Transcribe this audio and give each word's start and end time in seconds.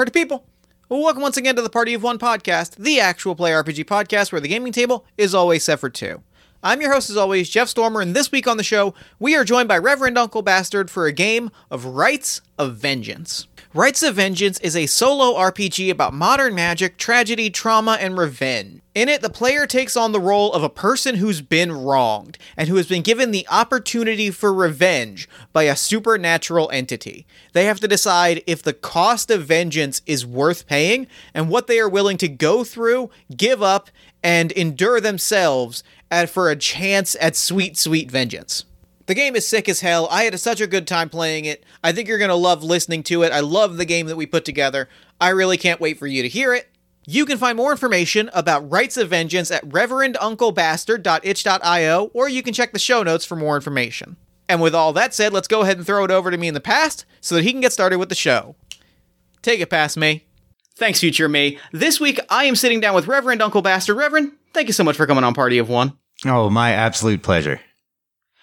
party 0.00 0.12
people. 0.12 0.46
Welcome 0.88 1.20
once 1.20 1.36
again 1.36 1.56
to 1.56 1.60
the 1.60 1.68
Party 1.68 1.92
of 1.92 2.02
One 2.02 2.18
podcast, 2.18 2.76
the 2.76 2.98
actual 3.00 3.34
play 3.34 3.50
RPG 3.50 3.84
podcast 3.84 4.32
where 4.32 4.40
the 4.40 4.48
gaming 4.48 4.72
table 4.72 5.04
is 5.18 5.34
always 5.34 5.62
set 5.62 5.78
for 5.78 5.90
two. 5.90 6.22
I'm 6.62 6.80
your 6.80 6.90
host, 6.90 7.10
as 7.10 7.18
always, 7.18 7.50
Jeff 7.50 7.68
Stormer, 7.68 8.00
and 8.00 8.16
this 8.16 8.32
week 8.32 8.46
on 8.46 8.56
the 8.56 8.62
show, 8.62 8.94
we 9.18 9.36
are 9.36 9.44
joined 9.44 9.68
by 9.68 9.76
Reverend 9.76 10.16
Uncle 10.16 10.40
Bastard 10.40 10.90
for 10.90 11.04
a 11.04 11.12
game 11.12 11.50
of 11.70 11.84
Rites 11.84 12.40
of 12.58 12.76
Vengeance. 12.76 13.46
Rites 13.72 14.02
of 14.02 14.16
Vengeance 14.16 14.58
is 14.58 14.74
a 14.74 14.86
solo 14.86 15.38
RPG 15.38 15.92
about 15.92 16.12
modern 16.12 16.56
magic, 16.56 16.96
tragedy, 16.96 17.50
trauma, 17.50 17.98
and 18.00 18.18
revenge. 18.18 18.80
In 18.96 19.08
it, 19.08 19.22
the 19.22 19.30
player 19.30 19.64
takes 19.64 19.96
on 19.96 20.10
the 20.10 20.18
role 20.18 20.52
of 20.52 20.64
a 20.64 20.68
person 20.68 21.14
who's 21.14 21.40
been 21.40 21.70
wronged 21.70 22.36
and 22.56 22.68
who 22.68 22.74
has 22.74 22.88
been 22.88 23.02
given 23.02 23.30
the 23.30 23.46
opportunity 23.48 24.32
for 24.32 24.52
revenge 24.52 25.28
by 25.52 25.62
a 25.62 25.76
supernatural 25.76 26.68
entity. 26.72 27.28
They 27.52 27.66
have 27.66 27.78
to 27.78 27.86
decide 27.86 28.42
if 28.44 28.60
the 28.60 28.72
cost 28.72 29.30
of 29.30 29.44
vengeance 29.44 30.02
is 30.04 30.26
worth 30.26 30.66
paying 30.66 31.06
and 31.32 31.48
what 31.48 31.68
they 31.68 31.78
are 31.78 31.88
willing 31.88 32.16
to 32.16 32.28
go 32.28 32.64
through, 32.64 33.10
give 33.36 33.62
up, 33.62 33.88
and 34.20 34.50
endure 34.50 35.00
themselves 35.00 35.84
for 36.26 36.50
a 36.50 36.56
chance 36.56 37.14
at 37.20 37.36
sweet, 37.36 37.78
sweet 37.78 38.10
vengeance. 38.10 38.64
The 39.10 39.14
game 39.16 39.34
is 39.34 39.44
sick 39.44 39.68
as 39.68 39.80
hell. 39.80 40.06
I 40.08 40.22
had 40.22 40.38
such 40.38 40.60
a 40.60 40.68
good 40.68 40.86
time 40.86 41.08
playing 41.08 41.44
it. 41.44 41.64
I 41.82 41.90
think 41.90 42.06
you're 42.06 42.16
going 42.16 42.28
to 42.28 42.36
love 42.36 42.62
listening 42.62 43.02
to 43.02 43.24
it. 43.24 43.32
I 43.32 43.40
love 43.40 43.76
the 43.76 43.84
game 43.84 44.06
that 44.06 44.14
we 44.14 44.24
put 44.24 44.44
together. 44.44 44.88
I 45.20 45.30
really 45.30 45.56
can't 45.56 45.80
wait 45.80 45.98
for 45.98 46.06
you 46.06 46.22
to 46.22 46.28
hear 46.28 46.54
it. 46.54 46.68
You 47.08 47.26
can 47.26 47.36
find 47.36 47.56
more 47.56 47.72
information 47.72 48.30
about 48.32 48.70
Rites 48.70 48.96
of 48.96 49.08
Vengeance 49.08 49.50
at 49.50 49.68
reverenduncle.bastard.itch.io, 49.68 52.10
or 52.14 52.28
you 52.28 52.42
can 52.44 52.54
check 52.54 52.72
the 52.72 52.78
show 52.78 53.02
notes 53.02 53.24
for 53.24 53.34
more 53.34 53.56
information. 53.56 54.16
And 54.48 54.62
with 54.62 54.76
all 54.76 54.92
that 54.92 55.12
said, 55.12 55.32
let's 55.32 55.48
go 55.48 55.62
ahead 55.62 55.78
and 55.78 55.84
throw 55.84 56.04
it 56.04 56.12
over 56.12 56.30
to 56.30 56.38
me 56.38 56.46
in 56.46 56.54
the 56.54 56.60
past 56.60 57.04
so 57.20 57.34
that 57.34 57.42
he 57.42 57.50
can 57.50 57.60
get 57.60 57.72
started 57.72 57.98
with 57.98 58.10
the 58.10 58.14
show. 58.14 58.54
Take 59.42 59.58
it 59.58 59.70
past 59.70 59.96
me. 59.96 60.24
Thanks, 60.76 61.00
future 61.00 61.28
me. 61.28 61.58
This 61.72 61.98
week, 61.98 62.20
I 62.28 62.44
am 62.44 62.54
sitting 62.54 62.78
down 62.78 62.94
with 62.94 63.08
Reverend 63.08 63.42
Uncle 63.42 63.60
Bastard. 63.60 63.96
Reverend, 63.96 64.34
thank 64.54 64.68
you 64.68 64.72
so 64.72 64.84
much 64.84 64.96
for 64.96 65.08
coming 65.08 65.24
on 65.24 65.34
Party 65.34 65.58
of 65.58 65.68
One. 65.68 65.94
Oh, 66.24 66.48
my 66.48 66.70
absolute 66.70 67.24
pleasure. 67.24 67.60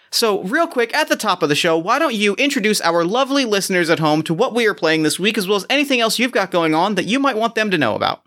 So, 0.10 0.44
real 0.44 0.68
quick, 0.68 0.94
at 0.94 1.10
the 1.10 1.16
top 1.16 1.44
of 1.44 1.50
the 1.50 1.56
show, 1.56 1.78
why 1.78 2.00
don't 2.00 2.14
you 2.14 2.36
introduce 2.36 2.80
our 2.82 3.04
lovely 3.04 3.46
listeners 3.46 3.90
at 3.90 4.00
home 4.00 4.24
to 4.24 4.34
what 4.34 4.54
we 4.54 4.66
are 4.66 4.74
playing 4.74 5.04
this 5.04 5.20
week, 5.20 5.38
as 5.38 5.48
well 5.48 5.58
as 5.58 5.66
anything 5.70 6.00
else 6.00 6.18
you've 6.18 6.32
got 6.32 6.52
going 6.52 6.74
on 6.74 6.96
that 6.96 7.06
you 7.06 7.20
might 7.20 7.38
want 7.38 7.56
them 7.56 7.70
to 7.72 7.78
know 7.78 7.96
about? 7.96 8.24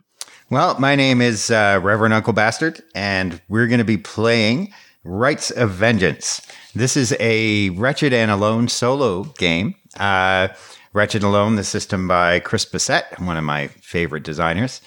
Well, 0.50 0.78
my 0.78 0.97
name 0.97 1.22
is 1.22 1.50
uh, 1.50 1.81
Reverend 1.83 2.12
Uncle 2.12 2.33
Bastard, 2.33 2.83
and 2.95 3.41
we're 3.48 3.69
going 3.69 3.78
to 3.78 3.84
be 3.84 3.97
playing 3.97 4.75
Rites 5.05 5.50
of 5.50 5.70
Vengeance. 5.70 6.42
This 6.75 6.97
is 6.97 7.17
a 7.20 7.70
Wretched 7.70 8.12
and 8.12 8.31
Alone 8.31 8.69
solo 8.69 9.25
game. 9.39 9.75
Uh, 9.98 10.48
Wretched 10.92 11.22
Alone, 11.22 11.55
the 11.55 11.65
system 11.65 12.09
by 12.09 12.41
Chris 12.41 12.65
Bissette, 12.65 13.25
one 13.25 13.37
of 13.37 13.44
my 13.44 13.69
favorite 13.69 14.25
designers. 14.25 14.81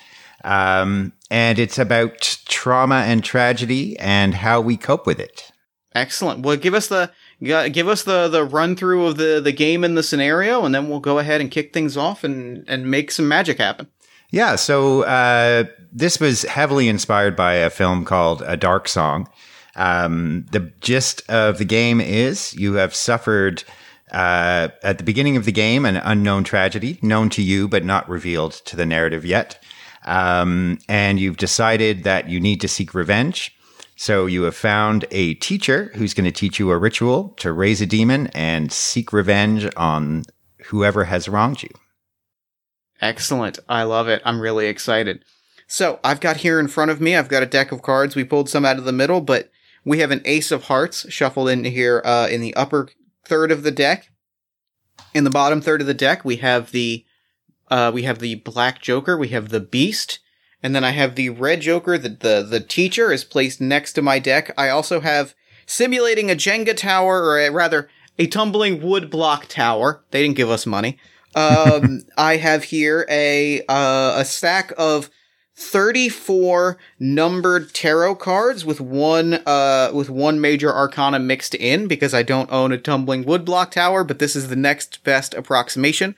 Um, 0.43 1.13
and 1.31 1.57
it's 1.57 1.79
about 1.79 2.19
trauma 2.45 3.03
and 3.07 3.23
tragedy 3.23 3.97
and 3.99 4.33
how 4.33 4.59
we 4.59 4.75
cope 4.75 5.07
with 5.07 5.19
it. 5.19 5.52
Excellent. 5.95 6.43
Well, 6.43 6.57
give 6.57 6.73
us 6.73 6.87
the 6.87 7.11
give 7.41 7.87
us 7.87 8.03
the 8.03 8.27
the 8.27 8.43
run 8.43 8.75
through 8.75 9.05
of 9.05 9.17
the 9.17 9.39
the 9.39 9.51
game 9.51 9.83
and 9.83 9.97
the 9.97 10.03
scenario, 10.03 10.65
and 10.65 10.73
then 10.73 10.89
we'll 10.89 10.99
go 10.99 11.19
ahead 11.19 11.39
and 11.39 11.51
kick 11.51 11.73
things 11.73 11.95
off 11.95 12.23
and 12.23 12.65
and 12.67 12.89
make 12.89 13.11
some 13.11 13.27
magic 13.27 13.59
happen. 13.59 13.87
Yeah. 14.31 14.55
So 14.55 15.03
uh, 15.03 15.65
this 15.91 16.19
was 16.19 16.43
heavily 16.43 16.89
inspired 16.89 17.35
by 17.35 17.53
a 17.53 17.69
film 17.69 18.05
called 18.05 18.41
A 18.45 18.57
Dark 18.57 18.87
Song. 18.87 19.29
Um, 19.75 20.45
the 20.51 20.71
gist 20.81 21.27
of 21.29 21.59
the 21.59 21.65
game 21.65 22.01
is 22.01 22.53
you 22.55 22.73
have 22.73 22.95
suffered. 22.95 23.63
Uh, 24.11 24.67
at 24.83 24.99
the 24.99 25.03
beginning 25.03 25.37
of 25.37 25.45
the 25.45 25.51
game, 25.51 25.85
an 25.85 25.95
unknown 25.97 26.43
tragedy, 26.43 26.99
known 27.01 27.31
to 27.31 27.41
you 27.41 27.67
but 27.67 27.83
not 27.83 28.07
revealed 28.07 28.51
to 28.51 28.75
the 28.75 28.85
narrative 28.85 29.25
yet. 29.25 29.63
Um, 30.05 30.77
and 30.87 31.19
you've 31.19 31.37
decided 31.37 32.03
that 32.03 32.29
you 32.29 32.39
need 32.39 32.61
to 32.61 32.67
seek 32.67 32.93
revenge. 32.93 33.55
So 33.95 34.25
you 34.25 34.43
have 34.43 34.55
found 34.55 35.05
a 35.11 35.35
teacher 35.35 35.91
who's 35.95 36.13
going 36.13 36.25
to 36.25 36.31
teach 36.31 36.59
you 36.59 36.71
a 36.71 36.77
ritual 36.77 37.29
to 37.37 37.53
raise 37.53 37.81
a 37.81 37.85
demon 37.85 38.27
and 38.27 38.71
seek 38.71 39.13
revenge 39.13 39.67
on 39.77 40.23
whoever 40.65 41.05
has 41.05 41.29
wronged 41.29 41.63
you. 41.63 41.69
Excellent. 43.01 43.59
I 43.67 43.83
love 43.83 44.07
it. 44.07 44.21
I'm 44.25 44.39
really 44.39 44.67
excited. 44.67 45.23
So 45.67 45.99
I've 46.03 46.19
got 46.19 46.37
here 46.37 46.59
in 46.59 46.67
front 46.67 46.91
of 46.91 47.01
me, 47.01 47.15
I've 47.15 47.29
got 47.29 47.43
a 47.43 47.47
deck 47.47 47.71
of 47.71 47.81
cards. 47.81 48.15
We 48.15 48.23
pulled 48.23 48.49
some 48.49 48.65
out 48.65 48.77
of 48.77 48.85
the 48.85 48.91
middle, 48.91 49.21
but 49.21 49.49
we 49.85 49.99
have 49.99 50.11
an 50.11 50.21
ace 50.25 50.51
of 50.51 50.65
hearts 50.65 51.11
shuffled 51.11 51.49
into 51.49 51.69
here 51.69 52.01
uh, 52.05 52.27
in 52.29 52.41
the 52.41 52.55
upper 52.55 52.89
third 53.25 53.51
of 53.51 53.63
the 53.63 53.71
deck. 53.71 54.09
In 55.13 55.23
the 55.23 55.29
bottom 55.29 55.61
third 55.61 55.81
of 55.81 55.87
the 55.87 55.93
deck, 55.93 56.23
we 56.23 56.37
have 56.37 56.71
the 56.71 57.05
uh, 57.69 57.91
we 57.93 58.03
have 58.03 58.19
the 58.19 58.35
black 58.35 58.81
joker, 58.81 59.17
we 59.17 59.29
have 59.29 59.49
the 59.49 59.59
beast, 59.59 60.19
and 60.63 60.73
then 60.73 60.83
I 60.85 60.91
have 60.91 61.15
the 61.15 61.29
red 61.29 61.61
joker. 61.61 61.97
The, 61.97 62.09
the 62.09 62.47
the 62.49 62.59
teacher 62.61 63.11
is 63.11 63.25
placed 63.25 63.59
next 63.61 63.93
to 63.93 64.01
my 64.01 64.17
deck. 64.17 64.51
I 64.57 64.69
also 64.69 65.01
have 65.01 65.35
simulating 65.65 66.31
a 66.31 66.35
Jenga 66.35 66.75
tower, 66.75 67.21
or 67.21 67.39
a, 67.39 67.49
rather 67.51 67.89
a 68.17 68.27
tumbling 68.27 68.81
wood 68.81 69.11
block 69.11 69.47
tower. 69.47 70.03
They 70.11 70.23
didn't 70.23 70.37
give 70.37 70.49
us 70.49 70.65
money. 70.65 70.97
Um, 71.35 72.03
I 72.17 72.37
have 72.37 72.63
here 72.63 73.05
a 73.09 73.61
uh, 73.67 74.15
a 74.19 74.25
stack 74.25 74.71
of 74.77 75.09
34 75.55 76.79
numbered 76.99 77.73
tarot 77.75 78.15
cards 78.15 78.65
with 78.65 78.81
one 78.81 79.35
uh 79.45 79.91
with 79.93 80.09
one 80.09 80.41
major 80.41 80.73
arcana 80.73 81.19
mixed 81.19 81.53
in 81.53 81.87
because 81.87 82.11
I 82.11 82.23
don't 82.23 82.51
own 82.51 82.71
a 82.71 82.77
tumbling 82.77 83.23
woodblock 83.23 83.69
tower, 83.69 84.03
but 84.03 84.17
this 84.17 84.35
is 84.35 84.47
the 84.47 84.55
next 84.55 85.03
best 85.03 85.35
approximation. 85.35 86.15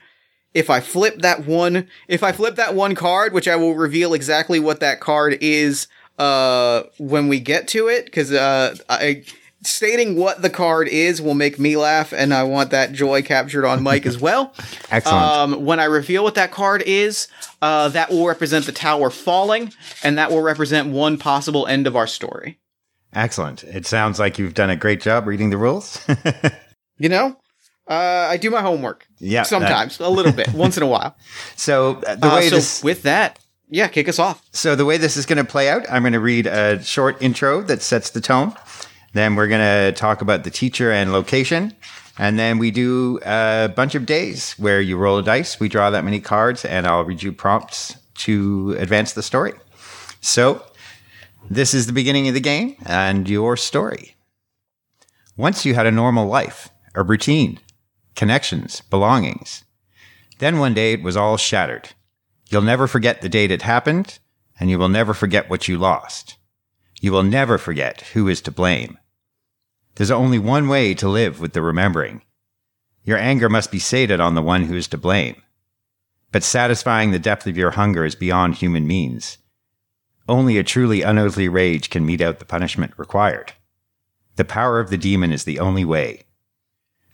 If 0.56 0.70
I 0.70 0.80
flip 0.80 1.18
that 1.18 1.46
one, 1.46 1.86
if 2.08 2.22
I 2.22 2.32
flip 2.32 2.56
that 2.56 2.74
one 2.74 2.94
card, 2.94 3.32
which 3.32 3.46
I 3.46 3.56
will 3.56 3.74
reveal 3.74 4.14
exactly 4.14 4.58
what 4.58 4.80
that 4.80 5.00
card 5.00 5.38
is 5.40 5.86
uh 6.18 6.84
when 6.96 7.28
we 7.28 7.38
get 7.38 7.68
to 7.68 7.88
it 7.88 8.10
cuz 8.10 8.32
uh 8.32 8.74
I 8.88 9.22
stating 9.62 10.16
what 10.16 10.40
the 10.40 10.48
card 10.48 10.88
is 10.88 11.20
will 11.20 11.34
make 11.34 11.58
me 11.58 11.76
laugh 11.76 12.12
and 12.12 12.32
I 12.32 12.42
want 12.44 12.70
that 12.70 12.92
joy 12.92 13.20
captured 13.22 13.66
on 13.66 13.82
mic 13.82 14.06
as 14.06 14.18
well. 14.18 14.54
Excellent. 14.90 15.24
Um, 15.24 15.64
when 15.66 15.78
I 15.78 15.84
reveal 15.84 16.24
what 16.24 16.36
that 16.36 16.52
card 16.52 16.82
is, 16.86 17.28
uh, 17.60 17.88
that 17.90 18.10
will 18.10 18.26
represent 18.26 18.64
the 18.64 18.72
tower 18.72 19.10
falling, 19.10 19.72
and 20.02 20.16
that 20.18 20.30
will 20.30 20.42
represent 20.42 20.88
one 20.88 21.18
possible 21.18 21.66
end 21.66 21.86
of 21.86 21.96
our 21.96 22.06
story. 22.06 22.58
Excellent. 23.12 23.64
It 23.64 23.86
sounds 23.86 24.18
like 24.18 24.38
you've 24.38 24.54
done 24.54 24.70
a 24.70 24.76
great 24.76 25.00
job 25.00 25.26
reading 25.26 25.50
the 25.50 25.58
rules. 25.58 26.00
You 26.98 27.10
know, 27.10 27.36
uh, 27.88 28.28
I 28.30 28.36
do 28.36 28.50
my 28.50 28.60
homework. 28.62 29.06
Yeah, 29.18 29.42
sometimes 29.44 30.00
a 30.00 30.08
little 30.08 30.32
bit, 30.32 30.48
once 30.54 30.76
in 30.76 30.82
a 30.82 30.86
while. 30.86 31.16
so 31.56 31.96
uh, 32.06 32.14
the 32.16 32.28
Uh, 32.28 32.36
way 32.36 32.48
so 32.48 32.56
this 32.56 32.82
with 32.82 33.02
that, 33.02 33.38
yeah, 33.68 33.88
kick 33.88 34.08
us 34.08 34.18
off. 34.18 34.42
So 34.52 34.74
the 34.76 34.84
way 34.84 34.96
this 34.96 35.16
is 35.16 35.26
going 35.26 35.38
to 35.38 35.44
play 35.44 35.68
out, 35.68 35.84
I'm 35.90 36.02
going 36.02 36.12
to 36.12 36.20
read 36.20 36.46
a 36.46 36.82
short 36.82 37.20
intro 37.22 37.62
that 37.62 37.82
sets 37.82 38.10
the 38.10 38.20
tone. 38.20 38.54
Then 39.12 39.34
we're 39.34 39.48
going 39.48 39.60
to 39.62 39.92
talk 39.98 40.20
about 40.20 40.44
the 40.44 40.50
teacher 40.50 40.92
and 40.92 41.12
location. 41.12 41.74
And 42.18 42.38
then 42.38 42.58
we 42.58 42.70
do 42.70 43.18
a 43.26 43.70
bunch 43.74 43.94
of 43.94 44.06
days 44.06 44.52
where 44.52 44.80
you 44.80 44.96
roll 44.96 45.18
a 45.18 45.22
dice, 45.22 45.60
we 45.60 45.68
draw 45.68 45.90
that 45.90 46.04
many 46.04 46.18
cards, 46.20 46.64
and 46.64 46.86
I'll 46.86 47.04
read 47.04 47.22
you 47.22 47.30
prompts 47.32 47.96
to 48.24 48.74
advance 48.78 49.12
the 49.12 49.22
story. 49.22 49.52
So 50.22 50.62
this 51.50 51.74
is 51.74 51.86
the 51.86 51.92
beginning 51.92 52.26
of 52.28 52.34
the 52.34 52.40
game 52.40 52.76
and 52.86 53.28
your 53.28 53.56
story. 53.56 54.16
Once 55.36 55.66
you 55.66 55.74
had 55.74 55.86
a 55.86 55.90
normal 55.92 56.26
life, 56.26 56.70
a 56.94 57.02
routine, 57.02 57.58
connections, 58.16 58.80
belongings. 58.90 59.64
Then 60.38 60.58
one 60.58 60.74
day 60.74 60.94
it 60.94 61.02
was 61.02 61.16
all 61.16 61.36
shattered. 61.36 61.90
You'll 62.50 62.62
never 62.62 62.86
forget 62.86 63.22
the 63.22 63.28
date 63.28 63.50
it 63.50 63.62
happened, 63.62 64.18
and 64.58 64.70
you 64.70 64.78
will 64.78 64.88
never 64.88 65.14
forget 65.14 65.48
what 65.48 65.68
you 65.68 65.78
lost. 65.78 66.36
You 67.00 67.12
will 67.12 67.22
never 67.22 67.58
forget 67.58 68.02
who 68.12 68.28
is 68.28 68.40
to 68.42 68.50
blame. 68.50 68.98
There's 69.96 70.10
only 70.10 70.38
one 70.38 70.68
way 70.68 70.94
to 70.94 71.08
live 71.08 71.40
with 71.40 71.52
the 71.52 71.62
remembering. 71.62 72.22
Your 73.04 73.18
anger 73.18 73.48
must 73.48 73.70
be 73.70 73.78
sated 73.78 74.20
on 74.20 74.34
the 74.34 74.42
one 74.42 74.64
who 74.64 74.76
is 74.76 74.88
to 74.88 74.98
blame. 74.98 75.42
But 76.32 76.42
satisfying 76.42 77.10
the 77.10 77.18
depth 77.18 77.46
of 77.46 77.56
your 77.56 77.72
hunger 77.72 78.04
is 78.04 78.14
beyond 78.14 78.56
human 78.56 78.86
means. 78.86 79.38
Only 80.28 80.58
a 80.58 80.64
truly 80.64 81.02
unearthly 81.02 81.48
rage 81.48 81.88
can 81.88 82.04
mete 82.04 82.20
out 82.20 82.40
the 82.40 82.44
punishment 82.44 82.92
required. 82.96 83.52
The 84.34 84.44
power 84.44 84.80
of 84.80 84.90
the 84.90 84.98
demon 84.98 85.32
is 85.32 85.44
the 85.44 85.60
only 85.60 85.84
way. 85.84 86.25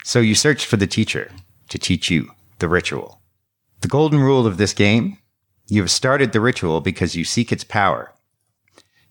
So 0.05 0.21
you 0.21 0.35
search 0.35 0.67
for 0.67 0.77
the 0.77 0.87
teacher 0.87 1.31
to 1.69 1.79
teach 1.79 2.11
you 2.11 2.31
the 2.59 2.69
ritual. 2.69 3.21
The 3.81 3.89
golden 3.89 4.21
rule 4.21 4.47
of 4.47 4.57
this 4.57 4.75
game 4.75 5.19
you 5.69 5.81
have 5.81 5.91
started 5.91 6.33
the 6.33 6.41
ritual 6.41 6.81
because 6.81 7.17
you 7.17 7.25
seek 7.25 7.51
its 7.51 7.65
power. 7.65 8.13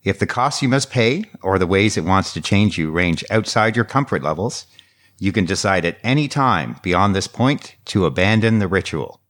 If 0.03 0.19
the 0.19 0.27
costs 0.27 0.61
you 0.61 0.69
must 0.69 0.91
pay 0.91 1.23
or 1.41 1.57
the 1.57 1.65
ways 1.65 1.97
it 1.97 2.03
wants 2.03 2.33
to 2.33 2.41
change 2.41 2.77
you 2.77 2.91
range 2.91 3.23
outside 3.31 3.75
your 3.75 3.85
comfort 3.85 4.21
levels, 4.21 4.67
you 5.17 5.31
can 5.31 5.45
decide 5.45 5.85
at 5.85 5.97
any 6.03 6.27
time 6.27 6.75
beyond 6.83 7.15
this 7.15 7.27
point 7.27 7.75
to 7.85 8.05
abandon 8.05 8.59
the 8.59 8.67
ritual. 8.67 9.21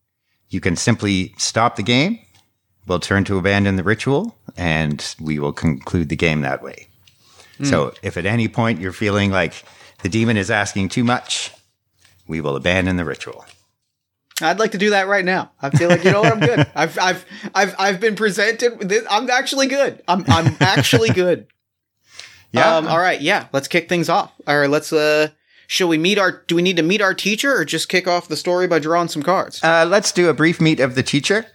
You 0.49 0.59
can 0.59 0.75
simply 0.75 1.33
stop 1.37 1.75
the 1.75 1.83
game, 1.83 2.19
we'll 2.87 2.99
turn 2.99 3.23
to 3.25 3.37
abandon 3.37 3.75
the 3.75 3.83
ritual, 3.83 4.35
and 4.57 5.15
we 5.19 5.39
will 5.39 5.53
conclude 5.53 6.09
the 6.09 6.15
game 6.15 6.41
that 6.41 6.61
way. 6.61 6.87
Hmm. 7.57 7.65
So 7.65 7.93
if 8.01 8.17
at 8.17 8.25
any 8.25 8.47
point 8.47 8.81
you're 8.81 8.91
feeling 8.91 9.31
like 9.31 9.63
the 10.03 10.09
demon 10.09 10.37
is 10.37 10.49
asking 10.51 10.89
too 10.89 11.03
much, 11.03 11.51
we 12.27 12.41
will 12.41 12.55
abandon 12.55 12.97
the 12.97 13.05
ritual. 13.05 13.45
I'd 14.41 14.57
like 14.59 14.71
to 14.71 14.77
do 14.79 14.89
that 14.91 15.07
right 15.07 15.23
now. 15.23 15.51
I 15.61 15.69
feel 15.69 15.89
like 15.89 16.03
you 16.03 16.11
know 16.11 16.21
what 16.21 16.33
I'm 16.33 16.39
good. 16.39 16.59
I've 16.75 16.97
I've 16.97 17.25
I've 17.53 17.75
I've 17.77 17.99
been 17.99 18.15
presented. 18.15 18.79
With 18.79 18.89
this. 18.89 19.05
I'm 19.09 19.29
actually 19.29 19.67
good. 19.67 20.01
I'm 20.07 20.23
I'm 20.27 20.55
actually 20.59 21.09
good. 21.09 21.47
Yeah. 22.53 22.75
Um, 22.75 22.85
all 22.87 22.99
right. 22.99 23.21
Yeah. 23.21 23.47
Let's 23.53 23.69
kick 23.69 23.87
things 23.87 24.09
off. 24.09 24.33
All 24.45 24.59
right. 24.59 24.69
Let's. 24.69 24.91
Uh, 24.91 25.29
shall 25.67 25.87
we 25.87 25.97
meet 25.97 26.17
our? 26.17 26.43
Do 26.47 26.55
we 26.57 26.61
need 26.61 26.75
to 26.75 26.83
meet 26.83 26.99
our 26.99 27.13
teacher, 27.13 27.55
or 27.55 27.63
just 27.63 27.87
kick 27.87 28.09
off 28.09 28.27
the 28.27 28.35
story 28.35 28.67
by 28.67 28.77
drawing 28.77 29.07
some 29.07 29.23
cards? 29.23 29.63
Uh, 29.63 29.85
let's 29.87 30.11
do 30.11 30.27
a 30.27 30.33
brief 30.33 30.59
meet 30.59 30.81
of 30.81 30.95
the 30.95 31.01
teacher. 31.01 31.45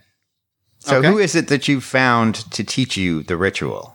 So, 0.78 0.96
Okay. 0.96 1.08
who 1.08 1.18
is 1.18 1.34
it 1.34 1.48
that 1.48 1.68
you 1.68 1.82
found 1.82 2.36
to 2.52 2.64
teach 2.64 2.96
you 2.96 3.22
the 3.22 3.36
ritual? 3.36 3.94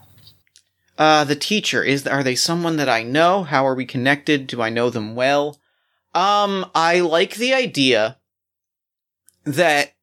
Uh, 1.02 1.24
the 1.24 1.36
teacher 1.36 1.82
is. 1.82 2.06
Are 2.06 2.22
they 2.22 2.36
someone 2.36 2.76
that 2.76 2.88
I 2.88 3.02
know? 3.02 3.42
How 3.42 3.66
are 3.66 3.74
we 3.74 3.88
connected? 3.88 4.46
Do 4.46 4.62
I 4.62 4.70
know 4.70 4.92
them 4.92 5.16
well? 5.16 5.60
Um, 6.14 6.70
I 6.76 7.00
like 7.00 7.38
the 7.38 7.56
idea 7.56 8.20
that 9.44 9.96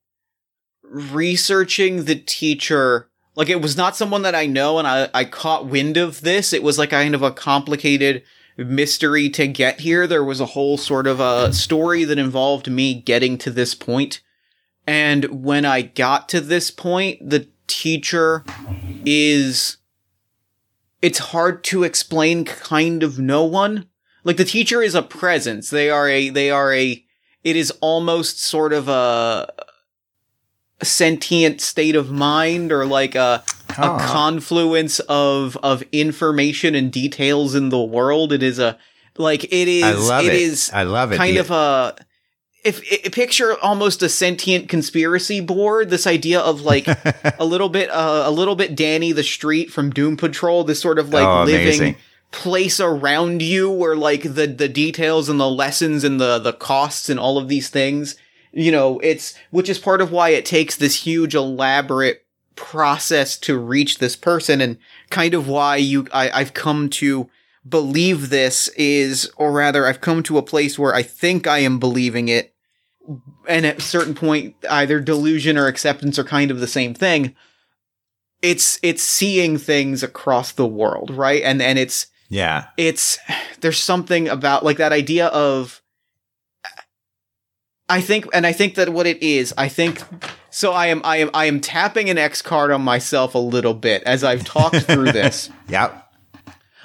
researching 0.83 2.07
the 2.07 2.17
teacher 2.17 3.11
like 3.37 3.49
it 3.49 3.63
was 3.63 3.77
not 3.77 3.95
someone 3.95 4.23
that 4.23 4.35
I 4.35 4.47
know 4.47 4.81
and 4.81 4.89
I, 4.89 5.09
I 5.15 5.25
caught 5.25 5.69
wind 5.69 5.97
of 5.97 6.23
this. 6.23 6.53
It 6.53 6.65
was 6.65 6.81
like 6.81 6.91
kind 6.91 7.15
of 7.15 7.23
a 7.23 7.31
complicated 7.31 8.25
mystery 8.57 9.31
to 9.31 9.47
get 9.47 9.79
here. 9.79 10.09
There 10.09 10.25
was 10.25 10.41
a 10.41 10.47
whole 10.47 10.79
sort 10.79 11.07
of 11.07 11.21
a 11.21 11.53
story 11.53 12.03
that 12.03 12.19
involved 12.19 12.69
me 12.69 13.01
getting 13.01 13.39
to 13.39 13.53
this 13.53 13.73
point. 13.73 14.21
And 14.85 15.45
when 15.45 15.65
I 15.65 15.83
got 15.83 16.29
to 16.31 16.41
this 16.41 16.73
point, 16.73 17.31
the 17.31 17.47
teacher 17.69 18.45
is 19.05 19.77
it's 21.03 21.19
hard 21.19 21.63
to 21.65 21.85
explain 21.85 22.45
kind 22.45 23.03
of 23.03 23.19
no 23.19 23.45
one. 23.45 23.87
Like 24.25 24.37
the 24.37 24.45
teacher 24.45 24.83
is 24.83 24.95
a 24.95 25.03
presence. 25.03 25.71
They 25.71 25.91
are 25.91 26.09
a 26.09 26.29
they 26.31 26.51
are 26.51 26.73
a 26.75 27.05
it 27.45 27.57
is 27.57 27.71
almost 27.81 28.41
sort 28.43 28.73
of 28.73 28.89
a, 28.89 29.53
a 30.81 30.85
sentient 30.85 31.61
state 31.61 31.95
of 31.97 32.11
mind 32.11 32.73
or 32.73 32.85
like 32.87 33.15
a 33.15 33.43
Oh. 33.81 33.97
a 33.97 34.01
confluence 34.01 34.99
of 35.09 35.57
of 35.63 35.85
information 35.93 36.75
and 36.75 36.91
details 36.91 37.55
in 37.55 37.69
the 37.69 37.79
world. 37.81 38.33
It 38.33 38.43
is 38.43 38.59
a 38.59 38.77
like 39.19 39.45
it 39.45 39.69
is 39.69 39.85
I 39.85 39.93
love 39.93 40.25
it. 40.25 40.35
it 40.35 40.41
is 40.41 40.71
I 40.75 40.83
love 40.83 41.13
it. 41.13 41.17
kind 41.17 41.37
The- 41.37 41.41
of 41.41 41.51
a 41.53 41.97
if, 42.65 42.81
i 43.05 43.09
picture 43.09 43.57
almost 43.61 44.03
a 44.03 44.09
sentient 44.09 44.69
conspiracy 44.69 45.41
board 45.41 45.91
this 45.91 46.07
idea 46.07 46.41
of 46.41 46.61
like 46.63 46.87
a 47.39 47.45
little 47.45 47.69
bit 47.69 47.89
uh, 47.91 48.23
a 48.27 48.31
little 48.31 48.57
bit 48.57 48.75
Danny 48.75 49.13
the 49.13 49.23
street 49.25 49.71
from 49.71 49.91
Doom 49.91 50.17
Patrol 50.17 50.65
this 50.65 50.81
sort 50.81 50.99
of 50.99 51.11
like 51.11 51.27
Oh, 51.27 51.45
living 51.45 51.67
amazing. 51.67 51.97
place 52.31 52.81
around 52.81 53.43
you 53.43 53.71
where 53.71 53.97
like 53.97 54.23
the 54.23 54.47
the 54.47 54.69
details 54.69 55.29
and 55.29 55.39
the 55.41 55.49
lessons 55.49 56.05
and 56.05 56.21
the 56.21 56.39
the 56.39 56.53
costs 56.53 57.09
and 57.09 57.19
all 57.19 57.39
of 57.39 57.49
these 57.49 57.69
things 57.71 58.17
you 58.53 58.73
know 58.73 58.99
it's 59.01 59.35
which 59.51 59.69
is 59.69 59.79
part 59.79 60.01
of 60.01 60.11
why 60.13 60.31
it 60.31 60.45
takes 60.45 60.77
this 60.77 61.03
huge 61.05 61.35
elaborate 61.35 62.25
process 62.57 63.37
to 63.39 63.57
reach 63.59 63.99
this 63.99 64.17
person 64.17 64.61
and 64.61 64.77
kind 65.11 65.33
of 65.33 65.47
why 65.49 65.77
you 65.77 66.07
I, 66.13 66.31
I've 66.31 66.55
come 66.55 66.91
to 66.91 67.31
believe 67.69 68.31
this 68.31 68.69
is 68.69 69.31
or 69.37 69.53
rather 69.53 69.87
I've 69.87 70.01
come 70.01 70.23
to 70.25 70.39
a 70.39 70.43
place 70.43 70.79
where 70.79 70.95
I 70.95 71.03
think 71.03 71.47
I 71.47 71.59
am 71.59 71.79
believing 71.79 72.29
it 72.29 72.55
and 73.49 73.67
at 73.67 73.79
a 73.79 73.83
certain 73.83 74.15
point 74.15 74.55
either 74.71 75.01
delusion 75.01 75.57
or 75.57 75.67
acceptance 75.67 76.19
are 76.19 76.25
kind 76.25 76.51
of 76.51 76.61
the 76.61 76.67
same 76.67 76.95
thing 76.95 77.35
it's 78.43 78.79
it's 78.83 79.03
seeing 79.03 79.59
things 79.59 80.03
across 80.03 80.53
the 80.53 80.67
world 80.67 81.11
right 81.11 81.43
and 81.43 81.61
and 81.61 81.79
it's 81.79 82.07
yeah. 82.29 82.67
it's 82.77 83.19
there's 83.61 83.79
something 83.79 84.29
about 84.29 84.65
like 84.65 84.77
that 84.77 84.93
idea 84.93 85.27
of 85.29 85.83
I 87.89 88.01
think 88.03 88.27
and 88.35 88.47
I 88.47 88.53
think 88.53 88.75
that 88.75 88.91
what 88.91 89.07
it 89.07 89.23
is, 89.23 89.55
I 89.57 89.69
think 89.69 90.03
so 90.51 90.73
I 90.73 90.89
am 90.89 91.01
I 91.05 91.17
am 91.19 91.31
I 91.33 91.47
am 91.47 91.61
tapping 91.61 92.11
an 92.11 92.19
X 92.19 92.43
card 92.43 92.71
on 92.71 92.83
myself 92.83 93.35
a 93.35 93.39
little 93.39 93.75
bit 93.75 94.03
as 94.03 94.23
I've 94.23 94.45
talked 94.45 94.77
through 94.77 95.13
this. 95.13 95.51
Yeah. 95.69 96.01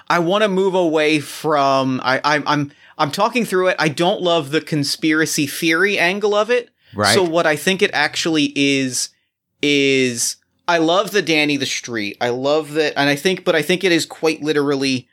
I 0.08 0.20
want 0.20 0.44
to 0.44 0.48
move 0.48 0.76
away 0.76 1.20
from 1.20 2.02
I 2.04 2.22
I'm 2.24 2.44
I'm 2.48 2.72
I'm 2.98 3.12
talking 3.12 3.46
through 3.46 3.70
it. 3.70 3.76
I 3.80 3.90
don't 3.90 4.22
love 4.22 4.52
the 4.52 4.62
conspiracy 4.62 5.48
theory 5.48 5.98
angle 5.98 6.36
of 6.36 6.50
it. 6.50 6.70
Right. 6.96 7.14
So 7.14 7.24
what 7.24 7.48
I 7.48 7.56
think 7.56 7.82
it 7.82 7.92
actually 7.94 8.54
is 8.56 9.10
is 9.62 10.38
I 10.68 10.78
love 10.78 11.12
the 11.12 11.22
Danny 11.22 11.58
the 11.58 11.66
Street. 11.66 12.18
I 12.22 12.30
love 12.30 12.74
that 12.74 12.94
and 12.98 13.10
I 13.10 13.16
think 13.16 13.44
but 13.44 13.56
I 13.56 13.62
think 13.62 13.84
it 13.84 13.92
is 13.92 14.06
quite 14.06 14.42
literally 14.42 15.08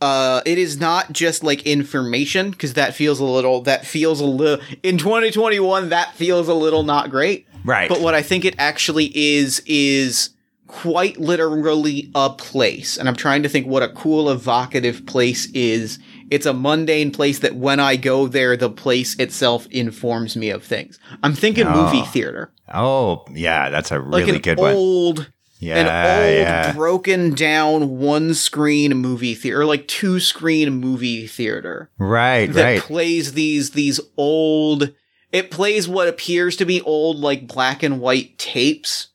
uh 0.00 0.40
it 0.46 0.56
is 0.58 0.78
not 0.80 1.12
just 1.12 1.42
like 1.42 1.66
information 1.66 2.50
because 2.52 2.74
that 2.74 2.94
feels 2.94 3.20
a 3.20 3.24
little 3.24 3.62
that 3.62 3.84
feels 3.84 4.20
a 4.20 4.24
little 4.24 4.64
in 4.82 4.96
2021 4.96 5.90
that 5.90 6.14
feels 6.14 6.48
a 6.48 6.54
little 6.54 6.82
not 6.82 7.10
great. 7.10 7.46
right. 7.64 7.88
But 7.88 8.00
what 8.00 8.14
I 8.14 8.22
think 8.22 8.44
it 8.44 8.54
actually 8.58 9.10
is 9.14 9.62
is 9.66 10.30
quite 10.70 11.18
literally 11.18 12.10
a 12.14 12.30
place. 12.30 12.96
And 12.96 13.08
I'm 13.08 13.16
trying 13.16 13.42
to 13.42 13.48
think 13.48 13.66
what 13.66 13.82
a 13.82 13.88
cool 13.88 14.30
evocative 14.30 15.04
place 15.04 15.46
is. 15.52 15.98
It's 16.30 16.46
a 16.46 16.54
mundane 16.54 17.10
place 17.10 17.40
that 17.40 17.56
when 17.56 17.80
I 17.80 17.96
go 17.96 18.28
there, 18.28 18.56
the 18.56 18.70
place 18.70 19.16
itself 19.18 19.66
informs 19.70 20.36
me 20.36 20.50
of 20.50 20.62
things. 20.64 20.98
I'm 21.24 21.34
thinking 21.34 21.66
Oh. 21.66 21.84
movie 21.92 22.06
theater. 22.06 22.52
oh, 22.72 23.24
yeah. 23.34 23.68
That's 23.68 23.90
a 23.90 23.98
Like 23.98 24.26
really 24.26 24.36
an 24.36 24.42
good 24.42 24.58
one. 24.58 24.74
old 24.74 25.30
Yeah. 25.58 25.76
an 25.76 25.86
old 25.86 26.46
yeah. 26.46 26.72
broken 26.72 27.34
down 27.34 27.98
one 27.98 28.32
screen 28.34 28.96
movie 28.96 29.34
theater 29.34 29.60
or 29.62 29.66
like 29.66 29.88
two 29.88 30.20
screen 30.20 30.70
movie 30.80 31.26
theater 31.26 31.90
right. 31.98 32.50
that 32.52 32.62
Right. 32.62 32.80
plays 32.80 33.32
these 33.32 33.70
these 33.72 34.00
old 34.16 34.92
it 35.32 35.50
plays 35.50 35.86
what 35.88 36.08
appears 36.08 36.56
to 36.56 36.64
be 36.64 36.80
old 36.82 37.18
like 37.18 37.46
black 37.46 37.82
and 37.82 38.00
white 38.00 38.38
tapes 38.38 39.08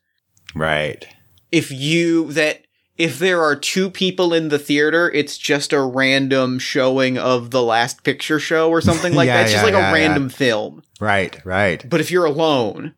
right. 0.54 1.06
If 1.52 1.70
you 1.70 2.32
that 2.32 2.62
if 2.98 3.18
there 3.18 3.42
are 3.42 3.54
two 3.54 3.90
people 3.90 4.32
in 4.32 4.48
the 4.48 4.58
theater 4.58 5.10
it's 5.12 5.36
just 5.38 5.72
a 5.72 5.80
random 5.80 6.58
showing 6.58 7.18
of 7.18 7.50
the 7.50 7.62
last 7.62 8.02
picture 8.04 8.38
show 8.40 8.70
or 8.70 8.80
something 8.80 9.14
like 9.14 9.26
Yeah, 9.28 9.34
that 9.36 9.42
it's 9.42 9.52
just 9.52 9.62
yeah, 9.66 9.72
like 9.72 9.80
yeah, 9.80 9.90
a 9.90 9.94
random 9.94 10.28
film 10.28 10.82
Right. 11.00 11.44
Right. 11.44 11.88
but 11.88 12.00
if 12.00 12.10
you're 12.10 12.24
alone 12.24 12.94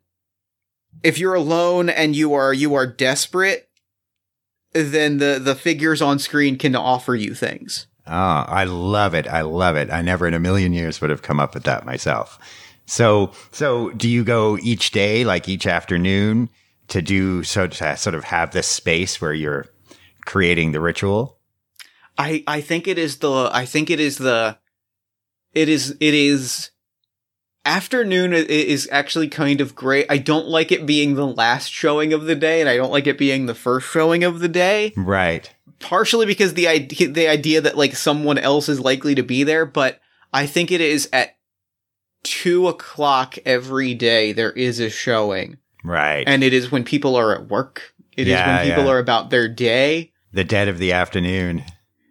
if 1.02 1.18
you're 1.18 1.34
alone 1.34 1.88
and 1.88 2.14
you 2.16 2.34
are 2.34 2.52
you 2.54 2.74
are 2.74 2.86
desperate 2.86 3.68
then 4.72 5.18
the 5.18 5.40
the 5.42 5.54
figures 5.54 6.00
on 6.02 6.18
screen 6.18 6.56
can 6.58 6.74
offer 6.76 7.14
you 7.14 7.34
things 7.34 7.86
Oh, 8.10 8.10
I 8.48 8.64
love 8.64 9.12
it. 9.12 9.28
I 9.28 9.42
love 9.42 9.76
it. 9.76 9.90
I 9.92 10.00
never 10.00 10.26
in 10.26 10.32
a 10.32 10.40
million 10.40 10.72
years 10.72 10.98
would 11.02 11.10
have 11.10 11.20
come 11.20 11.38
up 11.38 11.52
with 11.52 11.64
that 11.64 11.84
myself. 11.84 12.38
So, 12.86 13.32
so 13.52 13.90
do 13.90 14.08
you 14.08 14.24
go 14.24 14.56
each 14.62 14.92
day, 14.92 15.26
like 15.26 15.46
each 15.46 15.66
afternoon 15.66 16.48
to 16.88 17.02
do, 17.02 17.42
so 17.42 17.66
to 17.66 17.96
sort 17.96 18.14
of 18.14 18.24
have 18.24 18.50
this 18.50 18.66
space 18.66 19.20
where 19.20 19.34
you're 19.34 19.66
creating 20.24 20.72
the 20.72 20.80
ritual? 20.80 21.38
I 22.18 22.42
I 22.46 22.60
think 22.60 22.88
it 22.88 22.98
is 22.98 23.18
the 23.18 23.50
I 23.52 23.64
think 23.64 23.90
it 23.90 24.00
is 24.00 24.18
the 24.18 24.58
it 25.52 25.68
is 25.68 25.96
it 26.00 26.14
is 26.14 26.70
afternoon 27.64 28.32
is 28.32 28.88
actually 28.90 29.28
kind 29.28 29.60
of 29.60 29.74
great. 29.74 30.06
I 30.08 30.18
don't 30.18 30.48
like 30.48 30.72
it 30.72 30.86
being 30.86 31.14
the 31.14 31.26
last 31.26 31.70
showing 31.70 32.12
of 32.12 32.24
the 32.24 32.34
day 32.34 32.60
and 32.60 32.68
I 32.68 32.76
don't 32.76 32.90
like 32.90 33.06
it 33.06 33.18
being 33.18 33.46
the 33.46 33.54
first 33.54 33.88
showing 33.88 34.24
of 34.24 34.40
the 34.40 34.48
day. 34.48 34.92
Right. 34.96 35.52
Partially 35.78 36.26
because 36.26 36.54
the 36.54 36.66
idea 36.66 37.08
the 37.08 37.28
idea 37.28 37.60
that 37.60 37.76
like 37.76 37.94
someone 37.94 38.38
else 38.38 38.68
is 38.68 38.80
likely 38.80 39.14
to 39.14 39.22
be 39.22 39.44
there, 39.44 39.64
but 39.64 40.00
I 40.32 40.46
think 40.46 40.70
it 40.70 40.80
is 40.80 41.08
at 41.12 41.36
two 42.24 42.66
o'clock 42.68 43.36
every 43.44 43.94
day 43.94 44.32
there 44.32 44.52
is 44.52 44.80
a 44.80 44.90
showing. 44.90 45.58
Right. 45.84 46.24
And 46.26 46.42
it 46.42 46.52
is 46.52 46.70
when 46.72 46.84
people 46.84 47.16
are 47.16 47.34
at 47.34 47.48
work. 47.48 47.94
It 48.16 48.22
is 48.22 48.32
Yeah, 48.32 48.56
when 48.58 48.66
people 48.68 48.84
yeah. 48.84 48.90
are 48.90 48.98
about 48.98 49.30
their 49.30 49.48
day. 49.48 50.12
the 50.32 50.44
dead 50.44 50.68
of 50.68 50.78
the 50.78 50.92
afternoon. 50.92 51.64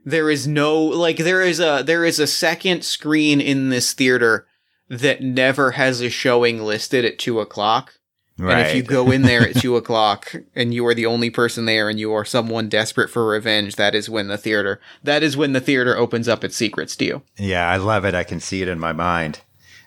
there 0.06 0.30
is 0.32 0.48
no 0.48 0.82
like 0.82 1.18
there 1.18 1.42
is 1.42 1.60
a 1.60 1.84
there 1.86 2.06
is 2.06 2.18
a 2.20 2.28
second 2.28 2.84
screen 2.86 3.40
in 3.42 3.70
this 3.70 3.94
theater 3.94 4.48
that 4.90 5.22
never 5.22 5.72
has 5.72 6.00
a 6.02 6.10
showing 6.10 6.62
listed 6.64 7.04
at 7.06 7.20
two 7.20 7.40
o'clock. 7.42 7.94
Right. 8.40 8.60
And 8.60 8.68
if 8.70 8.76
you 8.76 8.84
go 8.84 9.12
in 9.12 9.24
there 9.24 9.42
at 9.50 9.56
two 9.62 9.76
o'clock 9.76 10.34
and 10.56 10.74
you 10.74 10.86
are 10.88 10.94
the 10.94 11.06
only 11.08 11.30
person 11.30 11.66
there 11.66 11.90
and 11.90 12.00
you 12.00 12.14
are 12.14 12.24
someone 12.24 12.70
desperate 12.70 13.10
for 13.10 13.28
revenge, 13.28 13.76
that 13.76 13.94
is 13.96 14.10
when 14.10 14.28
the 14.30 14.38
theater 14.38 14.80
that 15.04 15.24
is 15.24 15.36
when 15.36 15.52
the 15.54 15.60
theater 15.60 15.98
opens 15.98 16.28
up 16.30 16.44
its 16.44 16.56
secrets 16.56 16.96
to 16.98 17.06
you. 17.06 17.22
Yeah, 17.38 17.68
I 17.70 17.76
love 17.78 18.06
it. 18.06 18.16
I 18.16 18.24
can 18.24 18.40
see 18.40 18.62
it 18.62 18.68
in 18.70 18.80
my 18.80 18.94
mind. 18.94 19.42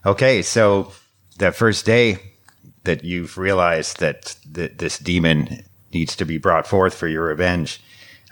Okay, 0.04 0.42
so 0.42 0.92
the 1.38 1.50
first 1.52 1.86
day 1.86 2.18
that 2.84 3.04
you've 3.04 3.36
realized 3.38 4.00
that 4.00 4.36
th- 4.54 4.72
this 4.78 4.98
demon 4.98 5.62
needs 5.92 6.16
to 6.16 6.24
be 6.24 6.38
brought 6.38 6.66
forth 6.66 6.94
for 6.94 7.08
your 7.08 7.24
revenge, 7.26 7.80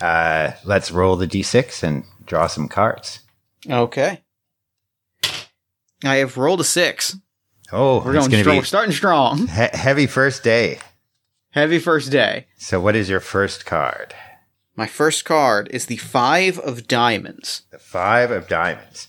uh, 0.00 0.52
let's 0.64 0.90
roll 0.90 1.16
the 1.16 1.26
d6 1.26 1.82
and 1.82 2.04
draw 2.24 2.46
some 2.46 2.68
cards. 2.68 3.20
Okay. 3.68 4.22
I 6.04 6.16
have 6.16 6.36
rolled 6.36 6.60
a 6.60 6.64
six. 6.64 7.16
Oh, 7.72 7.96
We're 8.04 8.12
going 8.14 8.30
strong. 8.30 8.44
to 8.44 8.56
We're 8.60 8.64
starting 8.64 8.94
strong. 8.94 9.46
he- 9.48 9.68
heavy 9.72 10.06
first 10.06 10.42
day. 10.42 10.78
Heavy 11.50 11.78
first 11.78 12.10
day. 12.12 12.46
So, 12.56 12.80
what 12.80 12.94
is 12.94 13.08
your 13.10 13.20
first 13.20 13.66
card? 13.66 14.14
My 14.76 14.86
first 14.86 15.24
card 15.24 15.68
is 15.72 15.86
the 15.86 15.96
five 15.96 16.58
of 16.60 16.86
diamonds. 16.86 17.62
The 17.72 17.78
five 17.80 18.30
of 18.30 18.46
diamonds. 18.48 19.08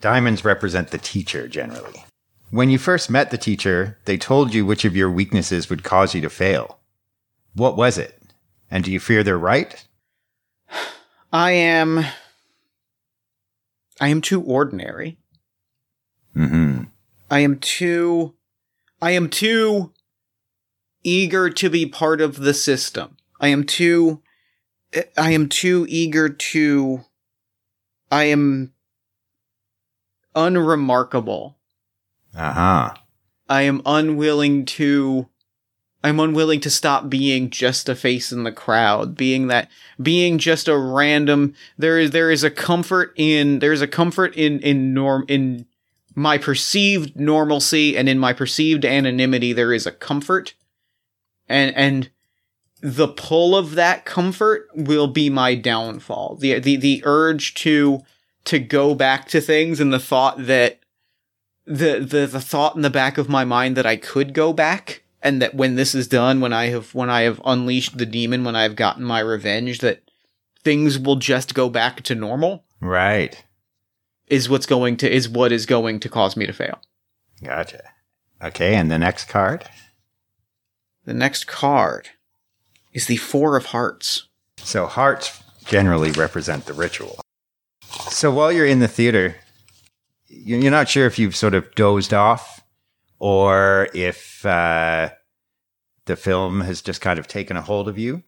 Diamonds 0.00 0.44
represent 0.44 0.88
the 0.92 0.98
teacher 0.98 1.46
generally. 1.46 2.04
When 2.50 2.68
you 2.68 2.78
first 2.78 3.10
met 3.10 3.30
the 3.30 3.38
teacher, 3.38 3.98
they 4.06 4.18
told 4.18 4.52
you 4.52 4.66
which 4.66 4.84
of 4.84 4.96
your 4.96 5.10
weaknesses 5.10 5.70
would 5.70 5.84
cause 5.84 6.14
you 6.14 6.20
to 6.22 6.30
fail. 6.30 6.80
What 7.54 7.76
was 7.76 7.96
it? 7.96 8.20
And 8.70 8.82
do 8.82 8.90
you 8.90 8.98
fear 8.98 9.22
they're 9.22 9.38
right? 9.38 9.86
I 11.32 11.52
am. 11.52 12.04
I 14.00 14.08
am 14.08 14.20
too 14.20 14.42
ordinary. 14.42 15.18
Mm-hmm. 16.36 16.84
I 17.30 17.38
am 17.40 17.58
too. 17.58 18.34
I 19.00 19.12
am 19.12 19.28
too 19.28 19.92
eager 21.04 21.50
to 21.50 21.70
be 21.70 21.86
part 21.86 22.20
of 22.20 22.36
the 22.36 22.54
system. 22.54 23.16
I 23.40 23.48
am 23.48 23.62
too. 23.62 24.22
I 25.16 25.30
am 25.30 25.48
too 25.48 25.86
eager 25.88 26.28
to. 26.28 27.04
I 28.10 28.24
am 28.24 28.72
unremarkable. 30.34 31.59
Uh-huh. 32.36 32.94
I 33.48 33.62
am 33.62 33.82
unwilling 33.84 34.64
to 34.66 35.28
I'm 36.02 36.18
unwilling 36.18 36.60
to 36.60 36.70
stop 36.70 37.10
being 37.10 37.50
just 37.50 37.88
a 37.88 37.94
face 37.94 38.32
in 38.32 38.44
the 38.44 38.52
crowd, 38.52 39.16
being 39.16 39.48
that 39.48 39.68
being 40.00 40.38
just 40.38 40.68
a 40.68 40.76
random 40.78 41.54
there 41.76 41.98
is 41.98 42.12
there 42.12 42.30
is 42.30 42.44
a 42.44 42.50
comfort 42.50 43.12
in 43.16 43.58
there's 43.58 43.82
a 43.82 43.88
comfort 43.88 44.34
in 44.36 44.60
in 44.60 44.94
norm 44.94 45.24
in 45.28 45.66
my 46.14 46.38
perceived 46.38 47.16
normalcy 47.16 47.96
and 47.96 48.08
in 48.08 48.18
my 48.18 48.32
perceived 48.32 48.84
anonymity 48.84 49.52
there 49.52 49.72
is 49.72 49.86
a 49.86 49.92
comfort 49.92 50.54
and 51.48 51.74
and 51.76 52.10
the 52.80 53.08
pull 53.08 53.54
of 53.54 53.74
that 53.74 54.04
comfort 54.04 54.68
will 54.74 55.06
be 55.06 55.28
my 55.28 55.54
downfall. 55.54 56.36
The 56.36 56.58
the 56.58 56.76
the 56.76 57.02
urge 57.04 57.54
to 57.56 58.00
to 58.44 58.58
go 58.58 58.94
back 58.94 59.28
to 59.28 59.40
things 59.40 59.80
and 59.80 59.92
the 59.92 59.98
thought 59.98 60.46
that 60.46 60.79
the 61.70 62.00
the 62.00 62.26
the 62.26 62.40
thought 62.40 62.74
in 62.76 62.82
the 62.82 62.90
back 62.90 63.16
of 63.16 63.28
my 63.28 63.44
mind 63.44 63.76
that 63.76 63.86
I 63.86 63.96
could 63.96 64.34
go 64.34 64.52
back 64.52 65.02
and 65.22 65.40
that 65.40 65.54
when 65.54 65.76
this 65.76 65.94
is 65.94 66.08
done 66.08 66.40
when 66.40 66.52
I 66.52 66.66
have 66.66 66.94
when 66.94 67.08
I 67.08 67.22
have 67.22 67.40
unleashed 67.44 67.96
the 67.96 68.06
demon 68.06 68.42
when 68.44 68.56
I've 68.56 68.74
gotten 68.76 69.04
my 69.04 69.20
revenge 69.20 69.78
that 69.78 70.02
things 70.64 70.98
will 70.98 71.16
just 71.16 71.54
go 71.54 71.68
back 71.70 72.02
to 72.02 72.14
normal 72.14 72.64
Right. 72.80 73.44
is 74.26 74.48
what's 74.48 74.66
going 74.66 74.96
to 74.98 75.10
is 75.10 75.28
what 75.28 75.52
is 75.52 75.64
going 75.64 76.00
to 76.00 76.08
cause 76.08 76.36
me 76.36 76.44
to 76.46 76.52
fail. 76.52 76.80
Gotcha. 77.42 77.82
Okay, 78.42 78.74
and 78.74 78.90
the 78.90 78.98
next 78.98 79.28
card? 79.28 79.64
The 81.04 81.14
next 81.14 81.46
card 81.46 82.08
is 82.92 83.06
the 83.06 83.16
4 83.16 83.56
of 83.56 83.66
hearts. 83.66 84.28
So 84.56 84.86
hearts 84.86 85.42
generally 85.66 86.10
represent 86.10 86.66
the 86.66 86.72
ritual. 86.72 87.20
So 88.10 88.30
while 88.30 88.50
you're 88.50 88.66
in 88.66 88.80
the 88.80 88.88
theater, 88.88 89.36
you're 90.30 90.70
not 90.70 90.88
sure 90.88 91.06
if 91.06 91.18
you've 91.18 91.36
sort 91.36 91.54
of 91.54 91.74
dozed 91.74 92.14
off 92.14 92.62
or 93.18 93.88
if 93.92 94.46
uh, 94.46 95.10
the 96.06 96.16
film 96.16 96.60
has 96.62 96.80
just 96.80 97.00
kind 97.00 97.18
of 97.18 97.26
taken 97.26 97.56
a 97.56 97.62
hold 97.62 97.88
of 97.88 97.98
you. 97.98 98.22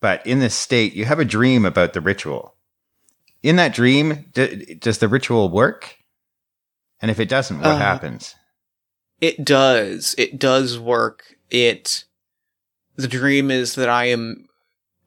But 0.00 0.26
in 0.26 0.38
this 0.40 0.54
state, 0.54 0.94
you 0.94 1.04
have 1.04 1.18
a 1.20 1.24
dream 1.24 1.64
about 1.64 1.92
the 1.92 2.00
ritual. 2.00 2.54
In 3.42 3.56
that 3.56 3.74
dream, 3.74 4.26
d- 4.32 4.74
does 4.74 4.98
the 4.98 5.08
ritual 5.08 5.48
work? 5.48 5.96
And 7.00 7.10
if 7.10 7.18
it 7.20 7.28
doesn't, 7.28 7.58
what 7.58 7.66
Uh, 7.66 7.78
happens? 7.78 8.34
It 9.20 9.44
does. 9.44 10.14
It 10.18 10.38
does 10.38 10.78
work. 10.78 11.36
It 11.50 12.04
the 12.96 13.08
dream 13.08 13.50
is 13.50 13.74
that 13.74 13.88
I 13.88 14.06
am 14.06 14.48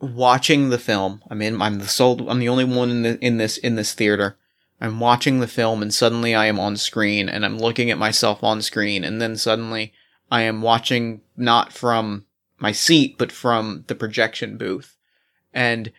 watching 0.02 0.70
the 0.70 0.78
film. 0.80 1.22
I'm 1.30 1.42
in 1.42 1.62
I'm 1.62 1.80
the 1.80 1.88
sole 1.88 2.30
I'm 2.30 2.40
the 2.40 2.50
only 2.50 2.64
one 2.66 2.90
in 2.90 3.02
the, 3.04 3.20
in 3.20 3.38
this 3.38 3.58
in 3.58 3.76
this 3.76 3.94
theater. 3.94 4.38
I'm 4.82 5.00
watching 5.00 5.40
the 5.40 5.48
film 5.48 5.82
and 5.82 5.94
suddenly 5.94 6.36
I 6.36 6.48
am 6.48 6.60
on 6.60 6.78
screen 6.78 7.30
and 7.30 7.46
I'm 7.46 7.58
looking 7.58 7.90
at 7.90 7.98
myself 7.98 8.44
on 8.44 8.62
screen 8.62 9.04
and 9.04 9.22
then 9.22 9.38
suddenly 9.38 9.94
I 10.30 10.42
am 10.42 10.62
watching 10.62 11.22
not 11.38 11.72
from 11.72 12.26
my 12.60 12.72
seat 12.72 13.18
but 13.18 13.32
from 13.32 13.86
the 13.88 13.96
projection 13.96 14.58
booth. 14.58 14.98
And 15.54 15.92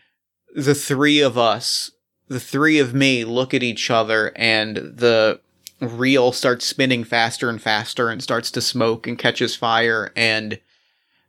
the 0.54 0.74
three 0.74 1.20
of 1.20 1.38
us, 1.38 1.90
the 2.28 2.40
three 2.40 2.78
of 2.78 2.94
me 2.94 3.24
look 3.24 3.54
at 3.54 3.62
each 3.62 3.90
other 3.90 4.32
and 4.36 4.76
the 4.76 5.40
reel 5.80 6.32
starts 6.32 6.66
spinning 6.66 7.04
faster 7.04 7.48
and 7.48 7.60
faster 7.60 8.08
and 8.08 8.22
starts 8.22 8.50
to 8.50 8.60
smoke 8.60 9.06
and 9.06 9.18
catches 9.18 9.54
fire 9.54 10.12
and 10.16 10.58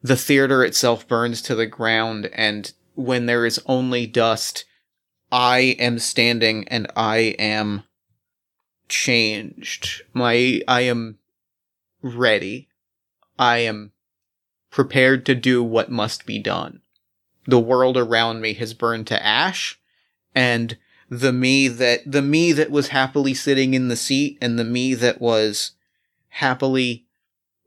the 0.02 0.16
theater 0.16 0.64
itself 0.64 1.08
burns 1.08 1.42
to 1.42 1.56
the 1.56 1.66
ground 1.66 2.30
and 2.34 2.74
when 2.96 3.26
there 3.26 3.46
is 3.46 3.62
only 3.66 4.08
dust 4.08 4.64
i 5.32 5.60
am 5.80 6.00
standing 6.00 6.68
and 6.68 6.88
i 6.96 7.18
am 7.40 7.84
changed. 8.90 10.04
My 10.14 10.62
i 10.68 10.82
am 10.82 11.18
ready. 12.02 12.68
I 13.40 13.60
am 13.60 13.92
prepared 14.72 15.26
to 15.26 15.36
do 15.36 15.64
what 15.64 15.92
must 15.92 16.26
be 16.26 16.40
done. 16.40 16.82
The 17.46 17.60
world 17.60 17.98
around 17.98 18.42
me 18.42 18.54
has 18.56 18.74
burned 18.74 19.08
to 19.08 19.26
ash 19.26 19.80
and 20.36 20.78
the 21.10 21.32
me 21.32 21.68
that 21.68 22.02
the 22.06 22.22
me 22.22 22.52
that 22.52 22.70
was 22.70 22.90
happily 22.90 23.34
sitting 23.34 23.74
in 23.74 23.88
the 23.88 23.96
seat 23.96 24.38
and 24.42 24.60
the 24.60 24.66
me 24.66 24.94
that 24.94 25.22
was 25.22 25.72
happily 26.30 27.06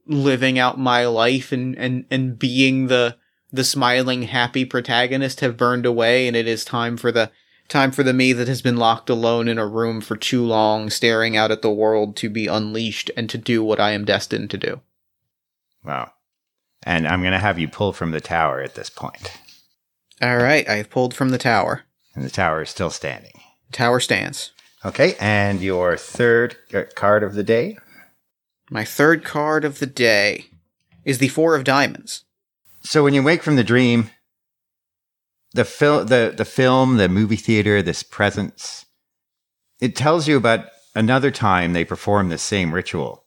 living 0.07 0.59
out 0.59 0.79
my 0.79 1.07
life 1.07 1.53
and 1.53 1.77
and 1.79 2.05
and 2.11 2.39
being 2.39 2.89
the 2.89 3.17
the 3.53 3.65
smiling 3.65 4.23
happy 4.23 4.65
protagonist 4.65 5.41
have 5.41 5.57
burned 5.57 5.87
away 5.87 6.29
and 6.29 6.37
it 6.37 6.47
is 6.47 6.65
time 6.65 6.97
for 6.97 7.11
the 7.11 7.31
time 7.71 7.93
for 7.93 8.03
the 8.03 8.13
me 8.13 8.33
that 8.35 8.49
has 8.49 8.61
been 8.61 8.77
locked 8.77 9.09
alone 9.09 9.49
in 9.49 9.59
a 9.59 9.67
room 9.67 10.01
for 10.01 10.17
too 10.17 10.45
long 10.45 10.91
staring 10.91 11.37
out 11.37 11.51
at 11.51 11.63
the 11.63 11.71
world 11.71 12.17
to 12.17 12.29
be 12.29 12.47
unleashed 12.47 13.11
and 13.17 13.31
to 13.31 13.39
do 13.39 13.65
what 13.65 13.81
I 13.81 13.93
am 13.93 14.05
destined 14.05 14.51
to 14.51 14.59
do. 14.59 14.81
Wow. 15.85 16.13
And 16.83 17.07
I'm 17.07 17.21
going 17.21 17.33
to 17.33 17.39
have 17.39 17.59
you 17.59 17.69
pull 17.69 17.93
from 17.93 18.11
the 18.11 18.21
tower 18.21 18.61
at 18.61 18.75
this 18.75 18.91
point. 18.91 19.33
All 20.21 20.37
right, 20.37 20.69
I 20.69 20.75
have 20.75 20.91
pulled 20.91 21.15
from 21.15 21.31
the 21.31 21.39
tower. 21.39 21.85
And 22.15 22.25
the 22.25 22.31
tower 22.31 22.63
is 22.63 22.71
still 22.71 22.91
standing. 22.91 23.33
Tower 23.73 24.01
stands. 24.01 24.53
Okay, 24.85 25.15
and 25.21 25.61
your 25.61 25.97
third 25.97 26.57
uh, 26.75 26.83
card 26.95 27.23
of 27.23 27.35
the 27.35 27.43
day? 27.43 27.79
My 28.71 28.85
third 28.85 29.25
card 29.25 29.65
of 29.65 29.79
the 29.79 29.87
day 29.87 30.47
is 31.05 31.19
the 31.19 31.29
4 31.29 31.55
of 31.55 31.65
diamonds. 31.65 32.25
So 32.83 33.05
when 33.05 33.15
you 33.15 33.23
wake 33.23 33.43
from 33.43 33.57
the 33.57 33.65
dream, 33.65 34.11
the 35.53 35.65
film, 35.65 36.07
the 36.07 36.33
the 36.37 36.45
film, 36.45 36.97
the 36.97 37.09
movie 37.09 37.37
theater, 37.37 37.83
this 37.83 38.03
presence, 38.03 38.87
it 39.81 39.97
tells 39.97 40.29
you 40.29 40.37
about 40.37 40.67
another 40.95 41.31
time 41.31 41.73
they 41.73 41.85
performed 41.85 42.31
the 42.31 42.39
same 42.39 42.75
ritual, 42.75 43.25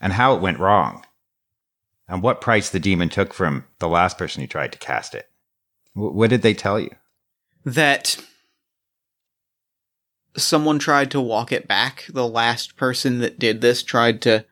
and 0.00 0.12
how 0.14 0.34
it 0.34 0.42
went 0.42 0.58
wrong, 0.58 1.04
and 2.08 2.22
what 2.22 2.40
price 2.40 2.70
the 2.70 2.80
demon 2.80 3.08
took 3.08 3.32
from 3.34 3.64
the 3.78 3.88
last 3.88 4.18
person 4.18 4.40
who 4.40 4.46
tried 4.46 4.72
to 4.72 4.78
cast 4.78 5.14
it. 5.14 5.28
Wh- 5.94 6.14
what 6.14 6.30
did 6.30 6.42
they 6.42 6.54
tell 6.54 6.78
you? 6.80 6.90
that 7.66 8.24
someone 10.36 10.78
tried 10.78 11.10
to 11.10 11.20
walk 11.20 11.52
it 11.52 11.66
back. 11.68 12.06
The 12.08 12.26
last 12.26 12.76
person 12.76 13.18
that 13.18 13.38
did 13.38 13.60
this 13.60 13.82
tried 13.82 14.22
to 14.22 14.46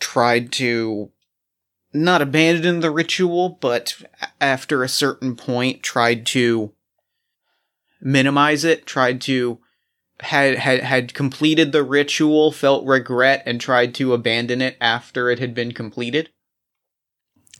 tried 0.00 0.50
to 0.52 1.10
not 1.96 2.22
abandoned 2.22 2.82
the 2.82 2.90
ritual, 2.90 3.58
but 3.60 4.02
after 4.40 4.82
a 4.82 4.88
certain 4.88 5.36
point 5.36 5.82
tried 5.82 6.26
to 6.26 6.72
minimize 8.00 8.64
it, 8.64 8.86
tried 8.86 9.20
to 9.22 9.58
had 10.20 10.58
had 10.58 10.80
had 10.80 11.14
completed 11.14 11.72
the 11.72 11.82
ritual, 11.82 12.52
felt 12.52 12.86
regret 12.86 13.42
and 13.46 13.60
tried 13.60 13.94
to 13.96 14.14
abandon 14.14 14.62
it 14.62 14.76
after 14.80 15.30
it 15.30 15.38
had 15.38 15.54
been 15.54 15.72
completed. 15.72 16.30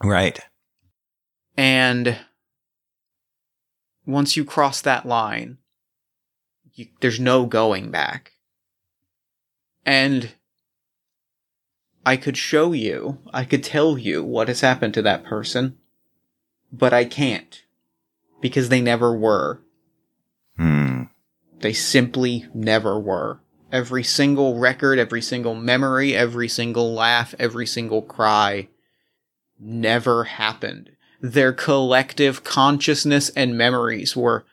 Right. 0.02 0.38
And 1.56 2.18
once 4.06 4.36
you 4.36 4.44
cross 4.44 4.80
that 4.82 5.06
line, 5.06 5.58
you, 6.74 6.86
there's 7.00 7.20
no 7.20 7.46
going 7.46 7.90
back. 7.90 8.32
And 9.84 10.34
I 12.06 12.16
could 12.16 12.36
show 12.36 12.72
you, 12.72 13.18
I 13.34 13.44
could 13.44 13.64
tell 13.64 13.98
you 13.98 14.22
what 14.22 14.46
has 14.46 14.60
happened 14.60 14.94
to 14.94 15.02
that 15.02 15.24
person, 15.24 15.76
but 16.72 16.92
I 16.92 17.04
can't. 17.04 17.64
Because 18.40 18.68
they 18.68 18.80
never 18.80 19.16
were. 19.16 19.60
Hmm. 20.56 21.02
They 21.58 21.72
simply 21.72 22.46
never 22.54 22.96
were. 22.96 23.40
Every 23.72 24.04
single 24.04 24.56
record, 24.56 25.00
every 25.00 25.20
single 25.20 25.56
memory, 25.56 26.14
every 26.14 26.46
single 26.46 26.94
laugh, 26.94 27.34
every 27.40 27.66
single 27.66 28.02
cry 28.02 28.68
never 29.58 30.24
happened. 30.24 30.90
Their 31.20 31.52
collective 31.52 32.44
consciousness 32.44 33.30
and 33.30 33.58
memories 33.58 34.14
were 34.14 34.46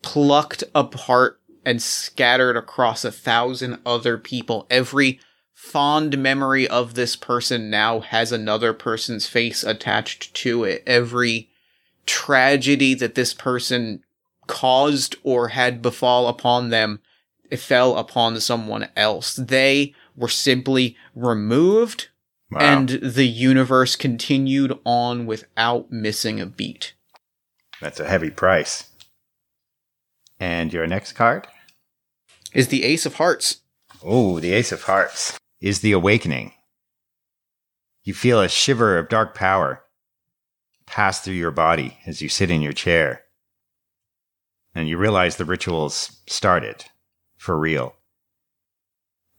plucked 0.00 0.64
apart 0.74 1.40
and 1.62 1.82
scattered 1.82 2.56
across 2.56 3.04
a 3.04 3.12
thousand 3.12 3.80
other 3.84 4.16
people. 4.16 4.66
Every 4.70 5.20
fond 5.66 6.16
memory 6.18 6.68
of 6.68 6.94
this 6.94 7.16
person 7.16 7.68
now 7.70 8.00
has 8.00 8.30
another 8.30 8.72
person's 8.72 9.26
face 9.26 9.64
attached 9.64 10.32
to 10.34 10.64
it. 10.64 10.82
Every 10.86 11.50
tragedy 12.06 12.94
that 12.94 13.16
this 13.16 13.34
person 13.34 14.02
caused 14.46 15.16
or 15.24 15.48
had 15.48 15.82
befall 15.82 16.28
upon 16.28 16.70
them 16.70 17.00
it 17.50 17.58
fell 17.58 17.96
upon 17.96 18.40
someone 18.40 18.88
else. 18.96 19.34
They 19.36 19.94
were 20.16 20.28
simply 20.28 20.96
removed 21.14 22.08
Wow. 22.50 22.60
and 22.60 22.88
the 22.88 23.26
universe 23.26 23.96
continued 23.96 24.78
on 24.84 25.26
without 25.26 25.90
missing 25.90 26.40
a 26.40 26.46
beat. 26.46 26.94
That's 27.80 27.98
a 27.98 28.08
heavy 28.08 28.30
price. 28.30 28.88
And 30.38 30.72
your 30.72 30.86
next 30.86 31.12
card? 31.14 31.48
Is 32.52 32.68
the 32.68 32.84
Ace 32.84 33.04
of 33.04 33.14
Hearts. 33.16 33.62
Oh, 34.02 34.38
the 34.38 34.52
Ace 34.52 34.70
of 34.70 34.84
Hearts 34.84 35.36
is 35.60 35.80
the 35.80 35.92
awakening. 35.92 36.52
You 38.04 38.14
feel 38.14 38.40
a 38.40 38.48
shiver 38.48 38.98
of 38.98 39.08
dark 39.08 39.34
power 39.34 39.82
pass 40.86 41.20
through 41.20 41.34
your 41.34 41.50
body 41.50 41.98
as 42.06 42.22
you 42.22 42.28
sit 42.28 42.50
in 42.50 42.62
your 42.62 42.72
chair. 42.72 43.22
And 44.74 44.88
you 44.88 44.98
realize 44.98 45.36
the 45.36 45.44
rituals 45.44 46.20
started 46.28 46.84
for 47.36 47.58
real. 47.58 47.96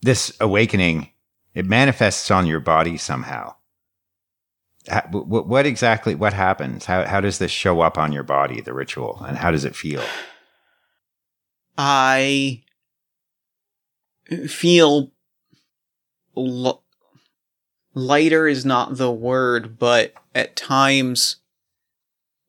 This 0.02 0.36
awakening, 0.42 1.12
it 1.54 1.66
manifests 1.66 2.30
on 2.32 2.48
your 2.48 2.60
body 2.60 2.98
somehow. 2.98 3.56
Ha- 4.90 5.08
wh- 5.12 5.26
wh- 5.28 5.48
What 5.48 5.66
exactly, 5.66 6.16
what 6.16 6.34
happens? 6.34 6.86
How, 6.86 7.06
how 7.06 7.22
does 7.22 7.38
this 7.38 7.52
show 7.52 7.82
up 7.82 7.98
on 7.98 8.12
your 8.12 8.24
body, 8.24 8.62
the 8.62 8.74
ritual, 8.74 9.24
and 9.28 9.38
how 9.38 9.52
does 9.52 9.64
it 9.66 9.76
feel? 9.76 10.04
I 11.78 12.64
feel 14.48 15.12
l- 16.38 16.84
lighter 17.94 18.48
is 18.48 18.66
not 18.66 18.98
the 18.98 19.12
word, 19.12 19.78
but 19.80 20.14
at 20.36 20.56
times 20.56 21.38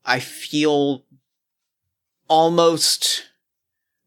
I 0.04 0.20
feel 0.20 1.04
almost 2.28 3.24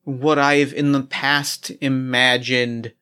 what 0.04 0.38
I've 0.40 0.74
in 0.74 0.92
the 0.92 1.02
past 1.04 1.72
imagined 1.82 2.94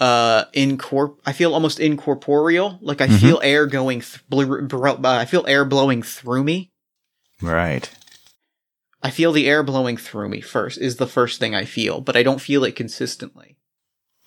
uh 0.00 0.44
incorp 0.54 1.16
I 1.24 1.32
feel 1.32 1.54
almost 1.54 1.78
incorporeal 1.78 2.78
like 2.82 3.00
I 3.00 3.06
Mhm. 3.06 3.20
feel 3.20 3.40
air 3.44 3.66
going 3.66 4.00
th- 4.00 4.22
bl- 4.28 4.66
br- 4.66 4.88
uh, 4.88 4.96
I 5.04 5.24
feel 5.24 5.44
air 5.46 5.64
blowing 5.64 6.02
through 6.02 6.42
me 6.44 6.72
Right. 7.40 7.90
I 9.02 9.10
feel 9.10 9.32
the 9.32 9.46
air 9.48 9.62
blowing 9.62 9.96
through 9.96 10.30
me 10.30 10.40
first 10.40 10.78
is 10.78 10.96
the 10.96 11.06
first 11.06 11.38
thing 11.38 11.54
I 11.54 11.64
feel, 11.64 12.00
but 12.00 12.16
I 12.16 12.22
don't 12.22 12.40
feel 12.40 12.64
it 12.64 12.74
consistently. 12.74 13.56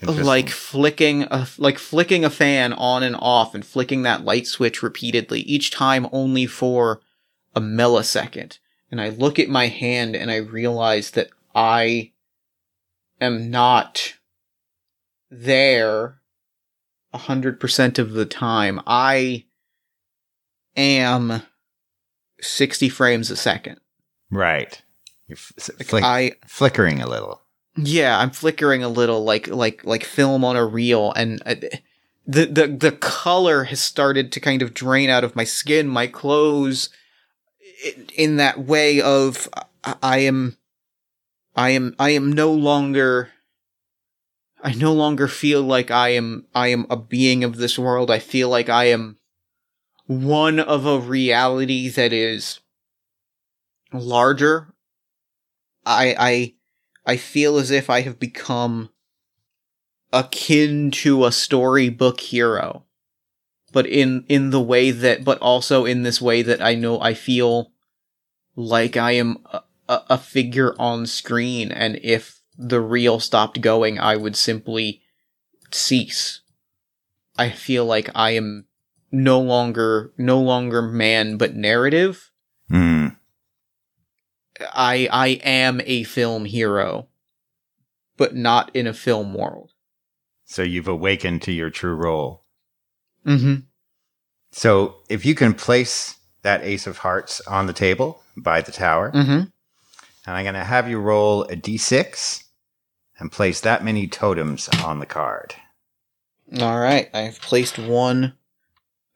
Like 0.03 0.49
flicking 0.49 1.23
a 1.23 1.47
like 1.57 1.79
flicking 1.79 2.23
a 2.23 2.29
fan 2.29 2.71
on 2.73 3.01
and 3.01 3.15
off 3.17 3.55
and 3.55 3.65
flicking 3.65 4.03
that 4.03 4.23
light 4.23 4.45
switch 4.45 4.83
repeatedly, 4.83 5.39
each 5.41 5.71
time 5.71 6.07
only 6.11 6.45
for 6.45 7.01
a 7.55 7.59
millisecond. 7.61 8.59
And 8.91 9.01
I 9.01 9.09
look 9.09 9.39
at 9.39 9.49
my 9.49 9.67
hand 9.67 10.15
and 10.15 10.29
I 10.29 10.35
realize 10.37 11.11
that 11.11 11.29
I 11.55 12.11
am 13.19 13.49
not 13.49 14.13
there 15.31 16.19
a 17.11 17.17
hundred 17.17 17.59
percent 17.59 17.97
of 17.97 18.11
the 18.11 18.25
time. 18.25 18.79
I 18.85 19.45
am 20.75 21.41
sixty 22.39 22.87
frames 22.89 23.31
a 23.31 23.35
second. 23.35 23.79
Right. 24.29 24.79
You're 25.27 25.37
f- 25.37 25.69
Like 25.79 25.87
flick- 25.87 26.03
I 26.03 26.31
flickering 26.45 27.01
a 27.01 27.07
little. 27.07 27.41
Yeah, 27.77 28.17
I'm 28.19 28.31
flickering 28.31 28.84
a 28.84 28.89
little 28.89 29.24
like 29.24 29.48
like 29.48 29.84
like 29.86 30.03
film 30.03 30.43
on 30.43 30.55
a 30.55 30.65
reel 30.65 31.13
and 31.15 31.41
uh, 31.46 31.55
the 32.25 32.46
the 32.46 32.67
the 32.67 32.91
color 32.91 33.65
has 33.65 33.79
started 33.79 34.31
to 34.31 34.39
kind 34.39 34.62
of 34.62 34.74
drain 34.74 35.10
out 35.10 35.24
of 35.24 35.36
my 35.36 35.43
skin, 35.43 35.88
my 35.88 36.07
clothes 36.07 36.89
in 38.15 38.38
that 38.38 38.60
way 38.60 39.01
of 39.01 39.50
I- 39.84 39.96
I 40.01 40.17
am 40.19 40.58
I 41.56 41.71
am 41.71 41.95
I 41.99 42.12
am 42.12 42.32
no 42.34 42.51
longer 42.54 43.32
I 44.63 44.73
no 44.73 44.93
longer 44.93 45.28
feel 45.28 45.63
like 45.63 45.89
I 45.89 46.10
am 46.10 46.45
I 46.54 46.67
am 46.67 46.86
a 46.91 46.95
being 46.95 47.43
of 47.43 47.56
this 47.58 47.80
world. 47.80 48.12
I 48.12 48.19
feel 48.19 48.49
like 48.49 48.69
I 48.69 48.86
am 48.86 49.17
one 50.08 50.60
of 50.60 50.86
a 50.86 50.99
reality 50.99 51.89
that 51.89 52.13
is 52.13 52.60
larger. 53.91 54.73
I 55.86 56.15
I 56.19 56.56
I 57.08 57.15
feel 57.15 57.58
as 57.58 57.72
if 57.72 57.89
I 57.89 58.02
have 58.02 58.20
become 58.20 58.89
akin 60.12 60.91
to 60.91 61.26
a 61.26 61.32
storybook 61.32 62.20
hero. 62.20 62.84
But 63.72 63.88
in 63.88 64.26
in 64.28 64.50
the 64.50 64.62
way 64.62 64.91
that 64.91 65.24
but 65.24 65.39
also 65.39 65.86
in 65.86 66.04
this 66.04 66.22
way 66.22 66.41
that 66.41 66.62
I 66.62 66.76
know 66.76 67.00
I 67.00 67.13
feel 67.13 67.72
like 68.56 68.98
I 68.98 69.12
am 69.12 69.38
a, 69.52 69.62
a, 69.88 70.17
figure 70.17 70.76
on 70.80 71.06
screen 71.06 71.72
and 71.72 72.00
if 72.02 72.41
the 72.58 72.82
reel 72.82 73.20
stopped 73.20 73.62
going 73.62 74.00
I 74.00 74.15
would 74.15 74.36
simply 74.36 75.02
cease. 75.72 76.41
I 77.38 77.52
feel 77.52 77.86
like 77.86 78.10
I 78.15 78.32
am 78.32 78.65
no 79.12 79.39
longer 79.39 80.12
no 80.17 80.41
longer 80.41 80.82
man 80.82 81.38
but 81.38 81.56
narrative. 81.56 82.32
I 84.74 85.08
I 85.12 85.28
am 85.43 85.82
a 85.86 86.04
film 86.04 86.46
hero, 86.46 87.08
but 88.17 88.36
not 88.36 88.76
in 88.76 88.88
a 88.88 88.93
film 88.93 89.34
world. 89.34 89.72
So 90.46 90.62
you've 90.62 90.88
awakened 90.88 91.41
to 91.43 91.52
your 91.52 91.70
true 91.70 91.96
role. 91.96 92.43
Mm-hmm. 93.26 93.62
So 94.52 94.96
if 95.10 95.26
you 95.26 95.36
can 95.36 95.54
place 95.54 96.15
that 96.41 96.63
ace 96.63 96.88
of 96.88 97.00
hearts 97.00 97.41
on 97.41 97.67
the 97.67 97.74
table 97.74 98.22
by 98.38 98.62
the 98.62 98.72
tower, 98.72 99.12
Mm-hmm. 99.12 99.32
and 99.32 99.50
I'm 100.26 100.43
going 100.46 100.54
to 100.56 100.63
have 100.63 100.89
you 100.89 101.00
roll 101.00 101.43
a 101.43 101.56
d6 101.56 102.43
and 103.20 103.32
place 103.32 103.60
that 103.62 103.84
many 103.84 104.08
totems 104.08 104.70
on 104.84 105.00
the 105.00 105.06
card. 105.06 105.56
All 106.62 106.80
right, 106.80 107.10
I've 107.13 107.41
placed 107.41 107.78
one, 107.78 108.34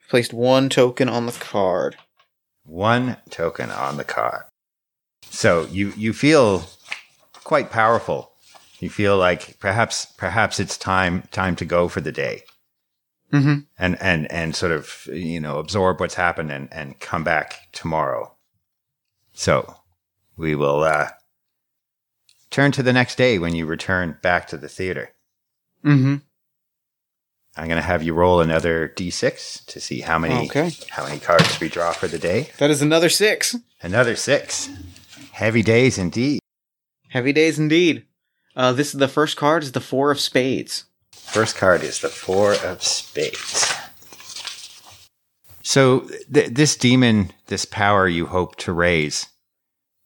placed 0.10 0.34
one 0.34 0.68
token 0.68 1.08
on 1.08 1.26
the 1.28 1.32
card. 1.32 1.96
One 2.66 3.18
token 3.30 3.72
on 3.72 3.96
the 3.96 4.04
card. 4.04 4.44
So 5.32 5.66
you 5.72 5.94
you 5.98 6.14
feel 6.14 6.66
quite 7.44 7.72
powerful. 7.72 8.32
You 8.80 8.90
feel 8.90 9.18
like 9.18 9.60
perhaps 9.60 10.06
perhaps 10.18 10.60
it's 10.60 10.78
time 10.78 11.24
time 11.32 11.56
to 11.58 11.66
go 11.66 11.88
for 11.88 12.02
the 12.02 12.12
day. 12.12 12.44
Mm-hmm. 13.34 13.60
and 13.80 14.02
and 14.02 14.30
and 14.30 14.54
sort 14.54 14.74
of 14.74 15.08
you 15.08 15.40
know 15.40 15.58
absorb 15.58 16.02
what's 16.02 16.16
happened 16.16 16.52
and 16.52 16.68
and 16.74 17.00
come 17.00 17.24
back 17.24 17.70
tomorrow 17.72 18.36
so 19.32 19.74
we 20.36 20.54
will 20.54 20.84
uh 20.84 21.08
turn 22.50 22.74
to 22.74 22.84
the 22.84 22.92
next 22.92 23.16
day 23.18 23.40
when 23.40 23.56
you 23.56 23.66
return 23.66 24.18
back 24.22 24.48
to 24.48 24.58
the 24.58 24.68
theater 24.68 25.12
Mm-hmm. 25.86 26.16
i'm 27.56 27.68
going 27.70 27.82
to 27.82 27.88
have 27.88 28.04
you 28.04 28.14
roll 28.14 28.42
another 28.42 28.92
d6 28.98 29.66
to 29.68 29.80
see 29.80 30.02
how 30.02 30.20
many 30.20 30.48
Okay. 30.50 30.72
how 30.90 31.06
many 31.06 31.18
cards 31.18 31.58
we 31.62 31.70
draw 31.70 31.94
for 31.94 32.10
the 32.10 32.20
day 32.20 32.50
That 32.58 32.70
is 32.70 32.82
another 32.82 33.08
six. 33.08 33.56
another 33.82 34.18
six 34.18 34.70
heavy 35.42 35.64
days 35.64 35.98
indeed 35.98 36.40
Heavy 37.10 37.34
days 37.34 37.60
indeed. 37.60 38.06
Uh, 38.56 38.72
this 38.72 38.94
is 38.94 39.00
the 39.00 39.08
first 39.10 39.36
card 39.36 39.64
is 39.64 39.74
the 39.74 39.82
four 39.82 40.12
of 40.12 40.20
spades. 40.20 40.86
First 41.12 41.56
card 41.58 41.82
is 41.84 42.00
the 42.00 42.10
Four 42.10 42.56
of 42.56 42.84
Spades. 42.84 43.74
So 45.62 46.10
th- 46.34 46.52
this 46.52 46.76
demon, 46.76 47.32
this 47.48 47.64
power 47.64 48.08
you 48.08 48.26
hope 48.26 48.56
to 48.58 48.74
raise 48.74 49.28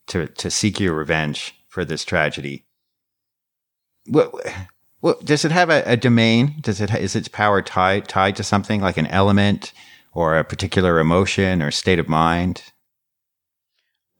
to 0.07 0.27
to 0.27 0.51
seek 0.51 0.79
your 0.79 0.93
revenge 0.93 1.55
for 1.67 1.83
this 1.83 2.05
tragedy. 2.05 2.65
What, 4.07 4.31
what 4.99 5.25
does 5.25 5.45
it 5.45 5.51
have 5.51 5.71
a, 5.71 5.81
a 5.85 5.97
domain? 5.97 6.55
Does 6.61 6.79
it 6.79 6.91
ha- 6.91 6.97
is 6.97 7.15
its 7.15 7.27
power 7.27 7.61
tied 7.61 8.07
tied 8.07 8.35
to 8.35 8.43
something 8.43 8.81
like 8.81 8.97
an 8.97 9.07
element 9.07 9.73
or 10.13 10.37
a 10.37 10.43
particular 10.43 10.99
emotion 10.99 11.61
or 11.61 11.71
state 11.71 11.99
of 11.99 12.07
mind? 12.07 12.61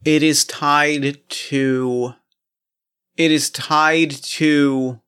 It 0.06 0.24
is 0.24 0.46
tied 0.46 1.20
to. 1.28 2.14
It 3.18 3.32
is 3.32 3.50
tied 3.50 4.12
to 4.12 5.00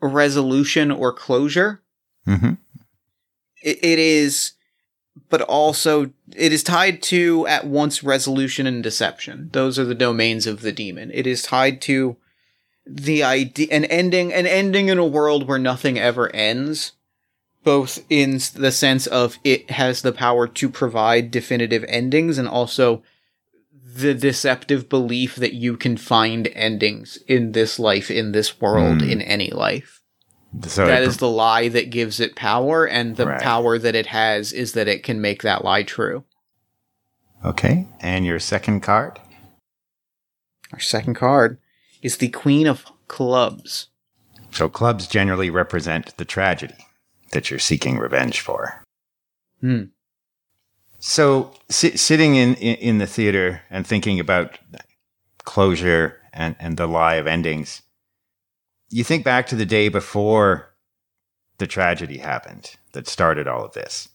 resolution 0.00 0.90
or 0.90 1.12
closure. 1.12 1.82
Mm-hmm. 2.26 2.52
it, 3.64 3.84
it 3.84 3.98
is 3.98 4.52
but 5.28 5.42
also 5.42 6.12
it 6.36 6.52
is 6.52 6.62
tied 6.62 7.02
to 7.02 7.44
at 7.48 7.66
once 7.66 8.04
resolution 8.04 8.64
and 8.64 8.80
deception 8.80 9.50
those 9.52 9.76
are 9.76 9.84
the 9.84 9.94
domains 9.94 10.46
of 10.46 10.60
the 10.60 10.70
demon 10.70 11.10
it 11.12 11.26
is 11.26 11.42
tied 11.42 11.80
to 11.80 12.16
the 12.86 13.24
idea 13.24 13.66
an 13.72 13.84
ending 13.86 14.32
an 14.32 14.46
ending 14.46 14.86
in 14.86 14.98
a 14.98 15.04
world 15.04 15.48
where 15.48 15.58
nothing 15.58 15.98
ever 15.98 16.32
ends 16.32 16.92
both 17.64 18.04
in 18.08 18.38
the 18.54 18.70
sense 18.70 19.08
of 19.08 19.36
it 19.42 19.68
has 19.72 20.02
the 20.02 20.12
power 20.12 20.46
to 20.46 20.68
provide 20.68 21.32
definitive 21.32 21.84
endings 21.88 22.38
and 22.38 22.46
also 22.46 23.02
the 23.94 24.14
deceptive 24.14 24.88
belief 24.88 25.36
that 25.36 25.54
you 25.54 25.76
can 25.76 25.96
find 25.96 26.46
endings 26.48 27.18
in 27.28 27.52
this 27.52 27.78
life 27.78 28.10
in 28.10 28.32
this 28.32 28.60
world 28.60 29.02
Hmm. 29.02 29.08
in 29.10 29.22
any 29.22 29.50
life 29.50 30.00
So 30.66 30.86
that 30.86 31.02
is 31.02 31.16
the 31.18 31.28
lie 31.28 31.68
that 31.68 31.90
gives 31.90 32.20
it 32.20 32.34
power, 32.36 32.86
and 32.86 33.16
the 33.16 33.26
Right. 33.26 33.40
power 33.42 33.78
that 33.78 33.94
it 33.94 34.06
has 34.06 34.52
is 34.52 34.72
that 34.72 34.88
it 34.88 35.02
can 35.02 35.20
make 35.20 35.42
that 35.42 35.64
lie 35.64 35.82
true. 35.82 36.24
okay. 37.44 37.86
And 38.00 38.24
your 38.24 38.38
second 38.38 38.80
card. 38.80 39.18
Our 40.72 40.80
second 40.80 41.14
card 41.14 41.58
is 42.02 42.16
the 42.18 42.28
Queen 42.28 42.66
of 42.66 42.84
Clubs. 43.08 43.88
So 44.52 44.68
clubs 44.68 45.06
generally 45.06 45.50
represent 45.50 46.16
the 46.18 46.24
tragedy 46.24 46.86
that 47.32 47.50
you're 47.50 47.58
seeking 47.58 47.98
revenge 47.98 48.40
for. 48.40 48.82
Hmm. 49.60 49.84
So 51.04 51.52
si- 51.68 51.96
sitting 51.96 52.36
in, 52.36 52.54
in, 52.54 52.76
in 52.76 52.98
the 52.98 53.08
theater 53.08 53.62
and 53.68 53.84
thinking 53.84 54.20
about 54.20 54.60
closure 55.42 56.20
and, 56.32 56.54
and 56.60 56.76
the 56.76 56.86
lie 56.86 57.16
of 57.16 57.26
endings, 57.26 57.82
you 58.88 59.02
think 59.02 59.24
back 59.24 59.48
to 59.48 59.56
the 59.56 59.66
day 59.66 59.88
before 59.88 60.70
the 61.58 61.66
tragedy 61.66 62.18
happened 62.18 62.76
that 62.92 63.08
started 63.08 63.48
all 63.48 63.64
of 63.64 63.72
this. 63.72 64.10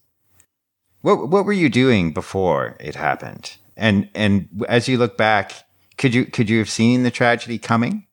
What 1.02 1.28
what 1.28 1.44
were 1.44 1.52
you 1.52 1.68
doing 1.68 2.14
before 2.14 2.74
it 2.80 2.94
happened? 2.94 3.58
And 3.76 4.08
and 4.14 4.64
as 4.66 4.88
you 4.88 4.96
look 4.96 5.18
back, 5.18 5.52
could 5.98 6.14
you 6.14 6.24
could 6.24 6.48
you 6.48 6.58
have 6.58 6.70
seen 6.70 7.02
the 7.02 7.10
tragedy 7.10 7.58
coming? 7.58 8.06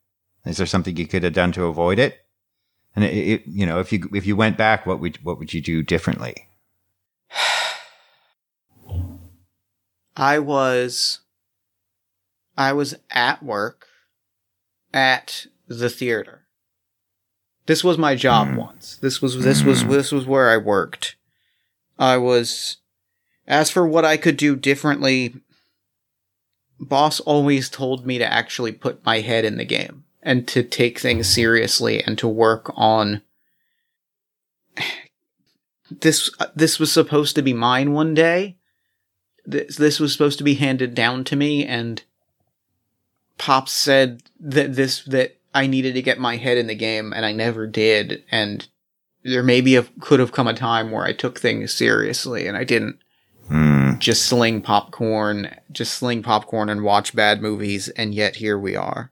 Is 0.45 0.57
there 0.57 0.67
something 0.67 0.97
you 0.97 1.07
could 1.07 1.23
have 1.23 1.33
done 1.33 1.53
to 1.53 1.63
avoid 1.63 1.97
it? 1.97 2.25
And 2.93 3.05
it, 3.05 3.13
it, 3.15 3.43
you 3.47 3.65
know, 3.65 3.79
if 3.79 3.93
you 3.93 4.09
if 4.13 4.25
you 4.25 4.35
went 4.35 4.57
back, 4.57 4.85
what 4.85 4.99
would 4.99 5.23
what 5.23 5.39
would 5.39 5.53
you 5.53 5.61
do 5.61 5.81
differently? 5.81 6.49
I 10.15 10.39
was 10.39 11.19
I 12.57 12.71
was 12.73 12.95
at 13.11 13.43
work 13.43 13.87
at 14.93 15.47
the 15.67 15.89
theater. 15.89 16.43
This 17.65 17.83
was 17.83 17.97
my 17.97 18.15
job 18.15 18.49
Mm. 18.49 18.55
once. 18.57 18.97
This 18.97 19.21
was 19.21 19.43
this 19.43 19.63
was 19.63 19.83
Mm. 19.83 19.89
this 19.89 20.11
was 20.11 20.25
where 20.25 20.49
I 20.49 20.57
worked. 20.57 21.15
I 21.99 22.17
was 22.17 22.77
as 23.47 23.69
for 23.69 23.85
what 23.87 24.05
I 24.05 24.17
could 24.17 24.37
do 24.37 24.55
differently, 24.55 25.35
boss 26.79 27.19
always 27.19 27.69
told 27.69 28.05
me 28.05 28.17
to 28.17 28.25
actually 28.31 28.71
put 28.71 29.05
my 29.05 29.19
head 29.21 29.45
in 29.45 29.57
the 29.57 29.65
game 29.65 30.05
and 30.23 30.47
to 30.47 30.63
take 30.63 30.99
things 30.99 31.27
seriously 31.27 32.01
and 32.03 32.17
to 32.17 32.27
work 32.27 32.71
on 32.75 33.21
this 35.89 36.29
this 36.55 36.79
was 36.79 36.91
supposed 36.91 37.35
to 37.35 37.41
be 37.41 37.53
mine 37.53 37.91
one 37.91 38.13
day 38.13 38.57
this 39.45 39.77
this 39.77 39.99
was 39.99 40.11
supposed 40.11 40.37
to 40.37 40.43
be 40.43 40.55
handed 40.55 40.95
down 40.95 41.23
to 41.25 41.35
me 41.35 41.65
and 41.65 42.03
pops 43.37 43.71
said 43.71 44.23
that 44.39 44.75
this 44.75 45.03
that 45.03 45.37
i 45.53 45.67
needed 45.67 45.93
to 45.93 46.01
get 46.01 46.17
my 46.19 46.37
head 46.37 46.57
in 46.57 46.67
the 46.67 46.75
game 46.75 47.13
and 47.13 47.25
i 47.25 47.31
never 47.31 47.67
did 47.67 48.23
and 48.31 48.67
there 49.23 49.43
maybe 49.43 49.73
have, 49.73 49.89
could 49.99 50.19
have 50.19 50.31
come 50.31 50.47
a 50.47 50.53
time 50.53 50.91
where 50.91 51.03
i 51.03 51.11
took 51.13 51.39
things 51.39 51.73
seriously 51.73 52.47
and 52.47 52.57
i 52.57 52.63
didn't 52.63 52.97
Hmm. 53.47 53.99
just 53.99 54.23
sling 54.23 54.61
popcorn 54.63 55.53
just 55.71 55.93
sling 55.93 56.23
popcorn 56.23 56.67
and 56.67 56.81
watch 56.81 57.15
bad 57.15 57.43
movies 57.43 57.89
and 57.89 58.15
yet 58.15 58.37
here 58.37 58.57
we 58.57 58.75
are 58.75 59.11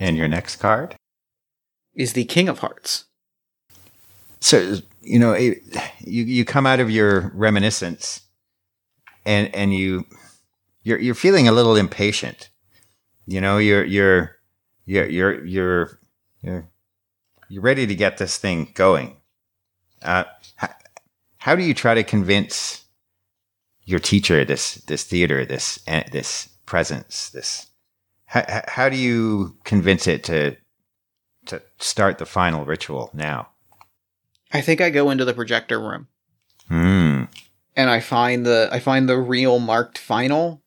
And 0.00 0.16
your 0.16 0.26
next 0.26 0.56
card? 0.56 0.96
is 1.94 2.14
the 2.14 2.24
king 2.24 2.48
of 2.48 2.58
hearts 2.58 3.04
So 4.40 4.78
you 5.00 5.18
know, 5.20 5.32
it, 5.32 5.58
you 6.00 6.24
you 6.24 6.44
come 6.44 6.66
out 6.66 6.80
of 6.80 6.90
your 6.90 7.30
reminiscence, 7.34 8.22
and 9.26 9.54
and 9.54 9.74
you 9.74 10.06
you're 10.82 10.98
you're 10.98 11.14
feeling 11.14 11.48
a 11.48 11.52
little 11.52 11.76
impatient. 11.76 12.48
You 13.26 13.40
know, 13.40 13.58
you're 13.58 13.84
you're 13.84 14.36
you're 14.84 15.08
you're 15.08 15.44
you're 15.44 15.98
you're, 16.42 16.68
you're 17.48 17.62
ready 17.62 17.86
to 17.86 17.94
get 17.94 18.18
this 18.18 18.36
thing 18.36 18.72
going. 18.74 19.16
Uh, 20.02 20.24
how, 20.56 20.68
how 21.38 21.56
do 21.56 21.62
you 21.62 21.72
try 21.74 21.94
to 21.94 22.02
convince 22.02 22.84
your 23.84 24.00
teacher 24.00 24.44
this 24.44 24.74
this 24.86 25.04
theater 25.04 25.44
this 25.44 25.78
eh, 25.86 26.04
this 26.10 26.48
presence 26.66 27.30
this 27.30 27.66
how, 28.26 28.62
how 28.66 28.88
do 28.88 28.96
you 28.96 29.56
convince 29.64 30.06
it 30.06 30.24
to 30.24 30.56
to 31.46 31.60
start 31.78 32.18
the 32.18 32.26
final 32.26 32.64
ritual 32.64 33.10
now? 33.12 33.48
i 34.52 34.60
think 34.60 34.80
i 34.80 34.88
go 34.88 35.10
into 35.10 35.24
the 35.24 35.34
projector 35.34 35.78
room 35.78 36.08
Hmm. 36.68 37.24
And 37.76 37.90
I 37.90 38.00
find 38.00 38.46
the 38.46 38.68
I 38.70 38.78
find 38.78 39.08
the 39.08 39.18
reel 39.18 39.58
marked 39.58 39.98
final, 39.98 40.62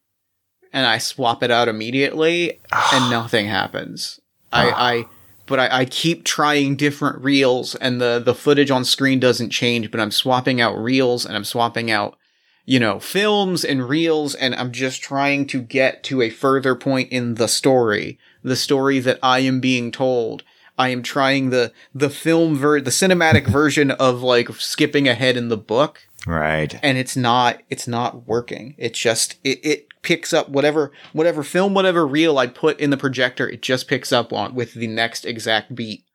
and 0.74 0.86
I 0.86 0.98
swap 0.98 1.42
it 1.42 1.52
out 1.52 1.68
immediately, 1.68 2.60
and 2.72 3.10
nothing 3.10 3.48
happens. 3.48 4.20
I, 4.52 4.70
ah. 4.70 4.76
I 4.78 5.06
but 5.48 5.60
I, 5.60 5.80
I 5.80 5.86
keep 5.86 6.26
trying 6.26 6.76
different 6.76 7.24
reels, 7.24 7.76
and 7.76 8.00
the 8.00 8.22
the 8.24 8.36
footage 8.36 8.70
on 8.70 8.86
screen 8.86 9.20
doesn't 9.20 9.50
change. 9.50 9.90
But 9.90 10.00
I'm 10.00 10.12
swapping 10.12 10.62
out 10.62 10.78
reels, 10.78 11.26
and 11.26 11.36
I'm 11.36 11.46
swapping 11.46 11.90
out 11.90 12.18
you 12.66 12.80
know 12.80 13.00
films 13.00 13.64
and 13.64 13.88
reels, 13.88 14.36
and 14.36 14.54
I'm 14.54 14.72
just 14.72 15.02
trying 15.02 15.48
to 15.48 15.62
get 15.62 16.04
to 16.06 16.22
a 16.22 16.30
further 16.30 16.76
point 16.76 17.10
in 17.12 17.36
the 17.36 17.48
story, 17.48 18.20
the 18.44 18.58
story 18.58 19.00
that 19.00 19.20
I 19.24 19.40
am 19.40 19.60
being 19.60 19.92
told. 19.92 20.44
I 20.78 20.90
am 20.90 21.04
trying 21.04 21.50
the 21.50 21.72
the 21.94 22.10
film 22.10 22.56
ver 22.56 22.82
the 22.82 22.92
cinematic 22.92 23.48
version 23.52 23.92
of 23.92 24.22
like 24.22 24.50
skipping 24.56 25.08
ahead 25.08 25.38
in 25.38 25.50
the 25.50 25.58
book. 25.58 26.02
Right. 26.26 26.78
and 26.84 26.98
it's 26.98 27.16
not 27.16 27.62
it's 27.70 27.88
not 27.88 28.28
working. 28.28 28.76
It 28.78 28.94
just 28.94 29.36
it, 29.44 29.60
it 29.64 29.88
picks 30.02 30.34
up 30.34 30.50
whatever 30.50 30.92
whatever 31.14 31.44
film 31.44 31.74
whatever 31.74 32.08
reel 32.08 32.38
i 32.38 32.48
put 32.48 32.80
in 32.80 32.92
the 32.92 32.98
projector 32.98 33.50
it 33.50 33.62
just 33.62 33.90
picks 33.90 34.14
up 34.14 34.32
on 34.32 34.56
with 34.56 34.74
the 34.74 34.88
next 34.88 35.26
exact 35.26 35.76
beat 35.76 36.06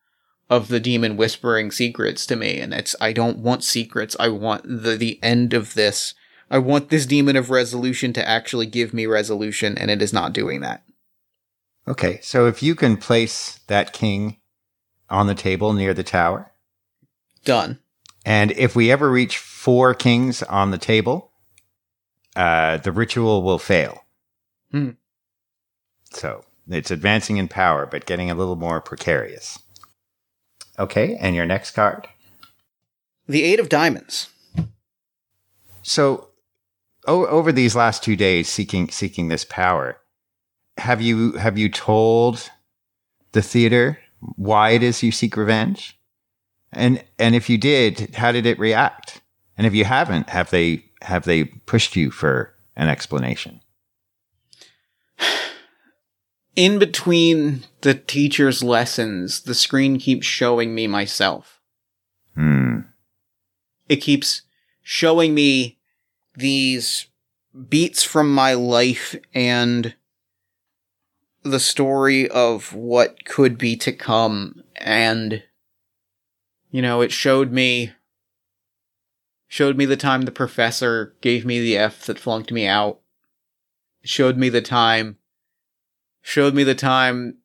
of 0.52 0.68
the 0.68 0.80
demon 0.80 1.16
whispering 1.16 1.70
secrets 1.70 2.26
to 2.26 2.36
me. 2.36 2.60
And 2.60 2.74
it's 2.74 2.94
i 3.00 3.12
don't 3.12 3.38
want 3.38 3.64
secrets. 3.64 4.14
I 4.20 4.28
want 4.28 4.64
the 4.64 4.96
the 4.96 5.18
end 5.22 5.54
of 5.54 5.72
this. 5.72 6.14
I 6.50 6.58
want 6.58 6.90
this 6.90 7.06
demon 7.06 7.36
of 7.36 7.48
resolution 7.48 8.12
to 8.12 8.28
actually 8.28 8.66
give 8.66 8.92
me 8.92 9.06
resolution 9.06 9.78
and 9.78 9.90
it 9.90 10.02
is 10.02 10.12
not 10.12 10.34
doing 10.34 10.60
that. 10.60 10.82
Okay. 11.88 12.20
So 12.22 12.46
if 12.46 12.62
you 12.62 12.74
can 12.74 12.98
place 12.98 13.60
that 13.68 13.94
king 13.94 14.36
on 15.12 15.28
the 15.28 15.34
table 15.34 15.72
near 15.72 15.94
the 15.94 16.02
tower, 16.02 16.50
done 17.44 17.78
and 18.24 18.52
if 18.52 18.76
we 18.76 18.90
ever 18.90 19.10
reach 19.10 19.38
four 19.38 19.94
kings 19.94 20.42
on 20.44 20.70
the 20.70 20.78
table, 20.78 21.32
uh, 22.36 22.78
the 22.78 22.92
ritual 22.92 23.42
will 23.42 23.58
fail. 23.58 24.04
Hmm. 24.70 24.90
So 26.10 26.44
it's 26.68 26.90
advancing 26.90 27.36
in 27.36 27.48
power, 27.48 27.86
but 27.86 28.06
getting 28.06 28.30
a 28.30 28.34
little 28.34 28.56
more 28.56 28.80
precarious. 28.80 29.58
Okay. 30.78 31.16
And 31.20 31.34
your 31.34 31.46
next 31.46 31.72
card. 31.72 32.08
the 33.28 33.42
eight 33.42 33.60
of 33.60 33.68
diamonds 33.68 34.28
So 35.82 36.28
o- 37.06 37.26
over 37.26 37.52
these 37.52 37.76
last 37.76 38.02
two 38.02 38.16
days, 38.16 38.48
seeking 38.48 38.88
seeking 38.88 39.28
this 39.28 39.44
power, 39.44 39.98
have 40.78 41.00
you 41.02 41.32
have 41.32 41.58
you 41.58 41.68
told 41.68 42.50
the 43.32 43.42
theater 43.42 43.98
why 44.36 44.70
it 44.70 44.82
is 44.82 45.02
you 45.02 45.12
seek 45.12 45.36
revenge? 45.36 45.98
And 46.72 47.04
and 47.18 47.34
if 47.34 47.50
you 47.50 47.58
did, 47.58 48.14
how 48.14 48.32
did 48.32 48.46
it 48.46 48.58
react? 48.58 49.20
And 49.58 49.66
if 49.66 49.74
you 49.74 49.84
haven't, 49.84 50.30
have 50.30 50.50
they 50.50 50.84
have 51.02 51.24
they 51.24 51.44
pushed 51.44 51.96
you 51.96 52.10
for 52.10 52.54
an 52.76 52.88
explanation? 52.88 53.60
in 56.56 56.78
between 56.78 57.64
the 57.80 57.94
teacher's 57.94 58.62
lessons 58.62 59.42
the 59.42 59.54
screen 59.54 59.98
keeps 59.98 60.26
showing 60.26 60.74
me 60.74 60.86
myself 60.86 61.60
Hmm. 62.34 62.80
it 63.88 63.96
keeps 63.96 64.42
showing 64.82 65.34
me 65.34 65.78
these 66.36 67.06
beats 67.68 68.02
from 68.02 68.32
my 68.34 68.54
life 68.54 69.14
and 69.34 69.94
the 71.42 71.60
story 71.60 72.28
of 72.28 72.72
what 72.74 73.24
could 73.24 73.58
be 73.58 73.76
to 73.76 73.92
come. 73.92 74.62
And 74.76 75.42
you 76.70 76.82
know 76.82 77.00
it 77.00 77.12
showed 77.12 77.52
me 77.52 77.92
showed 79.48 79.76
me 79.76 79.84
the 79.84 79.96
time 79.96 80.22
the 80.22 80.30
professor 80.32 81.14
gave 81.20 81.44
me 81.44 81.60
the 81.60 81.76
f 81.76 82.06
that 82.06 82.18
flunked 82.18 82.52
me 82.52 82.66
out. 82.66 83.00
It 84.02 84.08
showed 84.08 84.36
me 84.36 84.48
the 84.48 84.62
time 84.62 85.18
showed 86.22 86.54
me 86.54 86.64
the 86.64 86.74
time 86.74 87.38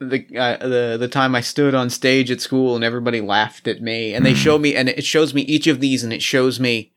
the 0.00 0.26
uh, 0.36 0.66
the 0.66 0.96
the 0.98 1.08
time 1.08 1.34
I 1.34 1.40
stood 1.40 1.74
on 1.74 1.90
stage 1.90 2.30
at 2.30 2.40
school 2.40 2.74
and 2.74 2.84
everybody 2.84 3.20
laughed 3.20 3.68
at 3.68 3.82
me. 3.82 4.14
And 4.14 4.24
they 4.24 4.32
Hmm. 4.32 4.36
show 4.38 4.58
me 4.58 4.74
and 4.74 4.88
it 4.88 5.04
shows 5.04 5.34
me 5.34 5.42
each 5.42 5.66
of 5.66 5.80
these 5.80 6.02
and 6.02 6.12
it 6.12 6.22
shows 6.22 6.58
me 6.58 6.92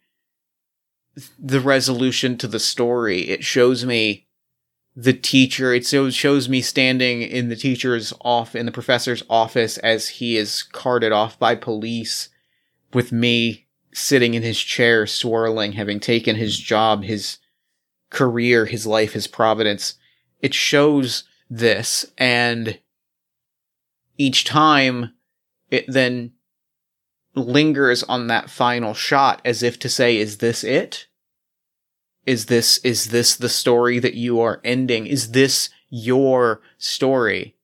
the 1.39 1.61
resolution 1.61 2.37
to 2.37 2.47
the 2.47 2.59
story. 2.59 3.29
It 3.29 3.43
shows 3.43 3.85
me 3.85 4.24
the 4.95 5.13
teacher. 5.13 5.73
It 5.73 5.85
shows 5.85 6.47
me 6.47 6.61
standing 6.61 7.21
in 7.21 7.49
the 7.49 7.55
teacher's 7.55 8.13
off 8.21 8.55
in 8.55 8.65
the 8.65 8.71
professor's 8.71 9.23
office 9.29 9.77
as 9.79 10.07
he 10.07 10.37
is 10.37 10.63
carted 10.63 11.11
off 11.11 11.37
by 11.37 11.55
police 11.55 12.29
with 12.93 13.11
me 13.11 13.67
sitting 13.93 14.33
in 14.33 14.43
his 14.43 14.59
chair 14.59 15.05
swirling 15.07 15.73
having 15.73 15.99
taken 15.99 16.35
his 16.35 16.57
job 16.57 17.03
his 17.03 17.37
career 18.09 18.65
his 18.65 18.85
life 18.85 19.13
his 19.13 19.27
providence. 19.27 19.95
It 20.39 20.53
shows 20.53 21.23
this 21.49 22.05
and 22.17 22.79
each 24.17 24.45
time 24.45 25.13
it 25.69 25.85
then 25.87 26.31
lingers 27.35 28.03
on 28.03 28.27
that 28.27 28.49
final 28.49 28.93
shot 28.93 29.41
as 29.43 29.61
if 29.61 29.77
to 29.79 29.89
say 29.89 30.17
is 30.17 30.37
this 30.37 30.63
it 30.63 31.07
is 32.25 32.47
this 32.47 32.79
is 32.79 33.07
this 33.07 33.35
the 33.35 33.49
story 33.49 33.99
that 33.99 34.15
you 34.15 34.39
are 34.41 34.61
ending 34.63 35.07
is 35.07 35.31
this 35.31 35.69
your 35.89 36.61
story 36.77 37.55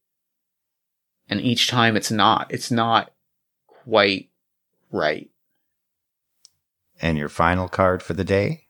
And 1.30 1.42
each 1.42 1.68
time 1.70 1.96
it's 1.96 2.12
not. 2.12 2.48
It's 2.52 2.70
not 2.72 3.14
quite 3.68 4.30
right. 4.92 5.30
And 7.02 7.18
your 7.18 7.30
final 7.30 7.68
card 7.70 8.04
for 8.04 8.14
the 8.14 8.26
day? 8.26 8.68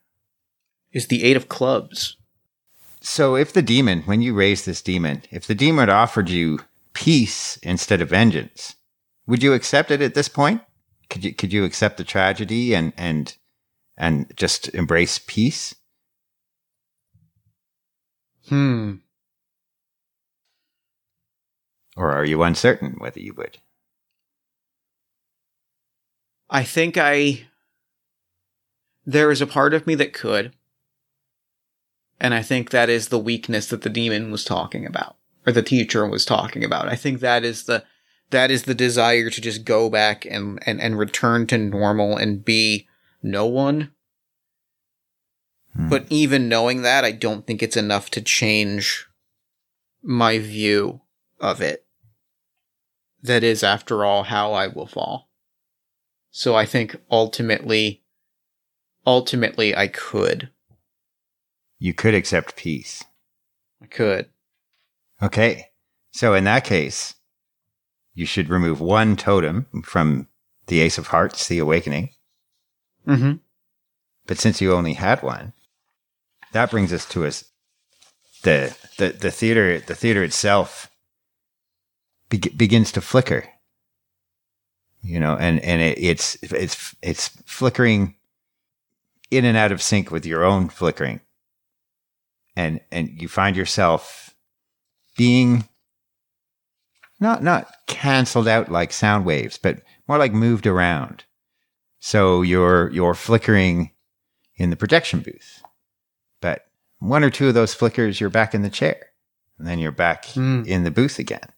Is 0.91 1.07
the 1.07 1.23
Eight 1.23 1.35
of 1.35 1.49
Clubs. 1.49 2.17
So 3.01 3.35
if 3.35 3.51
the 3.51 3.63
demon, 3.63 4.03
when 4.03 4.21
you 4.21 4.33
raise 4.35 4.63
this 4.65 4.81
demon, 4.81 5.23
if 5.31 5.47
the 5.47 5.55
demon 5.55 5.87
had 5.87 5.89
offered 5.89 6.29
you 6.29 6.59
peace 6.93 7.57
instead 7.57 7.99
of 8.01 8.09
vengeance, 8.09 8.75
would 9.25 9.41
you 9.41 9.53
accept 9.53 9.89
it 9.89 10.01
at 10.01 10.13
this 10.13 10.29
point? 10.29 10.61
Could 11.09 11.25
you 11.25 11.33
could 11.33 11.51
you 11.51 11.65
accept 11.65 11.97
the 11.97 12.03
tragedy 12.03 12.73
and 12.75 12.93
and 12.97 13.35
and 13.97 14.31
just 14.37 14.69
embrace 14.69 15.19
peace? 15.25 15.75
Hmm. 18.49 18.95
Or 21.95 22.11
are 22.11 22.25
you 22.25 22.43
uncertain 22.43 22.95
whether 22.97 23.19
you 23.19 23.33
would? 23.35 23.57
I 26.49 26.63
think 26.63 26.97
I. 26.97 27.47
There 29.05 29.31
is 29.31 29.41
a 29.41 29.47
part 29.47 29.73
of 29.73 29.87
me 29.87 29.95
that 29.95 30.13
could. 30.13 30.53
And 32.19 32.33
I 32.33 32.43
think 32.43 32.69
that 32.69 32.89
is 32.89 33.07
the 33.07 33.17
weakness 33.17 33.67
that 33.67 33.81
the 33.81 33.89
demon 33.89 34.31
was 34.31 34.43
talking 34.43 34.85
about, 34.85 35.15
or 35.45 35.51
the 35.51 35.63
teacher 35.63 36.07
was 36.07 36.23
talking 36.23 36.63
about. 36.63 36.87
I 36.87 36.95
think 36.95 37.19
that 37.19 37.43
is 37.43 37.63
the 37.63 37.83
that 38.31 38.51
is 38.51 38.63
the 38.63 38.75
desire 38.75 39.29
to 39.29 39.41
just 39.41 39.65
go 39.65 39.89
back 39.89 40.25
and, 40.25 40.59
and, 40.65 40.81
and 40.81 40.97
return 40.97 41.45
to 41.47 41.57
normal 41.57 42.17
and 42.17 42.43
be 42.43 42.87
no 43.21 43.45
one. 43.45 43.91
Hmm. 45.75 45.89
But 45.89 46.05
even 46.09 46.49
knowing 46.49 46.81
that, 46.81 47.05
I 47.05 47.11
don't 47.11 47.45
think 47.45 47.63
it's 47.63 47.77
enough 47.77 48.09
to 48.11 48.21
change 48.21 49.07
my 50.03 50.39
view 50.39 51.01
of 51.39 51.61
it. 51.61 51.85
That 53.21 53.43
is, 53.43 53.63
after 53.63 54.03
all, 54.03 54.23
how 54.23 54.53
I 54.53 54.67
will 54.67 54.87
fall. 54.87 55.29
So 56.31 56.55
I 56.55 56.65
think 56.65 56.95
ultimately, 57.09 58.03
ultimately, 59.05 59.75
I 59.75 59.87
could. 59.87 60.49
You 61.77 61.93
could 61.93 62.13
accept 62.13 62.55
peace. 62.55 63.03
I 63.81 63.85
could. 63.87 64.29
Okay. 65.21 65.67
So 66.11 66.33
in 66.33 66.43
that 66.45 66.63
case, 66.63 67.15
you 68.13 68.25
should 68.25 68.49
remove 68.49 68.81
one 68.81 69.15
totem 69.15 69.67
from 69.83 70.27
the 70.67 70.81
Ace 70.81 70.97
of 70.97 71.07
Hearts, 71.07 71.47
the 71.47 71.59
Awakening. 71.59 72.09
Mm-hmm. 73.07 73.33
But 74.27 74.37
since 74.37 74.61
you 74.61 74.73
only 74.73 74.93
had 74.93 75.23
one, 75.23 75.53
that 76.53 76.71
brings 76.71 76.91
us 76.93 77.05
to 77.09 77.25
us 77.25 77.45
the 78.43 78.75
the 78.97 79.09
the 79.09 79.31
theater 79.31 79.79
the 79.79 79.95
theater 79.95 80.23
itself 80.23 80.89
be- 82.29 82.37
begins 82.37 82.91
to 82.93 83.01
flicker. 83.01 83.45
You 85.03 85.19
know, 85.19 85.35
and 85.35 85.59
and 85.61 85.81
it, 85.81 85.97
it's 85.97 86.37
it's 86.41 86.95
it's 87.01 87.29
flickering 87.45 88.15
in 89.31 89.45
and 89.45 89.57
out 89.57 89.71
of 89.71 89.81
sync 89.81 90.11
with 90.11 90.25
your 90.25 90.43
own 90.43 90.69
flickering, 90.69 91.21
and 92.55 92.81
and 92.91 93.21
you 93.21 93.27
find 93.27 93.55
yourself 93.55 94.35
being 95.17 95.67
not 97.19 97.41
not 97.41 97.73
canceled 97.87 98.47
out 98.47 98.71
like 98.71 98.93
sound 98.93 99.25
waves, 99.25 99.57
but 99.57 99.81
more 100.07 100.19
like 100.19 100.33
moved 100.33 100.67
around. 100.67 101.23
So 101.99 102.41
you're 102.43 102.89
you're 102.91 103.15
flickering 103.15 103.91
in 104.55 104.69
the 104.69 104.75
projection 104.75 105.21
booth, 105.21 105.60
one 107.01 107.23
or 107.23 107.29
two 107.31 107.47
of 107.47 107.53
those 107.55 107.73
flickers, 107.73 108.21
you're 108.21 108.29
back 108.29 108.53
in 108.53 108.61
the 108.61 108.69
chair, 108.69 109.07
and 109.57 109.67
then 109.67 109.79
you're 109.79 109.91
back 109.91 110.25
Mm. 110.27 110.65
in 110.67 110.83
the 110.83 110.91
booth 110.91 111.19
again, 111.19 111.49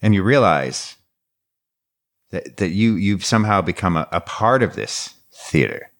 and 0.00 0.14
you 0.14 0.22
realize 0.22 0.96
that 2.30 2.56
that 2.56 2.70
you 2.70 2.94
you've 2.96 3.24
somehow 3.24 3.60
become 3.60 3.96
a, 3.96 4.08
a 4.10 4.20
part 4.20 4.62
of 4.62 4.74
this 4.74 5.14
theater. 5.32 5.90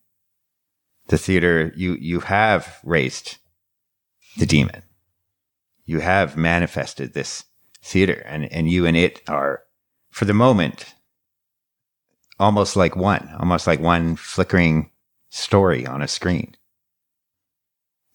The 1.08 1.18
theater 1.18 1.72
you 1.76 1.94
you 2.00 2.20
have 2.20 2.78
raised 2.84 3.36
the 4.38 4.46
demon. 4.46 4.82
You 5.84 6.00
have 6.00 6.36
manifested 6.38 7.12
this 7.12 7.44
theater 7.82 8.22
and, 8.26 8.50
and 8.52 8.70
you 8.70 8.86
and 8.86 8.96
it 8.96 9.20
are 9.28 9.64
for 10.10 10.24
the 10.24 10.32
moment 10.32 10.94
almost 12.38 12.76
like 12.76 12.94
one 12.96 13.28
almost 13.40 13.66
like 13.66 13.80
one 13.80 14.14
flickering 14.16 14.90
story 15.30 15.84
on 15.86 16.00
a 16.00 16.08
screen 16.08 16.54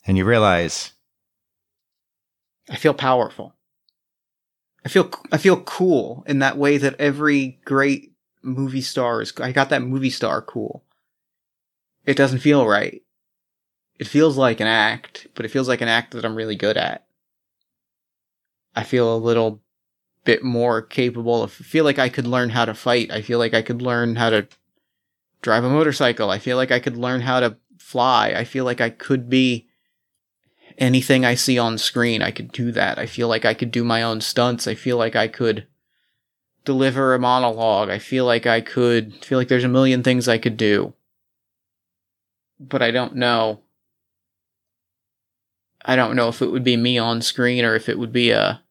and 0.07 0.17
you 0.17 0.25
realize 0.25 0.93
I 2.69 2.75
feel 2.75 2.93
powerful. 2.93 3.53
I 4.85 4.89
feel 4.89 5.11
I 5.31 5.37
feel 5.37 5.61
cool 5.61 6.23
in 6.27 6.39
that 6.39 6.57
way 6.57 6.77
that 6.77 6.99
every 6.99 7.59
great 7.65 8.13
movie 8.41 8.81
star 8.81 9.21
is. 9.21 9.33
I 9.39 9.51
got 9.51 9.69
that 9.69 9.81
movie 9.81 10.09
star 10.09 10.41
cool. 10.41 10.83
It 12.05 12.15
doesn't 12.15 12.39
feel 12.39 12.65
right. 12.65 13.03
It 13.99 14.07
feels 14.07 14.37
like 14.37 14.59
an 14.59 14.67
act, 14.67 15.27
but 15.35 15.45
it 15.45 15.49
feels 15.49 15.67
like 15.67 15.81
an 15.81 15.87
act 15.87 16.13
that 16.13 16.23
I'm 16.23 16.35
really 16.35 16.55
good 16.55 16.77
at. 16.77 17.05
I 18.75 18.83
feel 18.83 19.13
a 19.13 19.17
little 19.17 19.61
bit 20.23 20.43
more 20.43 20.81
capable 20.81 21.43
of. 21.43 21.55
I 21.59 21.63
feel 21.63 21.83
like 21.83 21.99
I 21.99 22.09
could 22.09 22.27
learn 22.27 22.49
how 22.49 22.63
to 22.65 22.73
fight. 22.73 23.11
I 23.11 23.21
feel 23.21 23.39
like 23.39 23.53
I 23.53 23.61
could 23.61 23.81
learn 23.81 24.15
how 24.15 24.29
to 24.29 24.47
drive 25.41 25.63
a 25.63 25.69
motorcycle. 25.69 26.29
I 26.29 26.39
feel 26.39 26.57
like 26.57 26.71
I 26.71 26.79
could 26.79 26.95
learn 26.95 27.21
how 27.21 27.39
to 27.39 27.57
fly. 27.77 28.33
I 28.35 28.43
feel 28.43 28.65
like 28.65 28.79
I 28.79 28.89
could 28.89 29.29
be 29.29 29.66
anything 30.77 31.25
I 31.25 31.35
see 31.35 31.57
on 31.57 31.77
screen, 31.77 32.21
I 32.21 32.31
could 32.31 32.51
do 32.51 32.71
that. 32.71 32.97
I 32.97 33.05
feel 33.05 33.27
like 33.27 33.45
I 33.45 33.53
could 33.53 33.71
do 33.71 33.83
my 33.83 34.03
own 34.03 34.21
stunts. 34.21 34.67
I 34.67 34.75
feel 34.75 34.97
like 34.97 35.15
I 35.15 35.27
could 35.27 35.65
deliver 36.65 37.13
a 37.13 37.19
monologue. 37.19 37.89
I 37.89 37.99
feel 37.99 38.25
like 38.25 38.45
I 38.45 38.61
could 38.61 39.25
feel 39.25 39.37
like 39.37 39.47
there's 39.47 39.63
a 39.63 39.69
million 39.69 40.03
things 40.03 40.27
I 40.27 40.37
could 40.37 40.57
do. 40.57 40.93
But 42.59 42.81
I 42.81 42.91
don't 42.91 43.15
know. 43.15 43.61
I 45.85 45.95
don't 45.95 46.15
know 46.15 46.27
if 46.27 46.41
it 46.41 46.51
would 46.51 46.63
be 46.63 46.75
me 46.75 46.97
on 46.97 47.21
screen 47.21 47.63
or 47.63 47.75
if 47.75 47.87
it 47.87 47.97
would 47.97 48.11
be 48.11 48.31
a 48.31 48.61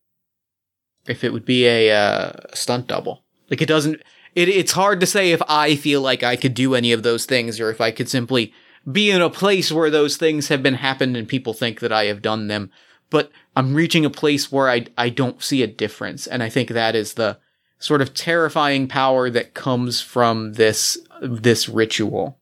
if 1.09 1.25
it 1.25 1.33
would 1.33 1.45
be 1.45 1.67
a 1.67 1.93
uh, 1.93 2.33
stunt 2.53 2.89
double. 2.89 3.23
Like 3.49 3.63
it 3.63 3.67
doesn't 3.67 4.03
it 4.35 4.49
it's 4.49 4.73
hard 4.73 5.01
to 5.01 5.07
say 5.07 5.33
if 5.33 5.41
I 5.49 5.77
feel 5.77 6.03
like 6.03 6.23
I 6.23 6.37
could 6.37 6.55
do 6.55 6.75
any 6.75 6.93
of 6.93 7.03
those 7.03 7.25
things 7.25 7.59
or 7.59 7.71
if 7.71 7.81
I 7.81 7.91
could 7.91 8.09
simply 8.09 8.53
be 8.91 9.11
in 9.11 9.21
a 9.21 9.31
place 9.31 9.73
where 9.73 9.91
those 9.91 10.17
things 10.17 10.49
have 10.49 10.63
been 10.63 10.75
happened 10.75 11.17
and 11.17 11.29
people 11.29 11.55
think 11.55 11.81
that 11.81 11.93
I 11.93 12.05
have 12.05 12.23
done 12.23 12.47
them. 12.49 12.71
But 13.11 13.31
I'm 13.55 13.75
reaching 13.75 14.05
a 14.05 14.11
place 14.11 14.51
where 14.51 14.69
I 14.69 14.87
I 14.99 15.09
don't 15.11 15.43
see 15.43 15.63
a 15.63 15.67
difference, 15.67 16.27
and 16.27 16.43
I 16.43 16.49
think 16.49 16.71
that 16.71 16.95
is 16.95 17.15
the 17.15 17.39
sort 17.79 18.01
of 18.03 18.15
terrifying 18.15 18.89
power 18.89 19.31
that 19.31 19.55
comes 19.55 20.01
from 20.01 20.55
this 20.55 20.99
this 21.21 21.69
ritual. 21.69 22.39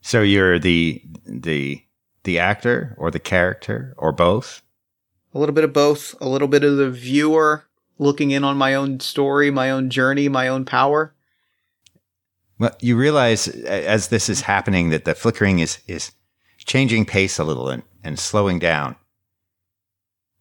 so 0.00 0.22
you're 0.22 0.58
the 0.58 1.02
the 1.24 1.82
the 2.24 2.38
actor 2.38 2.94
or 2.98 3.10
the 3.10 3.18
character 3.18 3.94
or 3.96 4.12
both 4.12 4.62
A 5.34 5.38
little 5.38 5.54
bit 5.54 5.64
of 5.64 5.72
both, 5.72 6.14
a 6.20 6.28
little 6.28 6.48
bit 6.48 6.64
of 6.64 6.76
the 6.76 6.90
viewer 6.90 7.64
looking 7.98 8.30
in 8.30 8.44
on 8.44 8.56
my 8.56 8.74
own 8.74 9.00
story, 9.00 9.50
my 9.50 9.70
own 9.70 9.90
journey, 9.90 10.28
my 10.28 10.48
own 10.48 10.64
power. 10.64 11.14
Well, 12.58 12.74
you 12.80 12.96
realize 12.96 13.48
as 13.48 14.08
this 14.08 14.28
is 14.28 14.42
happening 14.42 14.90
that 14.90 15.04
the 15.04 15.14
flickering 15.14 15.58
is 15.58 15.78
is 15.86 16.12
changing 16.58 17.04
pace 17.04 17.38
a 17.38 17.44
little 17.44 17.68
and, 17.68 17.82
and 18.02 18.18
slowing 18.18 18.58
down. 18.58 18.96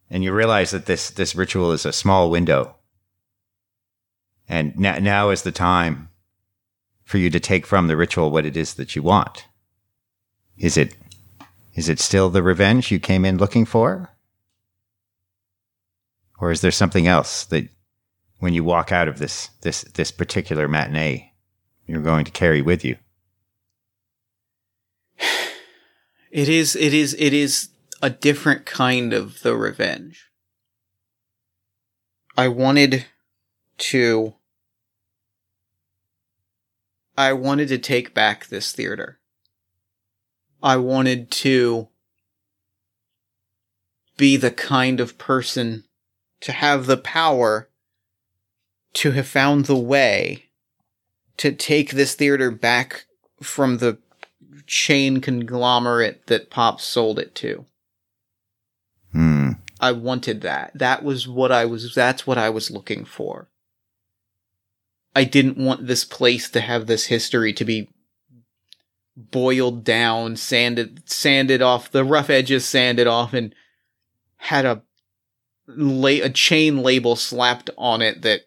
And 0.10 0.24
you 0.24 0.34
realize 0.34 0.72
that 0.72 0.86
this 0.86 1.10
this 1.10 1.36
ritual 1.36 1.72
is 1.72 1.86
a 1.86 1.92
small 1.92 2.30
window. 2.30 2.76
And 4.48 4.78
now, 4.78 5.00
now 5.00 5.30
is 5.30 5.42
the 5.42 5.52
time 5.52 6.10
for 7.04 7.18
you 7.18 7.30
to 7.30 7.40
take 7.40 7.66
from 7.66 7.88
the 7.88 7.98
ritual 7.98 8.32
what 8.32 8.46
it 8.46 8.56
is 8.56 8.76
that 8.76 8.96
you 8.96 9.04
want. 9.04 9.46
Is 10.58 10.78
it 10.78 10.96
is 11.74 11.90
it 11.90 12.00
still 12.00 12.30
the 12.30 12.44
revenge 12.44 12.92
you 12.92 13.00
came 13.00 13.26
in 13.26 13.38
looking 13.38 13.66
for? 13.66 14.10
Or 16.40 16.52
is 16.52 16.62
there 16.62 16.72
something 16.72 17.08
else 17.08 17.44
that 17.46 17.68
when 18.40 18.54
you 18.54 18.64
walk 18.64 18.92
out 18.94 19.10
of 19.10 19.20
this 19.20 19.50
this 19.62 19.82
this 19.96 20.12
particular 20.12 20.70
matinee 20.70 21.34
you're 21.88 22.02
going 22.02 22.26
to 22.26 22.32
carry 22.32 22.62
with 22.62 22.84
you. 22.84 22.98
It 26.32 26.50
is 26.50 26.76
it 26.76 26.94
is 26.94 27.16
it 27.18 27.32
is 27.32 27.70
a 28.02 28.10
different 28.10 28.66
kind 28.66 29.14
of 29.14 29.42
the 29.42 29.56
revenge. 29.56 30.30
I 32.38 32.50
wanted 32.50 33.06
to 33.78 34.34
I 37.18 37.32
wanted 37.32 37.70
to 37.70 37.78
take 37.78 38.14
back 38.14 38.48
this 38.48 38.74
theater. 38.74 39.20
I 40.62 40.76
wanted 40.76 41.32
to 41.32 41.88
be 44.18 44.36
the 44.36 44.52
kind 44.52 45.00
of 45.00 45.18
person 45.18 45.86
to 46.42 46.52
have 46.52 46.86
the 46.86 46.98
power 46.98 47.70
to 48.94 49.12
have 49.12 49.28
found 49.28 49.66
the 49.66 49.78
way 49.78 50.45
to 51.38 51.52
take 51.52 51.92
this 51.92 52.16
theater 52.16 52.52
back 52.52 53.06
from 53.42 53.78
the 53.78 53.98
chain 54.68 55.22
conglomerate 55.22 56.28
that 56.28 56.50
Pop 56.50 56.82
sold 56.82 57.20
it 57.20 57.36
to. 57.36 57.66
Hmm. 59.12 59.52
I 59.80 59.92
wanted 59.92 60.42
that. 60.42 60.72
That 60.76 61.04
was 61.04 61.28
what 61.28 61.52
I 61.52 61.66
was, 61.66 61.94
that's 61.94 62.26
what 62.26 62.38
I 62.38 62.50
was 62.50 62.72
looking 62.72 63.06
for. 63.06 63.50
I 65.16 65.24
didn't 65.24 65.58
want 65.58 65.88
this 65.88 66.04
place 66.04 66.50
to 66.50 66.62
have 66.62 66.88
this 66.88 67.06
history 67.06 67.54
to 67.54 67.66
be 67.66 67.90
boiled 69.16 69.84
down, 69.84 70.36
sanded, 70.36 71.10
sanded 71.10 71.62
off, 71.62 71.92
the 71.92 72.04
rough 72.04 72.30
edges 72.30 72.66
sanded 72.66 73.08
off, 73.08 73.34
and 73.34 73.56
had 74.38 74.66
a 74.66 74.84
la- 75.68 76.10
a 76.10 76.30
chain 76.30 76.80
label 76.80 77.16
slapped 77.16 77.70
on 77.78 78.02
it 78.02 78.22
that 78.24 78.42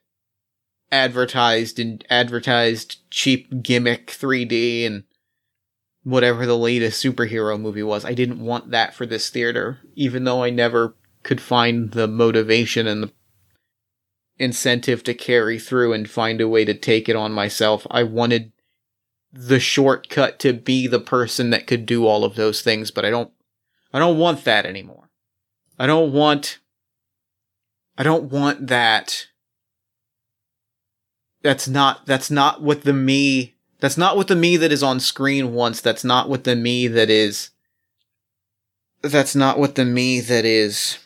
advertised 0.91 1.79
and 1.79 2.05
advertised 2.09 2.99
cheap 3.11 3.63
gimmick 3.63 4.09
3D 4.09 4.87
and 4.87 5.05
whatever 6.03 6.47
the 6.47 6.57
latest 6.57 7.03
superhero 7.03 7.61
movie 7.61 7.83
was. 7.83 8.05
I 8.05 8.15
didn't 8.15 8.41
want 8.41 8.71
that 8.71 8.95
for 8.95 9.05
this 9.05 9.29
theater, 9.29 9.79
even 9.95 10.25
though 10.25 10.43
I 10.43 10.51
never 10.51 10.97
could 11.23 11.41
find 11.41 11.91
the 11.91 12.09
motivation 12.09 12.87
and 12.87 13.03
the 13.03 13.13
incentive 14.39 15.03
to 15.05 15.15
carry 15.15 15.59
through 15.59 15.93
and 15.93 16.09
find 16.09 16.41
a 16.41 16.49
way 16.49 16.65
to 16.65 16.75
take 16.75 17.09
it 17.09 17.17
on 17.17 17.33
myself. 17.33 17.87
I 17.91 18.05
wanted 18.05 18.53
the 19.33 19.61
shortcut 19.61 20.39
to 20.41 20.53
be 20.53 20.87
the 20.87 21.01
person 21.01 21.51
that 21.51 21.67
could 21.67 21.85
do 21.85 22.07
all 22.07 22.25
of 22.25 22.37
those 22.37 22.63
things, 22.63 22.91
but 22.91 23.05
I 23.05 23.11
don't 23.11 23.31
I 23.93 23.99
don't 23.99 24.19
want 24.19 24.45
that 24.45 24.67
anymore. 24.67 25.11
I 25.79 25.87
don't 25.87 26.13
want 26.13 26.59
I 27.97 28.03
don't 28.03 28.31
want 28.31 28.69
that 28.69 29.28
that's 31.43 31.69
not 31.69 32.07
that's 32.07 32.31
not 32.31 32.63
what 32.63 32.83
the 32.83 32.93
me 32.93 33.55
that's 33.81 33.97
not 33.97 34.17
what 34.17 34.29
the 34.29 34.37
me 34.37 34.57
that 34.57 34.73
is 34.73 34.83
on 34.83 34.99
screen 35.01 35.55
wants. 35.55 35.81
That's 35.81 36.05
not 36.05 36.29
what 36.29 36.45
the 36.45 36.57
me 36.57 36.89
that 36.89 37.11
is 37.11 37.51
that's 39.03 39.37
not 39.37 39.59
what 39.59 39.77
the 39.77 39.85
me 39.85 40.21
that 40.21 40.45
is 40.45 40.99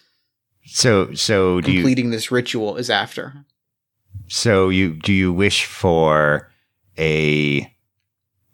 So 0.65 1.13
so 1.15 1.61
do 1.61 1.71
you 1.71 1.81
completing 1.81 2.11
this 2.11 2.31
ritual 2.31 2.77
is 2.77 2.89
after. 2.89 3.45
so 4.29 4.71
you 4.71 4.95
do 4.95 5.13
you 5.13 5.33
wish 5.33 5.67
for 5.67 6.51
a 6.99 7.71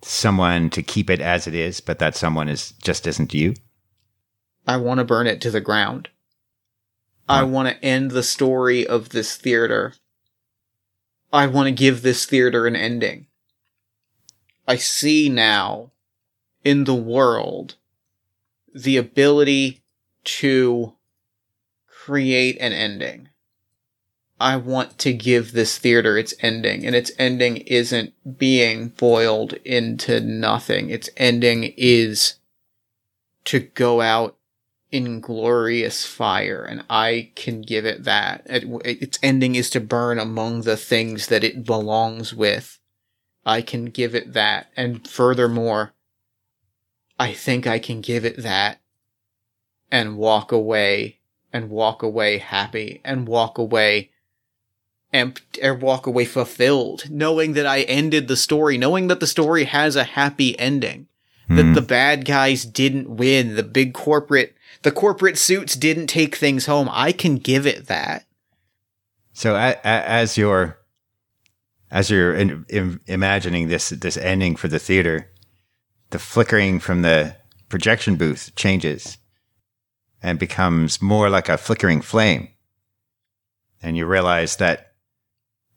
someone 0.02 0.70
to 0.70 0.82
keep 0.82 1.10
it 1.10 1.20
as 1.20 1.46
it 1.46 1.54
is, 1.54 1.80
but 1.80 1.98
that 1.98 2.16
someone 2.16 2.48
is 2.48 2.72
just 2.82 3.06
isn't 3.06 3.34
you? 3.34 3.54
I 4.66 4.76
want 4.76 4.98
to 4.98 5.04
burn 5.04 5.26
it 5.26 5.40
to 5.42 5.50
the 5.50 5.60
ground. 5.60 6.08
I 7.28 7.42
want 7.42 7.68
to 7.68 7.84
end 7.84 8.10
the 8.10 8.22
story 8.22 8.86
of 8.86 9.10
this 9.10 9.36
theater. 9.36 9.92
I 11.32 11.46
want 11.46 11.66
to 11.66 11.72
give 11.72 12.02
this 12.02 12.24
theater 12.24 12.66
an 12.66 12.76
ending. 12.76 13.26
I 14.66 14.76
see 14.76 15.28
now 15.28 15.90
in 16.64 16.84
the 16.84 16.94
world 16.94 17.76
the 18.74 18.96
ability 18.96 19.82
to 20.24 20.94
create 21.86 22.56
an 22.60 22.72
ending. 22.72 23.28
I 24.40 24.56
want 24.56 24.98
to 24.98 25.12
give 25.12 25.52
this 25.52 25.78
theater 25.78 26.16
its 26.16 26.32
ending, 26.40 26.86
and 26.86 26.94
its 26.94 27.10
ending 27.18 27.58
isn't 27.58 28.38
being 28.38 28.88
boiled 28.90 29.54
into 29.64 30.20
nothing. 30.20 30.90
Its 30.90 31.10
ending 31.16 31.74
is 31.76 32.34
to 33.44 33.60
go 33.60 34.00
out 34.00 34.37
in 34.90 35.20
glorious 35.20 36.06
fire, 36.06 36.64
and 36.64 36.84
I 36.88 37.30
can 37.34 37.62
give 37.62 37.84
it 37.84 38.04
that. 38.04 38.42
It, 38.46 38.64
its 38.84 39.18
ending 39.22 39.54
is 39.54 39.70
to 39.70 39.80
burn 39.80 40.18
among 40.18 40.62
the 40.62 40.76
things 40.76 41.26
that 41.26 41.44
it 41.44 41.64
belongs 41.64 42.34
with. 42.34 42.78
I 43.44 43.62
can 43.62 43.86
give 43.86 44.14
it 44.14 44.32
that, 44.32 44.70
and 44.76 45.06
furthermore, 45.06 45.92
I 47.18 47.32
think 47.32 47.66
I 47.66 47.78
can 47.78 48.00
give 48.00 48.24
it 48.24 48.42
that 48.42 48.80
and 49.90 50.16
walk 50.16 50.52
away 50.52 51.18
and 51.52 51.70
walk 51.70 52.02
away 52.02 52.38
happy 52.38 53.00
and 53.04 53.26
walk 53.26 53.58
away 53.58 54.10
empty 55.12 55.62
or 55.62 55.74
walk 55.74 56.06
away 56.06 56.24
fulfilled, 56.24 57.10
knowing 57.10 57.54
that 57.54 57.66
I 57.66 57.82
ended 57.82 58.28
the 58.28 58.36
story, 58.36 58.76
knowing 58.76 59.08
that 59.08 59.20
the 59.20 59.26
story 59.26 59.64
has 59.64 59.96
a 59.96 60.04
happy 60.04 60.58
ending 60.58 61.08
that 61.48 61.62
Hmm. 61.62 61.72
the 61.72 61.82
bad 61.82 62.26
guys 62.26 62.64
didn't 62.64 63.08
win, 63.08 63.56
the 63.56 63.62
big 63.62 63.94
corporate 63.94 64.54
the 64.82 64.92
corporate 64.92 65.38
suits 65.38 65.74
didn't 65.74 66.06
take 66.06 66.36
things 66.36 66.66
home. 66.66 66.88
I 66.92 67.12
can 67.12 67.36
give 67.36 67.66
it 67.66 67.86
that. 67.86 68.24
So 69.32 69.54
as 69.56 70.36
you're 70.36 70.78
as 71.90 72.10
you're 72.10 72.34
in, 72.34 72.64
im 72.68 73.00
imagining 73.06 73.68
this 73.68 73.90
this 73.90 74.16
ending 74.16 74.56
for 74.56 74.68
the 74.68 74.78
theater, 74.78 75.30
the 76.10 76.18
flickering 76.18 76.80
from 76.80 77.02
the 77.02 77.36
projection 77.68 78.16
booth 78.16 78.52
changes 78.56 79.18
and 80.22 80.38
becomes 80.38 81.00
more 81.00 81.30
like 81.30 81.48
a 81.48 81.56
flickering 81.56 82.00
flame, 82.00 82.48
and 83.82 83.96
you 83.96 84.06
realize 84.06 84.56
that 84.56 84.94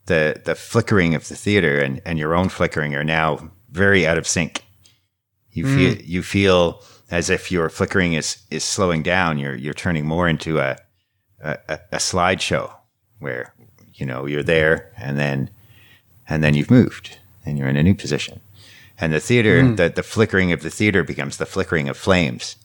the 0.07 0.41
the 0.43 0.55
flickering 0.55 1.13
of 1.15 1.27
the 1.27 1.35
theater 1.35 1.79
and, 1.79 2.01
and 2.05 2.17
your 2.17 2.33
own 2.33 2.49
flickering 2.49 2.95
are 2.95 3.03
now 3.03 3.51
very 3.69 4.05
out 4.07 4.17
of 4.17 4.27
sync. 4.27 4.63
You 5.51 5.65
Mm. 5.65 5.75
feel 5.75 5.95
you 6.05 6.23
feel 6.23 6.83
as 7.11 7.29
if 7.29 7.51
your 7.51 7.69
flickering 7.69 8.13
is 8.13 8.37
is 8.49 8.63
slowing 8.63 9.03
down. 9.03 9.37
You're 9.37 9.55
you're 9.55 9.73
turning 9.73 10.05
more 10.05 10.27
into 10.27 10.59
a 10.59 10.77
a, 11.41 11.57
a 11.69 11.79
a 11.93 11.97
slideshow 11.97 12.71
where 13.19 13.53
you 13.93 14.05
know 14.05 14.25
you're 14.25 14.43
there 14.43 14.91
and 14.97 15.17
then 15.19 15.49
and 16.27 16.43
then 16.43 16.53
you've 16.55 16.71
moved 16.71 17.19
and 17.45 17.57
you're 17.57 17.67
in 17.67 17.77
a 17.77 17.83
new 17.83 17.95
position. 17.95 18.39
And 18.97 19.11
the 19.13 19.19
theater 19.19 19.61
Mm. 19.61 19.77
the, 19.77 19.89
the 19.89 20.03
flickering 20.03 20.51
of 20.51 20.61
the 20.61 20.69
theater 20.69 21.03
becomes 21.03 21.37
the 21.37 21.45
flickering 21.45 21.89
of 21.89 21.97
flames. 21.97 22.55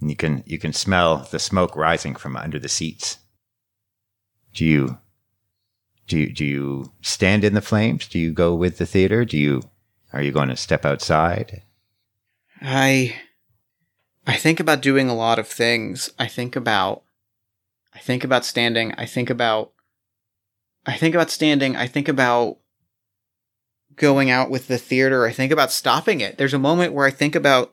And 0.00 0.10
you 0.10 0.16
can 0.16 0.42
you 0.46 0.58
can 0.58 0.72
smell 0.72 1.28
the 1.30 1.38
smoke 1.38 1.74
rising 1.76 2.14
from 2.16 2.36
under 2.36 2.58
the 2.58 2.68
seats. 2.68 3.18
Do 4.54 4.64
you 4.64 4.98
do 6.06 6.18
you, 6.18 6.32
do 6.32 6.44
you 6.44 6.92
stand 7.02 7.44
in 7.44 7.52
the 7.54 7.60
flames? 7.60 8.08
Do 8.08 8.18
you 8.18 8.32
go 8.32 8.54
with 8.54 8.78
the 8.78 8.86
theater? 8.86 9.24
Do 9.24 9.36
you 9.38 9.62
are 10.12 10.22
you 10.22 10.32
going 10.32 10.48
to 10.48 10.56
step 10.56 10.84
outside? 10.84 11.62
I 12.62 13.14
I 14.28 14.36
think 14.36 14.60
about 14.60 14.82
doing 14.82 15.08
a 15.08 15.14
lot 15.14 15.38
of 15.38 15.48
things. 15.48 16.10
I 16.18 16.26
think 16.28 16.54
about 16.54 17.02
I 17.94 17.98
think 17.98 18.22
about 18.22 18.44
standing. 18.44 18.92
I 18.92 19.06
think 19.06 19.30
about 19.30 19.72
I 20.86 20.96
think 20.96 21.14
about 21.14 21.30
standing. 21.30 21.76
I 21.76 21.86
think 21.86 22.08
about 22.08 22.58
going 23.96 24.30
out 24.30 24.50
with 24.50 24.68
the 24.68 24.78
theater. 24.78 25.26
I 25.26 25.32
think 25.32 25.50
about 25.50 25.72
stopping 25.72 26.20
it. 26.20 26.38
There's 26.38 26.54
a 26.54 26.58
moment 26.58 26.92
where 26.92 27.06
I 27.06 27.10
think 27.10 27.34
about 27.34 27.72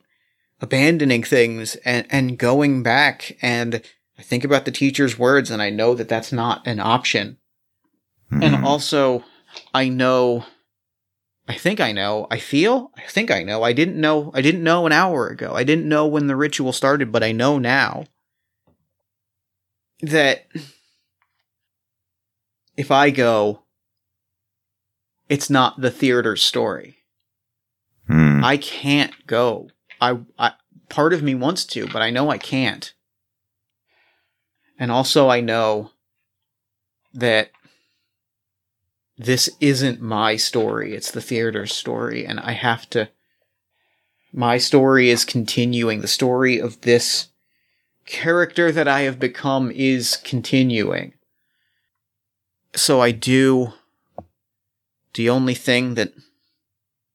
abandoning 0.60 1.22
things 1.22 1.76
and 1.84 2.06
and 2.10 2.38
going 2.38 2.82
back 2.82 3.36
and 3.42 3.82
I 4.18 4.22
think 4.22 4.42
about 4.42 4.64
the 4.64 4.70
teacher's 4.70 5.18
words 5.18 5.50
and 5.50 5.60
I 5.60 5.68
know 5.68 5.94
that 5.94 6.08
that's 6.08 6.32
not 6.32 6.66
an 6.66 6.80
option. 6.80 7.36
Mhm. 8.32 8.42
And 8.42 8.64
also, 8.64 9.24
I 9.74 9.90
know, 9.90 10.46
I 11.48 11.54
think 11.54 11.80
I 11.80 11.92
know, 11.92 12.26
I 12.30 12.38
feel, 12.38 12.90
I 12.96 13.02
think 13.02 13.30
I 13.30 13.42
know. 13.44 13.62
I 13.62 13.72
didn't 13.72 14.00
know, 14.00 14.32
I 14.34 14.42
didn't 14.42 14.64
know 14.64 14.84
an 14.84 14.92
hour 14.92 15.28
ago. 15.28 15.52
I 15.54 15.62
didn't 15.62 15.88
know 15.88 16.06
when 16.06 16.26
the 16.26 16.34
ritual 16.34 16.72
started, 16.72 17.12
but 17.12 17.22
I 17.22 17.30
know 17.32 17.58
now 17.58 18.06
that 20.02 20.46
if 22.76 22.90
I 22.90 23.10
go, 23.10 23.62
it's 25.28 25.48
not 25.48 25.80
the 25.80 25.90
theater's 25.90 26.42
story. 26.42 26.98
Hmm. 28.08 28.44
I 28.44 28.56
can't 28.56 29.26
go. 29.26 29.70
I, 30.00 30.18
I, 30.38 30.52
part 30.88 31.12
of 31.12 31.22
me 31.22 31.34
wants 31.34 31.64
to, 31.66 31.86
but 31.86 32.02
I 32.02 32.10
know 32.10 32.30
I 32.30 32.38
can't. 32.38 32.92
And 34.78 34.92
also, 34.92 35.28
I 35.28 35.40
know 35.40 35.92
that 37.14 37.50
this 39.18 39.48
isn't 39.60 40.00
my 40.00 40.36
story. 40.36 40.94
It's 40.94 41.10
the 41.10 41.22
theater's 41.22 41.72
story, 41.72 42.26
and 42.26 42.38
I 42.38 42.52
have 42.52 42.88
to. 42.90 43.08
My 44.32 44.58
story 44.58 45.08
is 45.08 45.24
continuing. 45.24 46.00
The 46.00 46.08
story 46.08 46.58
of 46.58 46.82
this 46.82 47.28
character 48.04 48.70
that 48.70 48.86
I 48.86 49.00
have 49.02 49.18
become 49.18 49.70
is 49.70 50.18
continuing. 50.18 51.14
So 52.74 53.00
I 53.00 53.10
do. 53.10 53.72
The 55.14 55.30
only 55.30 55.54
thing 55.54 55.94
that. 55.94 56.12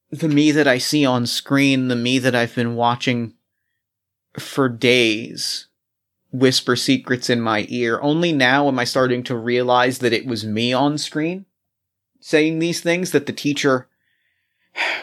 The 0.09 0.27
me 0.27 0.51
that 0.51 0.67
I 0.67 0.77
see 0.77 1.05
on 1.05 1.25
screen, 1.25 1.87
the 1.87 1.95
me 1.95 2.19
that 2.19 2.35
I've 2.35 2.53
been 2.53 2.75
watching 2.75 3.35
for 4.37 4.67
days, 4.67 5.67
whisper 6.33 6.75
secrets 6.75 7.29
in 7.29 7.39
my 7.39 7.65
ear. 7.69 7.97
Only 8.01 8.33
now 8.33 8.67
am 8.67 8.77
I 8.77 8.83
starting 8.83 9.23
to 9.23 9.37
realize 9.37 9.99
that 9.99 10.11
it 10.11 10.25
was 10.25 10.43
me 10.43 10.73
on 10.73 10.97
screen 10.97 11.45
saying 12.21 12.59
these 12.59 12.79
things, 12.79 13.11
that 13.11 13.25
the 13.25 13.33
teacher 13.33 13.87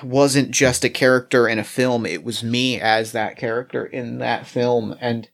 wasn't 0.02 0.50
just 0.50 0.84
a 0.84 0.88
character 0.88 1.46
in 1.46 1.58
a 1.58 1.64
film, 1.64 2.06
it 2.06 2.24
was 2.24 2.42
me 2.42 2.80
as 2.80 3.12
that 3.12 3.36
character 3.36 3.84
in 3.84 4.18
that 4.18 4.46
film. 4.46 4.96
And 5.00 5.28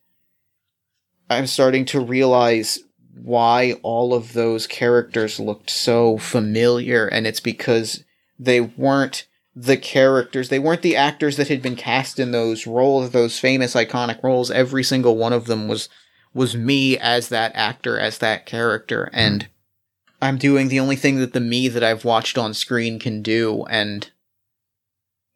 I'm 1.31 1.47
starting 1.47 1.85
to 1.87 2.01
realize 2.01 2.81
why 3.15 3.75
all 3.83 4.13
of 4.13 4.33
those 4.33 4.67
characters 4.67 5.39
looked 5.39 5.71
so 5.71 6.19
familiar, 6.19 7.07
and 7.07 7.27
it's 7.27 7.41
because 7.41 8.03
they 8.39 8.61
weren't 8.61 9.27
the 9.55 9.77
characters. 9.77 10.49
They 10.49 10.59
weren't 10.59 10.83
the 10.83 10.97
actors 10.97 11.37
that 11.37 11.49
had 11.49 11.63
been 11.63 11.77
cast 11.77 12.19
in 12.19 12.33
those 12.33 12.67
roles, 12.67 13.11
those 13.11 13.39
famous 13.39 13.75
iconic 13.75 14.23
roles. 14.23 14.51
Every 14.51 14.83
single 14.83 15.17
one 15.17 15.33
of 15.33 15.47
them 15.47 15.69
was 15.69 15.89
was 16.33 16.57
me 16.57 16.99
as 16.99 17.29
that 17.29 17.53
actor, 17.55 17.97
as 17.99 18.19
that 18.19 18.45
character, 18.45 19.09
and 19.13 19.47
I'm 20.25 20.39
doing 20.39 20.69
the 20.69 20.81
only 20.81 20.97
thing 20.97 21.17
that 21.17 21.35
the 21.35 21.41
me 21.41 21.69
that 21.69 21.85
I've 21.85 22.07
watched 22.07 22.39
on 22.39 22.55
screen 22.55 22.99
can 22.99 23.21
do. 23.21 23.67
And 23.67 24.11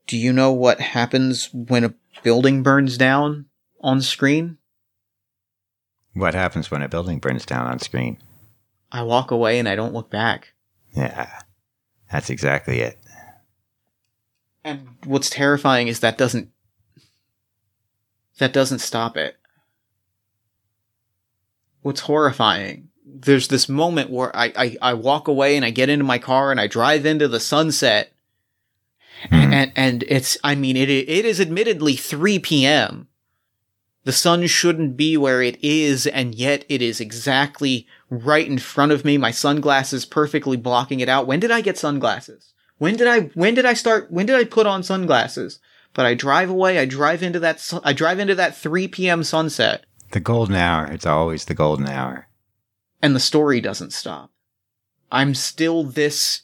do 0.06 0.16
you 0.16 0.32
know 0.32 0.50
what 0.50 0.80
happens 0.80 1.50
when 1.52 1.84
a 1.84 1.94
building 2.22 2.62
burns 2.62 2.96
down 2.96 3.44
on 3.82 4.00
screen? 4.00 4.56
What 6.14 6.32
happens 6.32 6.70
when 6.70 6.80
a 6.80 6.88
building 6.88 7.18
burns 7.18 7.44
down 7.44 7.66
on 7.66 7.80
screen? 7.80 8.16
I 8.90 9.02
walk 9.02 9.30
away 9.30 9.58
and 9.58 9.68
I 9.68 9.76
don't 9.76 9.92
look 9.92 10.08
back. 10.08 10.54
Yeah, 10.96 11.38
that's 12.10 12.30
exactly 12.30 12.80
it. 12.80 12.98
And 14.64 14.88
what's 15.04 15.28
terrifying 15.28 15.88
is 15.88 16.00
that 16.00 16.16
doesn't 16.16 16.50
that 18.38 18.54
doesn't 18.54 18.78
stop 18.78 19.18
it. 19.18 19.36
What's 21.82 22.00
horrifying, 22.00 22.88
there's 23.10 23.48
this 23.48 23.68
moment 23.68 24.10
where 24.10 24.34
I, 24.36 24.52
I, 24.56 24.76
I 24.82 24.94
walk 24.94 25.28
away 25.28 25.56
and 25.56 25.64
I 25.64 25.70
get 25.70 25.88
into 25.88 26.04
my 26.04 26.18
car 26.18 26.50
and 26.50 26.60
I 26.60 26.66
drive 26.66 27.06
into 27.06 27.28
the 27.28 27.40
sunset 27.40 28.12
Mhm. 29.24 29.52
and 29.52 29.72
and 29.74 30.04
it's 30.06 30.38
I 30.44 30.54
mean 30.54 30.76
it 30.76 30.88
it 30.88 31.24
is 31.24 31.40
admittedly 31.40 31.96
3 31.96 32.38
p.m. 32.38 33.08
The 34.04 34.12
sun 34.12 34.46
shouldn't 34.46 34.96
be 34.96 35.16
where 35.16 35.42
it 35.42 35.58
is 35.60 36.06
and 36.06 36.36
yet 36.36 36.64
it 36.68 36.80
is 36.80 37.00
exactly 37.00 37.88
right 38.10 38.46
in 38.46 38.58
front 38.58 38.92
of 38.92 39.04
me. 39.04 39.18
My 39.18 39.32
sunglasses 39.32 40.04
perfectly 40.04 40.56
blocking 40.56 41.00
it 41.00 41.08
out. 41.08 41.26
When 41.26 41.40
did 41.40 41.50
I 41.50 41.62
get 41.62 41.76
sunglasses? 41.76 42.52
When 42.78 42.94
did 42.96 43.08
I 43.08 43.22
when 43.34 43.54
did 43.54 43.66
I 43.66 43.74
start 43.74 44.08
when 44.12 44.26
did 44.26 44.36
I 44.36 44.44
put 44.44 44.68
on 44.68 44.84
sunglasses? 44.84 45.58
But 45.94 46.06
I 46.06 46.14
drive 46.14 46.48
away, 46.48 46.78
I 46.78 46.84
drive 46.84 47.24
into 47.24 47.40
that 47.40 47.60
I 47.82 47.92
drive 47.92 48.20
into 48.20 48.36
that 48.36 48.56
3 48.56 48.86
p.m. 48.86 49.24
sunset 49.24 49.84
The 50.12 50.20
golden 50.20 50.54
hour. 50.54 50.86
It's 50.86 51.06
always 51.06 51.44
the 51.46 51.54
golden 51.54 51.88
hour. 51.88 52.27
And 53.00 53.14
the 53.14 53.20
story 53.20 53.60
doesn't 53.60 53.92
stop. 53.92 54.30
I'm 55.10 55.34
still 55.34 55.84
this. 55.84 56.42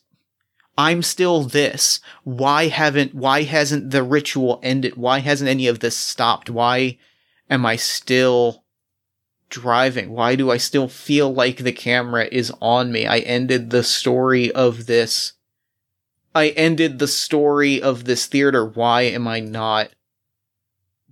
I'm 0.77 1.03
still 1.03 1.43
this. 1.43 2.01
Why 2.25 2.69
haven't, 2.69 3.15
why 3.15 3.43
hasn't 3.43 3.91
the 3.91 4.03
ritual 4.03 4.61
ended? 4.63 4.97
Why 4.97 5.21
hasn't 5.21 5.51
any 5.51 5.67
of 5.67 5.81
this 5.81 5.97
stopped? 5.97 6.51
Why 6.51 6.99
am 7.49 7.65
I 7.65 7.77
still 7.77 8.65
driving? 9.51 10.11
Why 10.11 10.35
do 10.35 10.51
I 10.51 10.57
still 10.57 10.89
feel 10.89 11.33
like 11.33 11.59
the 11.59 11.73
camera 11.73 12.27
is 12.31 12.53
on 12.61 12.91
me? 12.91 13.07
I 13.07 13.19
ended 13.21 13.71
the 13.71 13.85
story 13.85 14.51
of 14.53 14.87
this. 14.87 15.35
I 16.35 16.49
ended 16.51 16.99
the 16.99 17.07
story 17.07 17.81
of 17.81 18.05
this 18.05 18.27
theater. 18.27 18.67
Why 18.67 19.03
am 19.03 19.29
I 19.29 19.39
not? 19.39 19.91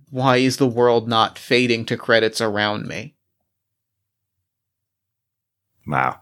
Why 0.09 0.37
is 0.37 0.57
the 0.57 0.67
world 0.67 1.07
not 1.07 1.39
fading 1.39 1.85
to 1.85 1.97
credits 1.97 2.41
around 2.41 2.85
me? 2.85 3.12
Wow. 5.87 6.19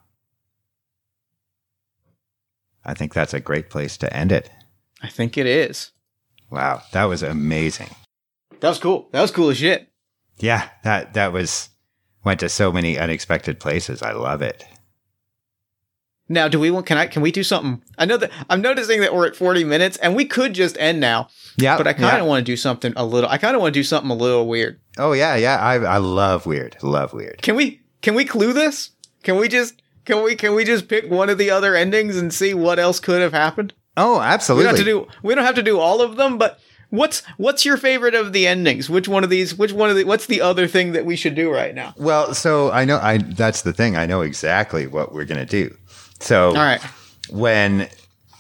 I 2.84 2.94
think 2.94 3.14
that's 3.14 3.34
a 3.34 3.40
great 3.40 3.70
place 3.70 3.98
to 3.98 4.16
end 4.16 4.32
it. 4.32 4.50
I 5.02 5.08
think 5.08 5.38
it 5.38 5.46
is. 5.46 5.92
Wow, 6.50 6.82
that 6.94 7.06
was 7.06 7.24
amazing. 7.24 7.90
That 8.60 8.70
was 8.70 8.80
cool. 8.80 9.10
That 9.12 9.22
was 9.22 9.32
cool 9.32 9.50
as 9.50 9.58
shit. 9.58 9.88
Yeah, 10.38 10.68
that 10.84 11.14
that 11.14 11.32
was 11.32 11.70
went 12.24 12.40
to 12.42 12.50
so 12.50 12.72
many 12.72 12.98
unexpected 12.98 13.60
places. 13.60 14.02
I 14.02 14.12
love 14.12 14.42
it. 14.42 14.66
Now, 16.28 16.48
do 16.48 16.60
we 16.60 16.72
want? 16.72 16.86
Can 16.86 16.98
I? 16.98 17.08
Can 17.08 17.22
we 17.22 17.32
do 17.32 17.44
something? 17.44 17.84
I 17.98 18.06
know 18.06 18.18
that 18.18 18.32
I'm 18.50 18.62
noticing 18.62 19.02
that 19.02 19.14
we're 19.14 19.28
at 19.28 19.36
40 19.36 19.64
minutes, 19.66 19.98
and 19.98 20.16
we 20.16 20.26
could 20.26 20.54
just 20.54 20.78
end 20.80 21.00
now. 21.00 21.28
Yeah, 21.58 21.78
But 21.78 21.88
I 21.88 21.94
kind 21.94 22.16
of 22.18 22.22
yeah. 22.24 22.24
want 22.24 22.46
to 22.46 22.52
do 22.52 22.56
something 22.58 22.94
a 22.96 23.06
little. 23.06 23.30
I 23.30 23.38
kind 23.38 23.56
of 23.56 23.62
want 23.62 23.74
to 23.74 23.80
do 23.80 23.84
something 23.84 24.10
a 24.10 24.16
little 24.16 24.48
weird. 24.48 24.80
Oh 24.98 25.12
yeah, 25.14 25.36
yeah. 25.36 25.58
I 25.58 25.76
I 25.76 25.98
love 25.98 26.46
weird. 26.46 26.78
Love 26.82 27.14
weird. 27.14 27.42
Can 27.42 27.56
we? 27.56 27.82
Can 28.02 28.16
we 28.16 28.26
clue 28.26 28.54
this? 28.54 28.92
Can 29.24 29.38
we 29.38 29.48
just? 29.48 29.82
Can 30.06 30.24
we? 30.24 30.36
Can 30.36 30.56
we 30.56 30.64
just 30.64 30.88
pick 30.88 31.10
one 31.10 31.30
of 31.30 31.38
the 31.38 31.50
other 31.52 31.76
endings 31.76 32.18
and 32.18 32.34
see 32.34 32.54
what 32.54 32.80
else 32.80 33.00
could 33.00 33.22
have 33.22 33.34
happened? 33.34 33.74
Oh, 33.98 34.20
absolutely. 34.22 34.64
We 34.64 34.68
don't 34.68 34.78
have 34.78 34.86
to 34.86 34.92
do. 34.92 35.08
We 35.24 35.36
don't 35.36 35.46
have 35.46 35.56
to 35.56 35.64
do 35.64 35.80
all 35.80 36.02
of 36.02 36.16
them, 36.18 36.38
but. 36.38 36.60
What's 36.94 37.24
what's 37.38 37.64
your 37.64 37.78
favorite 37.78 38.16
of 38.16 38.34
the 38.34 38.46
endings? 38.46 38.90
Which 38.90 39.08
one 39.08 39.24
of 39.24 39.30
these? 39.30 39.58
Which 39.58 39.72
one 39.72 39.90
of 39.90 39.96
the? 39.96 40.04
What's 40.04 40.26
the 40.26 40.42
other 40.42 40.68
thing 40.68 40.92
that 40.92 41.06
we 41.06 41.16
should 41.16 41.36
do 41.36 41.50
right 41.50 41.74
now? 41.74 41.94
well, 41.96 42.34
so 42.34 42.70
I 42.70 42.84
know 42.84 42.98
I 42.98 43.20
that's 43.20 43.62
the 43.62 43.72
thing. 43.72 43.96
I 43.96 44.06
know 44.06 44.20
exactly 44.20 44.88
what 44.88 45.14
we're 45.14 45.24
gonna 45.24 45.46
do. 45.46 45.74
So 46.20 46.50
All 46.50 46.56
right. 46.56 46.82
when 47.30 47.88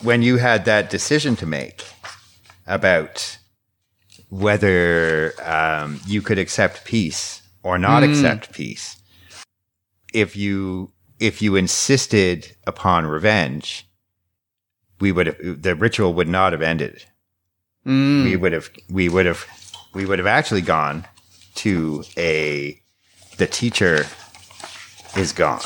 when 0.01 0.21
you 0.21 0.36
had 0.36 0.65
that 0.65 0.89
decision 0.89 1.38
to 1.38 1.45
make 1.45 1.82
about 2.67 3.38
whether 4.29 5.34
um, 5.43 6.01
you 6.05 6.21
could 6.21 6.38
accept 6.38 6.84
peace 6.84 7.41
or 7.63 7.77
not 7.77 8.03
accept 8.03 8.51
peace, 8.51 8.97
if 10.14 10.36
you 10.36 10.91
if 11.20 11.41
you 11.41 11.55
insisted 11.55 12.55
upon 12.66 13.05
revenge, 13.05 13.88
we 14.99 15.12
would 15.12 15.28
have 15.28 15.62
the 15.62 15.76
ritual 15.76 16.14
would 16.14 16.28
not 16.28 16.51
have 16.53 16.62
ended. 16.62 17.05
Mm. 17.86 18.24
We 18.26 18.36
would 18.36 18.53
have 18.53 18.70
we 18.89 19.09
would 19.09 19.26
have 19.26 19.45
we 19.93 20.05
would 20.05 20.20
have 20.20 20.28
actually 20.28 20.62
gone 20.62 21.05
to 21.55 22.03
a 22.18 22.80
the 23.38 23.47
teacher 23.47 24.05
is 25.16 25.34
gone. 25.34 25.62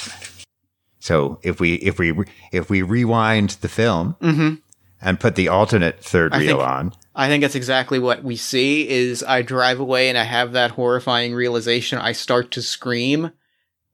So 0.99 1.39
if 1.43 1.59
we 1.59 1.75
if 1.75 1.99
we 1.99 2.13
if 2.51 2.69
we 2.69 2.81
rewind 2.81 3.51
the 3.61 3.69
film 3.69 4.15
Mhm. 4.21 4.61
and 5.01 5.19
put 5.19 5.35
the 5.35 5.49
alternate 5.49 6.03
third 6.03 6.33
I 6.33 6.39
reel 6.39 6.57
think- 6.57 6.67
on, 6.69 6.93
I 7.15 7.27
think 7.27 7.41
that's 7.43 7.55
exactly 7.55 7.99
what 7.99 8.23
we 8.23 8.35
see 8.35 8.89
is 8.89 9.23
I 9.23 9.41
drive 9.41 9.79
away 9.79 10.09
and 10.09 10.17
I 10.17 10.23
have 10.23 10.51
that 10.53 10.71
horrifying 10.71 11.33
realization. 11.33 11.97
I 11.99 12.11
start 12.13 12.51
to 12.51 12.61
scream 12.61 13.31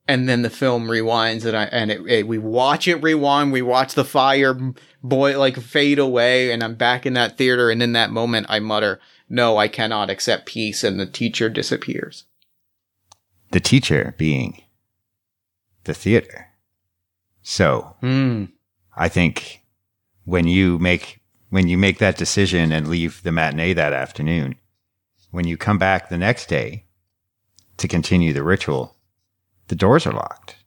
and 0.08 0.28
then 0.28 0.42
the 0.42 0.50
film 0.50 0.88
rewinds 0.88 1.46
and 1.46 1.56
I, 1.56 1.64
and 1.66 1.92
it, 1.92 2.02
it- 2.08 2.28
we 2.28 2.38
watch 2.38 2.88
it 2.88 3.02
rewind. 3.04 3.52
We 3.52 3.62
watch 3.62 3.94
the 3.94 4.04
fire 4.06 4.54
boy 5.04 5.38
like 5.40 5.58
fade 5.58 6.00
away 6.00 6.52
and 6.52 6.64
I'm 6.64 6.76
back 6.76 7.06
in 7.06 7.14
that 7.14 7.38
theater. 7.38 7.70
And 7.70 7.82
in 7.82 7.94
that 7.94 8.12
moment 8.12 8.48
I 8.50 8.60
mutter, 8.60 9.00
no, 9.30 9.58
I 9.58 9.68
cannot 9.68 10.10
accept 10.10 10.46
peace. 10.48 10.84
And 10.84 11.00
the 11.00 11.06
teacher 11.06 11.50
disappears. 11.50 12.26
the 13.52 13.60
teacher 13.60 14.16
being 14.18 14.64
the 15.84 15.94
theater. 15.94 16.48
So 17.42 17.96
Hmm. 18.02 18.46
I 18.96 19.08
think 19.10 19.62
when 20.26 20.48
you 20.48 20.78
make 20.80 21.20
when 21.50 21.68
you 21.68 21.78
make 21.78 21.98
that 22.00 22.18
decision 22.18 22.72
and 22.72 22.88
leave 22.88 23.24
the 23.24 23.32
matinee 23.32 23.74
that 23.74 23.92
afternoon, 23.94 24.56
when 25.32 25.46
you 25.48 25.58
come 25.58 25.78
back 25.78 26.08
the 26.10 26.18
next 26.18 26.48
day 26.48 26.86
to 27.78 27.88
continue 27.90 28.32
the 28.32 28.44
ritual, 28.44 28.96
the 29.72 29.76
doors 29.78 30.06
are 30.06 30.12
locked 30.12 30.58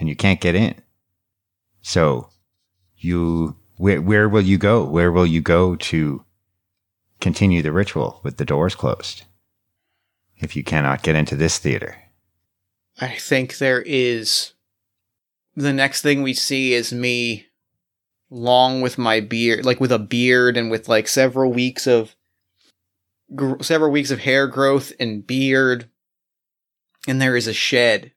and 0.00 0.08
you 0.08 0.16
can't 0.16 0.40
get 0.40 0.54
in. 0.54 0.74
So 1.82 2.30
you 2.96 3.56
where 3.76 4.00
where 4.00 4.26
will 4.26 4.40
you 4.40 4.56
go? 4.56 4.82
Where 4.82 5.12
will 5.12 5.26
you 5.26 5.42
go 5.42 5.76
to 5.76 6.24
continue 7.20 7.60
the 7.60 7.72
ritual 7.72 8.20
with 8.22 8.38
the 8.38 8.46
doors 8.46 8.74
closed? 8.74 9.24
If 10.38 10.56
you 10.56 10.64
cannot 10.64 11.02
get 11.02 11.14
into 11.14 11.36
this 11.36 11.58
theater. 11.58 11.98
I 12.98 13.08
think 13.08 13.58
there 13.58 13.82
is. 13.82 14.54
The 15.54 15.74
next 15.74 16.00
thing 16.00 16.22
we 16.22 16.32
see 16.32 16.72
is 16.72 16.90
me 16.90 17.48
long 18.30 18.80
with 18.80 18.96
my 18.96 19.20
beard, 19.20 19.66
like 19.66 19.78
with 19.78 19.92
a 19.92 19.98
beard 19.98 20.56
and 20.56 20.70
with 20.70 20.88
like 20.88 21.06
several 21.06 21.52
weeks 21.52 21.86
of 21.86 22.16
gr- 23.34 23.60
several 23.60 23.90
weeks 23.90 24.10
of 24.10 24.20
hair 24.20 24.46
growth 24.46 24.90
and 24.98 25.26
beard. 25.26 25.90
And 27.06 27.20
there 27.20 27.36
is 27.36 27.46
a 27.46 27.52
shed 27.52 28.12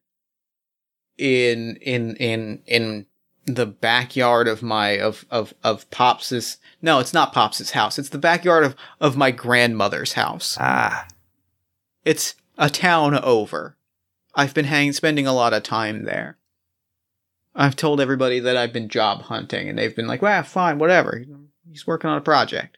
in 1.18 1.78
in 1.78 2.16
in 2.18 2.62
in 2.66 3.06
the 3.46 3.66
backyard 3.66 4.48
of 4.48 4.62
my 4.62 4.90
of 5.00 5.26
of 5.30 5.54
of 5.64 5.90
Pops's. 5.90 6.58
No, 6.82 7.00
it's 7.00 7.14
not 7.14 7.34
Pops's 7.34 7.72
house. 7.72 7.98
It's 7.98 8.10
the 8.10 8.18
backyard 8.18 8.64
of 8.64 8.76
of 9.00 9.18
my 9.18 9.32
grandmother's 9.32 10.14
house. 10.14 10.58
Ah, 10.60 11.08
It's 12.06 12.36
a 12.58 12.70
town 12.70 13.16
over. 13.16 13.76
I've 14.36 14.54
been 14.54 14.66
hanging, 14.66 14.94
spending 14.94 15.26
a 15.28 15.34
lot 15.34 15.54
of 15.54 15.64
time 15.64 16.04
there. 16.04 16.38
I've 17.56 17.76
told 17.76 18.00
everybody 18.00 18.40
that 18.40 18.56
I've 18.56 18.72
been 18.74 18.88
job 18.88 19.24
hunting, 19.24 19.68
and 19.68 19.78
they've 19.78 19.96
been 19.96 20.08
like, 20.08 20.22
"Well, 20.22 20.44
fine, 20.44 20.78
whatever. 20.78 21.24
He's 21.68 21.88
working 21.88 22.10
on 22.10 22.18
a 22.18 22.22
project." 22.22 22.78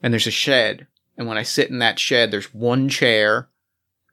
And 0.00 0.14
there's 0.14 0.28
a 0.28 0.30
shed, 0.30 0.86
and 1.16 1.26
when 1.26 1.36
I 1.36 1.42
sit 1.42 1.68
in 1.70 1.80
that 1.80 1.98
shed, 1.98 2.30
there's 2.30 2.54
one 2.54 2.88
chair, 2.88 3.48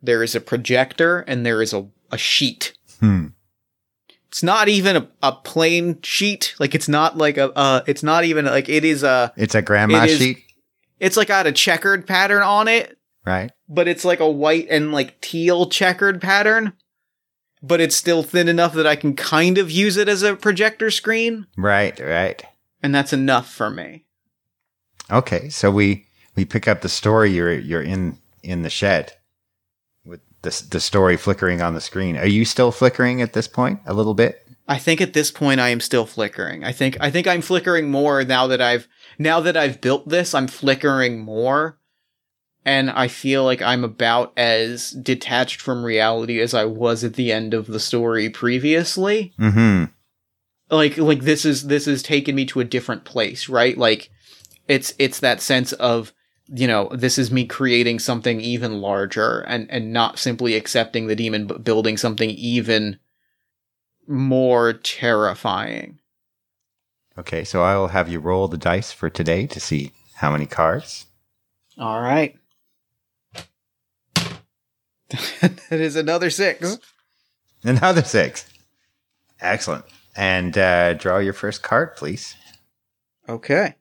there 0.06 0.24
is 0.24 0.36
a 0.36 0.42
projector, 0.42 1.20
and 1.22 1.46
there 1.46 1.62
is 1.62 1.74
a, 1.74 1.88
a 2.12 2.18
sheet. 2.18 2.74
hmm. 3.00 3.28
It's 4.28 4.44
not 4.44 4.68
even 4.68 4.98
a, 4.98 5.08
a 5.24 5.32
plain 5.32 6.02
sheet. 6.02 6.56
Like 6.60 6.76
it's 6.76 6.90
not 6.90 7.18
like 7.18 7.38
a. 7.38 7.52
Uh, 7.58 7.82
it's 7.88 8.04
not 8.04 8.26
even 8.26 8.46
like 8.46 8.68
it 8.68 8.84
is 8.84 9.02
a. 9.04 9.32
It's 9.38 9.56
a 9.56 9.62
grandma 9.62 10.04
It 10.04 10.10
is- 10.10 10.18
sheet, 10.20 10.44
It's 11.00 11.16
like 11.18 11.30
got 11.30 11.48
a 11.48 11.52
checkered 11.54 12.06
pattern 12.06 12.42
on 12.44 12.68
it, 12.68 12.98
right? 13.26 13.52
but 13.70 13.88
it's 13.88 14.04
like 14.04 14.20
a 14.20 14.30
white 14.30 14.68
and 14.70 14.92
like 14.92 15.22
teal 15.22 15.70
checkered 15.70 16.22
pattern. 16.22 16.74
But 17.64 17.80
it's 17.82 17.96
still 17.96 18.22
thin 18.24 18.48
enough 18.50 18.74
that 18.74 18.86
I 18.86 18.96
can 18.96 19.16
kind 19.16 19.58
of 19.58 19.72
use 19.72 19.96
it 19.98 20.08
as 20.10 20.22
a 20.22 20.36
projector 20.36 20.92
screen, 20.92 21.48
Right, 21.58 21.98
right. 22.00 22.44
and 22.84 22.94
that's 22.94 23.12
enough 23.14 23.50
for 23.52 23.72
me. 23.72 24.04
Okay, 25.10 25.50
so 25.50 25.72
we 25.72 26.06
we 26.36 26.44
pick 26.46 26.68
up 26.68 26.82
the 26.82 26.90
story. 26.90 27.32
You're 27.32 27.54
you're 27.54 27.82
in 27.82 28.18
in 28.44 28.64
the 28.64 28.70
shed 28.70 29.14
the 30.46 30.68
the 30.72 30.80
story 30.80 31.18
flickering 31.18 31.62
on 31.62 31.74
the 31.74 31.82
screen. 31.82 32.16
Are 32.16 32.28
you 32.28 32.46
still 32.46 32.72
flickering 32.72 33.22
at 33.22 33.34
this 33.34 33.48
point 33.48 33.82
a 33.86 33.94
little 33.94 34.14
bit? 34.14 34.42
I 34.68 34.78
think 34.78 35.02
at 35.02 35.14
this 35.14 35.30
point 35.30 35.60
I 35.60 35.70
am 35.70 35.80
still 35.80 36.06
flickering. 36.06 36.64
I 36.64 36.72
think 36.72 36.98
I 37.00 37.12
think 37.12 37.28
I'm 37.28 37.42
flickering 37.42 37.92
more 37.92 38.24
now 38.24 38.48
that 38.48 38.62
I've 38.62 38.88
now 39.20 39.40
that 39.42 39.58
I've 39.58 39.82
built 39.82 40.08
this, 40.10 40.34
I'm 40.34 40.48
flickering 40.48 41.20
more. 41.20 41.78
And 42.68 42.90
I 42.90 43.10
feel 43.10 43.44
like 43.44 43.62
I'm 43.62 43.84
about 43.84 44.34
as 44.36 44.90
detached 44.90 45.62
from 45.62 45.84
reality 45.84 46.40
as 46.42 46.56
I 46.56 46.66
was 46.66 47.04
at 47.04 47.14
the 47.14 47.32
end 47.32 47.54
of 47.54 47.68
the 47.68 47.80
story 47.80 48.28
previously. 48.30 49.34
Mm-hmm. 49.40 49.92
Like 50.72 50.98
like 50.98 51.22
this 51.22 51.46
is 51.46 51.68
this 51.68 51.86
has 51.86 52.02
taken 52.02 52.34
me 52.34 52.46
to 52.48 52.62
a 52.62 52.66
different 52.66 53.06
place, 53.06 53.48
right? 53.50 53.78
Like 53.78 54.10
it's 54.68 54.96
it's 54.98 55.20
that 55.20 55.42
sense 55.42 55.74
of 55.74 56.12
you 56.48 56.68
know 56.68 56.90
this 56.94 57.18
is 57.18 57.32
me 57.32 57.46
creating 57.46 57.98
something 58.00 58.40
even 58.42 58.80
larger 58.82 59.40
and 59.48 59.70
and 59.72 59.92
not 59.92 60.20
simply 60.20 60.56
accepting 60.56 61.08
the 61.08 61.16
demon 61.16 61.48
but 61.48 61.64
building 61.64 61.98
something 61.98 62.30
even 62.32 63.00
more 64.08 64.74
terrifying 64.74 66.00
Okay, 67.18 67.46
so 67.46 67.64
I 67.64 67.78
will 67.78 67.88
have 67.88 68.10
you 68.10 68.20
roll 68.20 68.50
the 68.50 68.58
dice 68.58 68.92
for 68.92 69.10
today 69.10 69.48
to 69.48 69.60
see 69.62 69.94
how 70.16 70.32
many 70.32 70.46
cards. 70.46 71.06
all 71.78 72.02
right 72.02 72.36
that 75.10 75.60
is 75.72 75.96
another 75.96 76.30
six 76.30 76.78
Another 77.64 78.04
six. 78.04 78.46
Excellent. 79.42 79.86
And 80.16 80.56
uh, 80.56 80.94
draw 80.94 81.18
your 81.18 81.34
first 81.34 81.64
card, 81.64 81.96
please. 81.96 82.36
okay 83.28 83.76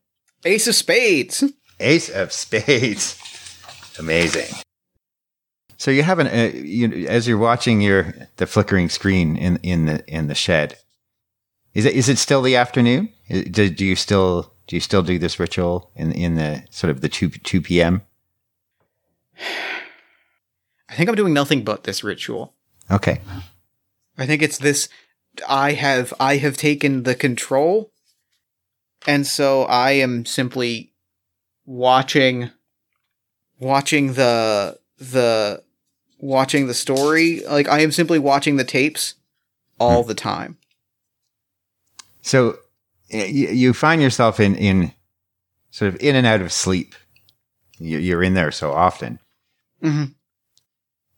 ace 0.47 0.67
of 0.67 0.75
spades 0.75 1.45
Ace 1.81 2.09
of 2.09 2.33
Spades. 2.33 3.19
Amazing. 3.99 4.55
So 5.77 5.91
you 5.91 6.03
haven't, 6.03 6.29
uh, 6.29 6.57
you 6.57 7.07
as 7.09 7.29
you're 7.29 7.39
watching 7.39 7.81
your 7.81 8.15
the 8.37 8.47
flickering 8.47 8.89
screen 8.89 9.37
in 9.37 9.57
in 9.63 9.87
the 9.87 10.05
in 10.09 10.29
the 10.29 10.35
shed. 10.35 10.79
Is 11.75 11.85
it 11.85 11.95
is 11.95 12.09
it 12.09 12.19
still 12.19 12.43
the 12.43 12.57
afternoon? 12.57 13.11
I- 13.31 13.43
Do, 13.43 13.69
do 13.69 13.85
you 13.85 13.97
still 13.97 14.53
do 14.67 14.77
you 14.77 14.81
still 14.81 15.03
do 15.03 15.19
this 15.19 15.39
ritual 15.39 15.91
in 15.95 16.13
in 16.13 16.37
the 16.37 16.65
sort 16.71 16.91
of 16.91 17.01
the 17.01 17.09
two 17.09 17.29
two 17.29 17.61
p.m. 17.61 18.03
i 20.89 20.95
think 20.95 21.09
i'm 21.09 21.15
doing 21.17 21.35
nothing 21.35 21.65
but 21.65 21.85
this 21.85 22.05
ritual 22.05 22.55
Okay. 22.91 23.21
I 24.19 24.27
think 24.27 24.43
it's 24.43 24.59
this 24.59 24.89
I 25.49 25.73
have 25.73 26.13
I 26.21 26.37
have 26.37 26.57
taken 26.57 27.03
the 27.05 27.15
control 27.15 27.91
and 29.07 29.27
so 29.27 29.63
I 29.65 29.93
am 29.93 30.25
simply 30.27 30.93
watching 31.67 32.51
watching 33.59 34.15
the 34.15 34.79
the 34.99 35.63
watching 36.19 36.67
the 36.67 36.75
story 36.75 37.41
like 37.47 37.69
I 37.69 37.81
am 37.81 37.93
simply 37.93 38.19
watching 38.19 38.57
the 38.57 38.65
tapes 38.65 39.15
all 39.79 40.03
the 40.03 40.15
time. 40.15 40.57
So 42.23 42.59
you, 43.09 43.75
find 43.75 44.01
yourself 44.01 44.41
in 44.41 44.55
in 44.57 44.93
sort 45.71 45.95
of 45.95 46.01
in 46.01 46.17
and 46.17 46.27
out 46.27 46.41
of 46.41 46.53
sleep. 46.53 46.95
You, 47.79 47.99
you're 47.99 48.23
in 48.23 48.35
there 48.35 48.51
so 48.51 48.73
often. 48.73 49.19
Mhm. 49.83 50.15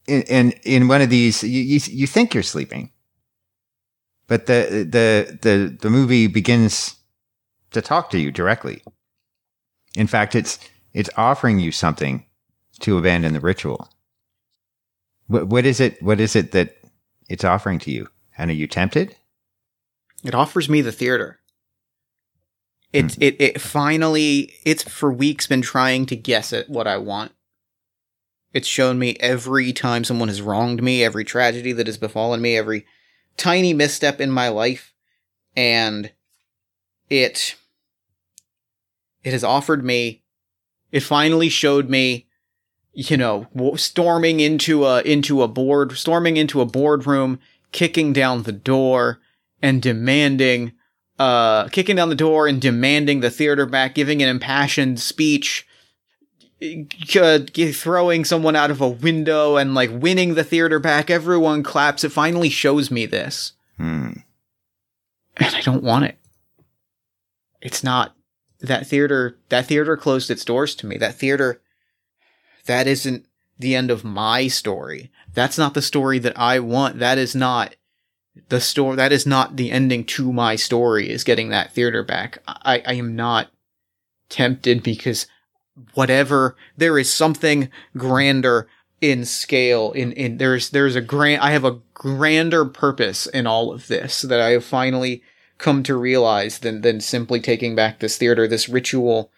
in, 0.09 0.23
in 0.23 0.51
in 0.65 0.89
one 0.89 1.03
of 1.03 1.11
these 1.11 1.43
you, 1.45 1.61
you 1.63 1.81
you 1.87 2.07
think 2.07 2.35
you're 2.35 2.43
sleeping 2.43 2.91
but 4.27 4.47
the 4.47 4.87
the 4.91 5.39
the 5.43 5.77
the 5.81 5.91
movie 5.91 6.27
begins 6.27 6.97
to 7.71 7.81
talk 7.81 8.11
to 8.11 8.19
you 8.19 8.33
directly 8.33 8.83
in 9.97 10.07
fact 10.07 10.35
it's 10.35 10.59
it's 10.93 11.11
offering 11.17 11.59
you 11.59 11.73
something 11.73 12.25
to 12.81 12.99
abandon 12.99 13.33
the 13.33 13.41
ritual. 13.41 13.89
What 15.27 15.49
what 15.49 15.67
is 15.67 15.81
it 15.81 16.01
what 16.03 16.21
is 16.21 16.37
it 16.37 16.53
that 16.53 16.77
it's 17.29 17.45
offering 17.45 17.79
to 17.81 17.91
you? 17.91 18.09
And 18.39 18.51
are 18.51 18.55
you 18.55 18.67
tempted? 18.67 19.17
It 20.23 20.35
offers 20.35 20.69
me 20.69 20.83
the 20.83 20.93
theater. 20.93 21.41
It 22.93 23.15
hmm. 23.15 23.23
it 23.23 23.37
it 23.41 23.61
finally 23.61 24.53
it's 24.65 24.85
for 24.85 25.13
weeks 25.13 25.47
been 25.47 25.63
trying 25.63 26.07
to 26.07 26.17
guess 26.17 26.53
at 26.53 26.69
what 26.69 26.87
I 26.87 26.99
want. 26.99 27.33
It's 28.53 28.69
shown 28.69 28.99
me 28.99 29.17
every 29.21 29.73
time 29.73 30.05
someone 30.05 30.29
has 30.29 30.41
wronged 30.41 30.83
me, 30.83 31.05
every 31.05 31.25
tragedy 31.25 31.73
that 31.73 31.87
has 31.87 31.99
befallen 31.99 32.41
me, 32.41 32.57
every 32.57 32.87
tiny 33.37 33.75
misstep 33.75 34.19
in 34.19 34.31
my 34.31 34.49
life, 34.49 34.95
and 35.55 36.11
it 37.11 37.57
it 39.27 39.33
has 39.33 39.43
offered 39.43 39.85
me 39.85 40.23
it 40.93 41.01
finally 41.01 41.49
showed 41.49 41.91
me 41.91 42.27
you 42.95 43.17
know 43.17 43.47
storming 43.77 44.39
into 44.41 44.85
a 44.85 45.03
into 45.03 45.43
a 45.43 45.49
board 45.49 45.93
storming 45.93 46.37
into 46.37 46.61
a 46.61 46.67
boardroom 46.67 47.39
kicking 47.73 48.13
down 48.13 48.45
the 48.45 48.53
door 48.53 49.19
and 49.61 49.83
demanding 49.83 50.73
uh 51.19 51.67
kicking 51.69 51.97
down 51.97 52.09
the 52.09 52.15
door 52.15 52.47
and 52.47 52.63
demanding 52.63 53.21
the 53.21 53.31
theater 53.31 53.67
back 53.67 53.97
giving 53.97 54.23
an 54.23 54.29
impassioned 54.29 55.01
speech 55.01 55.67
uh, 57.21 57.41
throwing 57.73 58.25
someone 58.25 58.57
out 58.57 58.71
of 58.71 58.81
a 58.81 58.89
window 58.89 59.57
and 59.57 59.75
like 59.75 59.91
winning 59.93 60.35
the 60.35 60.43
theater 60.43 60.79
back. 60.79 61.11
Everyone 61.11 61.63
claps. 61.63 62.03
It 62.03 62.13
finally 62.13 62.49
shows 62.49 62.91
me 62.91 63.05
this. 63.05 63.53
Hmm. 63.77 64.13
and 65.37 65.55
i 65.55 65.61
don't 65.61 65.83
want 65.83 66.07
it. 66.07 66.17
It's 67.61 67.85
not 67.85 68.16
that 68.61 68.87
theater 68.87 69.39
that 69.49 69.67
theater 69.67 69.97
closed 69.97 70.31
its 70.31 70.45
doors 70.45 70.75
to 70.77 70.87
me. 70.87 70.97
That 70.97 71.15
theater 71.15 71.61
that 72.67 72.87
isn't 72.87 73.27
the 73.59 73.75
end 73.75 73.91
of 73.91 74.05
my 74.05 74.49
story. 74.49 75.11
That's 75.35 75.59
not 75.59 75.75
the 75.75 75.83
story 75.83 76.19
that 76.21 76.39
i 76.39 76.59
want. 76.59 76.99
That 76.99 77.19
is 77.19 77.35
not 77.35 77.77
the 78.49 78.61
story 78.61 78.97
that 78.97 79.13
is 79.13 79.27
not 79.27 79.57
the 79.57 79.71
ending 79.71 80.05
to 80.05 80.33
my 80.33 80.57
story 80.57 81.11
is 81.11 81.25
getting 81.25 81.51
that 81.51 81.73
theater 81.73 82.03
back. 82.03 82.39
I 82.47 82.83
i 82.87 82.95
am 82.95 83.17
not 83.17 83.51
tempted 84.29 84.83
because 84.83 85.27
whatever 85.95 86.57
there 86.77 86.99
is 86.99 87.13
something 87.13 87.71
grander 87.97 88.69
in 89.01 89.25
scale 89.25 89.93
in 89.93 90.13
in 90.13 90.39
there's 90.39 90.71
there's 90.71 90.97
a 90.97 91.01
grand 91.01 91.41
i 91.43 91.51
have 91.51 91.65
a 91.65 91.79
grander 91.93 92.65
purpose 92.65 93.27
in 93.27 93.47
all 93.47 93.73
of 93.73 93.87
this 93.89 94.23
that 94.23 94.41
i 94.41 94.51
have 94.51 94.65
finally 94.65 95.23
come 95.59 95.83
to 95.83 95.97
realize 95.97 96.59
than 96.59 96.83
than 96.83 97.01
simply 97.01 97.41
taking 97.41 97.75
back 97.75 97.99
this 97.99 98.19
theater 98.19 98.47
this 98.47 98.69
ritual 98.69 99.31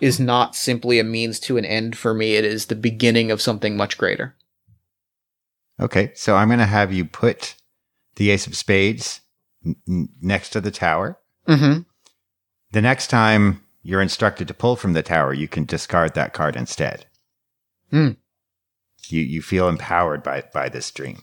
is 0.00 0.18
not 0.18 0.56
simply 0.56 0.98
a 0.98 1.04
means 1.04 1.38
to 1.38 1.56
an 1.56 1.64
end 1.64 1.96
for 1.96 2.14
me 2.14 2.34
it 2.36 2.44
is 2.44 2.66
the 2.66 2.74
beginning 2.74 3.30
of 3.30 3.40
something 3.40 3.76
much 3.76 3.96
greater 3.98 4.34
okay 5.78 6.10
so 6.14 6.36
i'm 6.36 6.48
going 6.48 6.58
to 6.58 6.66
have 6.66 6.92
you 6.92 7.04
put 7.04 7.54
the 8.16 8.30
ace 8.30 8.46
of 8.46 8.56
spades 8.56 9.20
n- 9.64 10.08
next 10.20 10.50
to 10.50 10.60
the 10.60 10.70
tower 10.70 11.18
mm-hmm 11.46 11.80
The 12.72 12.82
next 12.82 13.08
time 13.08 13.62
you're 13.82 14.02
instructed 14.02 14.46
to 14.48 14.54
pull 14.54 14.76
from 14.76 14.92
the 14.92 15.02
tower, 15.02 15.32
you 15.32 15.48
can 15.48 15.64
discard 15.64 16.14
that 16.14 16.32
card 16.32 16.54
instead. 16.54 17.06
Hmm. 17.90 18.10
You 19.08 19.22
you 19.22 19.42
feel 19.42 19.68
empowered 19.68 20.22
by 20.22 20.44
by 20.52 20.68
this 20.68 20.90
dream. 20.90 21.22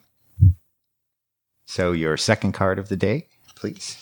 So 1.66 1.92
your 1.94 2.18
second 2.18 2.54
card 2.54 2.80
of 2.80 2.90
the 2.90 2.98
day, 2.98 3.28
please. 3.56 3.98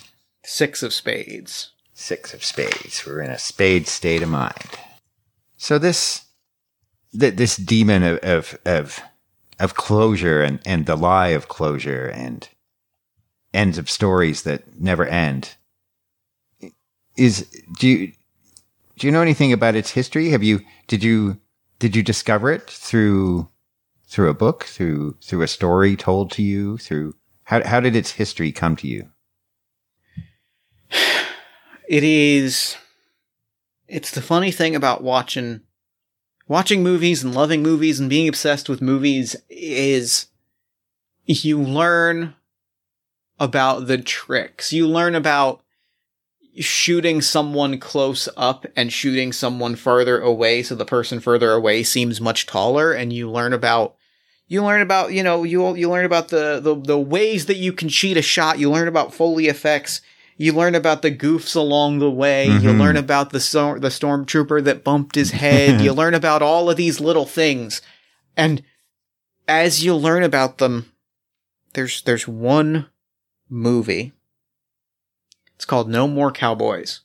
Six 0.46 0.84
of 0.84 0.94
spades 0.94 1.72
Six 1.98 2.34
of 2.34 2.44
spades. 2.44 3.06
We're 3.08 3.22
in 3.22 3.32
a 3.32 3.40
spade 3.40 3.88
state 3.88 4.22
of 4.22 4.28
mind. 4.28 4.70
So 5.56 5.80
this 5.80 6.26
th- 7.18 7.36
this 7.36 7.56
demon 7.56 8.04
of 8.04 8.18
of 8.20 8.60
of, 8.66 9.02
of 9.62 9.76
closure 9.76 10.44
and, 10.44 10.60
and 10.66 10.86
the 10.86 10.98
lie 10.98 11.30
of 11.30 11.48
closure 11.48 12.08
and 12.08 12.50
ends 13.54 13.78
of 13.78 13.90
stories 13.90 14.44
that 14.44 14.78
never 14.78 15.06
end 15.06 15.56
is 17.16 17.50
do 17.80 17.88
you 17.88 18.12
do 18.98 19.08
you 19.08 19.12
know 19.12 19.22
anything 19.22 19.54
about 19.54 19.76
its 19.76 19.92
history? 19.92 20.32
Have 20.32 20.44
you 20.44 20.60
did 20.88 21.02
you 21.02 21.40
did 21.80 21.96
you 21.96 22.04
discover 22.04 22.52
it 22.52 22.70
through 22.70 23.48
through 24.06 24.30
a 24.30 24.34
book, 24.34 24.66
through 24.66 25.16
through 25.24 25.44
a 25.44 25.48
story 25.48 25.96
told 25.96 26.30
to 26.32 26.44
you, 26.44 26.78
through 26.78 27.16
how 27.46 27.66
how 27.66 27.80
did 27.80 27.96
its 27.96 28.12
history 28.12 28.52
come 28.52 28.76
to 28.76 28.88
you? 28.88 29.12
it 31.88 32.04
is 32.04 32.78
it's 33.88 34.12
the 34.12 34.22
funny 34.22 34.52
thing 34.52 34.76
about 34.76 35.04
watching 35.04 35.62
watching 36.48 36.84
movies 36.84 37.24
and 37.24 37.34
loving 37.34 37.64
movies 37.64 38.00
and 38.00 38.10
being 38.10 38.28
obsessed 38.28 38.70
with 38.70 38.82
movies 38.82 39.36
is 39.50 40.28
you 41.26 41.62
learn 41.62 42.36
about 43.40 43.88
the 43.88 43.98
tricks. 43.98 44.72
You 44.72 44.88
learn 44.88 45.16
about 45.16 45.62
shooting 46.60 47.22
someone 47.22 47.80
close 47.80 48.30
up 48.38 48.66
and 48.78 48.94
shooting 48.94 49.34
someone 49.34 49.76
further 49.76 50.22
away 50.22 50.64
so 50.64 50.74
the 50.74 50.86
person 50.86 51.20
further 51.20 51.52
away 51.52 51.84
seems 51.84 52.22
much 52.22 52.46
taller. 52.46 52.94
And 52.94 53.12
you 53.12 53.30
learn 53.30 53.54
about 53.54 53.96
you 54.48 54.64
learn 54.64 54.82
about 54.82 55.12
you 55.12 55.24
know 55.24 55.44
you 55.44 55.76
you 55.76 55.90
learn 55.90 56.06
about 56.06 56.30
the, 56.30 56.60
the 56.62 56.76
the 56.76 57.00
ways 57.00 57.48
that 57.48 57.58
you 57.58 57.74
can 57.74 57.90
cheat 57.90 58.18
a 58.18 58.22
shot. 58.22 58.60
You 58.60 58.72
learn 58.72 58.88
about 58.88 59.14
foley 59.14 59.48
effects 59.48 60.02
you 60.38 60.52
learn 60.52 60.76
about 60.76 61.02
the 61.02 61.12
goofs 61.16 61.56
along 61.56 62.00
the 62.00 62.12
way 62.12 62.46
you 62.46 62.70
Mhm. 62.72 62.80
learn 62.80 62.98
about 62.98 63.30
the 63.32 63.40
stor- 63.40 63.80
the 63.80 63.88
stormtrooper 63.90 64.64
that 64.64 64.84
bumped 64.84 65.16
his 65.16 65.32
head 65.32 65.80
you 65.82 65.92
learn 66.02 66.14
about 66.14 66.42
all 66.42 66.70
of 66.70 66.78
these 66.78 67.00
little 67.00 67.26
things 67.26 67.82
and 68.36 68.62
as 69.48 69.84
you 69.84 69.96
learn 69.96 70.24
about 70.24 70.58
them, 70.58 70.92
there's 71.74 72.02
there's 72.02 72.28
one 72.28 72.88
movie. 73.48 74.12
It's 75.56 75.66
called 75.66 75.88
No 75.88 76.08
More 76.08 76.32
Cowboys. 76.32 77.02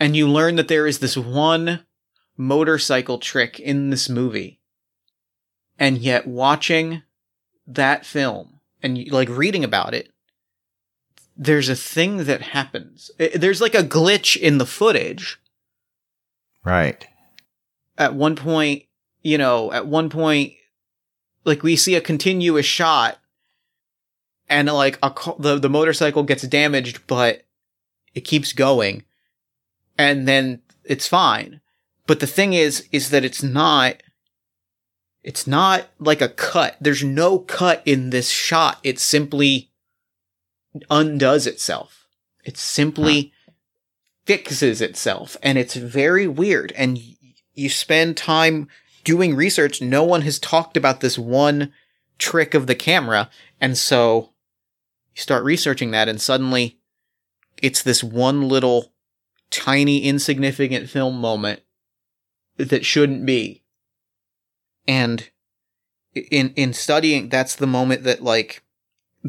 And 0.00 0.16
you 0.16 0.28
learn 0.28 0.56
that 0.56 0.66
there 0.68 0.86
is 0.88 0.98
this 0.98 1.16
one 1.16 1.86
motorcycle 2.36 3.18
trick 3.18 3.60
in 3.60 3.90
this 3.90 4.08
movie. 4.08 4.60
And 5.78 5.98
yet 5.98 6.26
watching 6.26 7.02
that 7.66 8.04
film 8.04 8.58
and 8.82 9.08
like 9.10 9.28
reading 9.28 9.62
about 9.64 9.94
it, 9.94 10.10
there's 11.36 11.68
a 11.68 11.76
thing 11.76 12.24
that 12.24 12.40
happens. 12.42 13.10
There's 13.18 13.60
like 13.60 13.74
a 13.74 13.82
glitch 13.82 14.36
in 14.36 14.58
the 14.58 14.66
footage 14.66 15.38
Right. 16.64 17.06
at 17.98 18.14
one 18.14 18.36
point, 18.36 18.84
you 19.22 19.36
know, 19.38 19.72
at 19.72 19.86
one 19.86 20.08
point, 20.08 20.54
like 21.44 21.62
we 21.62 21.76
see 21.76 21.94
a 21.94 22.00
continuous 22.00 22.66
shot, 22.66 23.18
and 24.48 24.68
like 24.68 24.98
a 25.02 25.12
the 25.38 25.58
the 25.58 25.68
motorcycle 25.68 26.22
gets 26.22 26.42
damaged, 26.46 27.06
but 27.06 27.44
it 28.14 28.22
keeps 28.22 28.52
going, 28.52 29.04
and 29.98 30.26
then 30.28 30.62
it's 30.84 31.06
fine. 31.08 31.60
But 32.06 32.20
the 32.20 32.26
thing 32.26 32.52
is, 32.52 32.88
is 32.92 33.10
that 33.10 33.24
it's 33.24 33.42
not. 33.42 34.02
It's 35.22 35.46
not 35.46 35.86
like 35.98 36.20
a 36.20 36.28
cut. 36.28 36.76
There's 36.80 37.02
no 37.02 37.38
cut 37.38 37.82
in 37.86 38.10
this 38.10 38.28
shot. 38.28 38.78
It's 38.82 39.02
simply 39.02 39.70
undoes 40.90 41.46
itself. 41.46 42.06
It 42.44 42.56
simply 42.56 43.32
fixes 44.26 44.80
itself. 44.80 45.36
And 45.42 45.58
it's 45.58 45.74
very 45.74 46.26
weird. 46.26 46.72
And 46.72 46.96
y- 46.96 47.16
you 47.54 47.68
spend 47.68 48.16
time 48.16 48.68
doing 49.04 49.36
research. 49.36 49.80
No 49.80 50.02
one 50.02 50.22
has 50.22 50.38
talked 50.38 50.76
about 50.76 51.00
this 51.00 51.18
one 51.18 51.72
trick 52.18 52.54
of 52.54 52.66
the 52.66 52.74
camera. 52.74 53.30
And 53.60 53.76
so 53.76 54.30
you 55.14 55.20
start 55.22 55.44
researching 55.44 55.90
that 55.92 56.08
and 56.08 56.20
suddenly 56.20 56.78
it's 57.62 57.82
this 57.82 58.02
one 58.02 58.48
little 58.48 58.92
tiny 59.50 60.00
insignificant 60.00 60.90
film 60.90 61.20
moment 61.20 61.60
that 62.56 62.84
shouldn't 62.84 63.24
be. 63.24 63.62
And 64.86 65.30
in 66.14 66.52
in 66.54 66.72
studying 66.72 67.28
that's 67.28 67.56
the 67.56 67.66
moment 67.66 68.04
that 68.04 68.22
like 68.22 68.62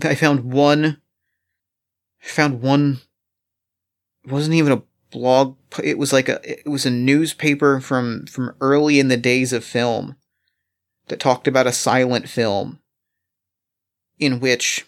i 0.03 0.15
found 0.15 0.43
one 0.43 1.01
found 2.29 2.61
one 2.61 2.99
it 4.23 4.31
wasn't 4.31 4.55
even 4.55 4.71
a 4.71 4.81
blog 5.11 5.55
it 5.83 5.97
was 5.97 6.11
like 6.11 6.27
a 6.27 6.39
it 6.43 6.67
was 6.67 6.85
a 6.85 6.91
newspaper 6.91 7.79
from 7.79 8.25
from 8.25 8.53
early 8.59 8.99
in 8.99 9.07
the 9.07 9.17
days 9.17 9.53
of 9.53 9.63
film 9.63 10.15
that 11.07 11.19
talked 11.19 11.47
about 11.47 11.67
a 11.67 11.71
silent 11.71 12.27
film 12.27 12.79
in 14.19 14.39
which 14.39 14.85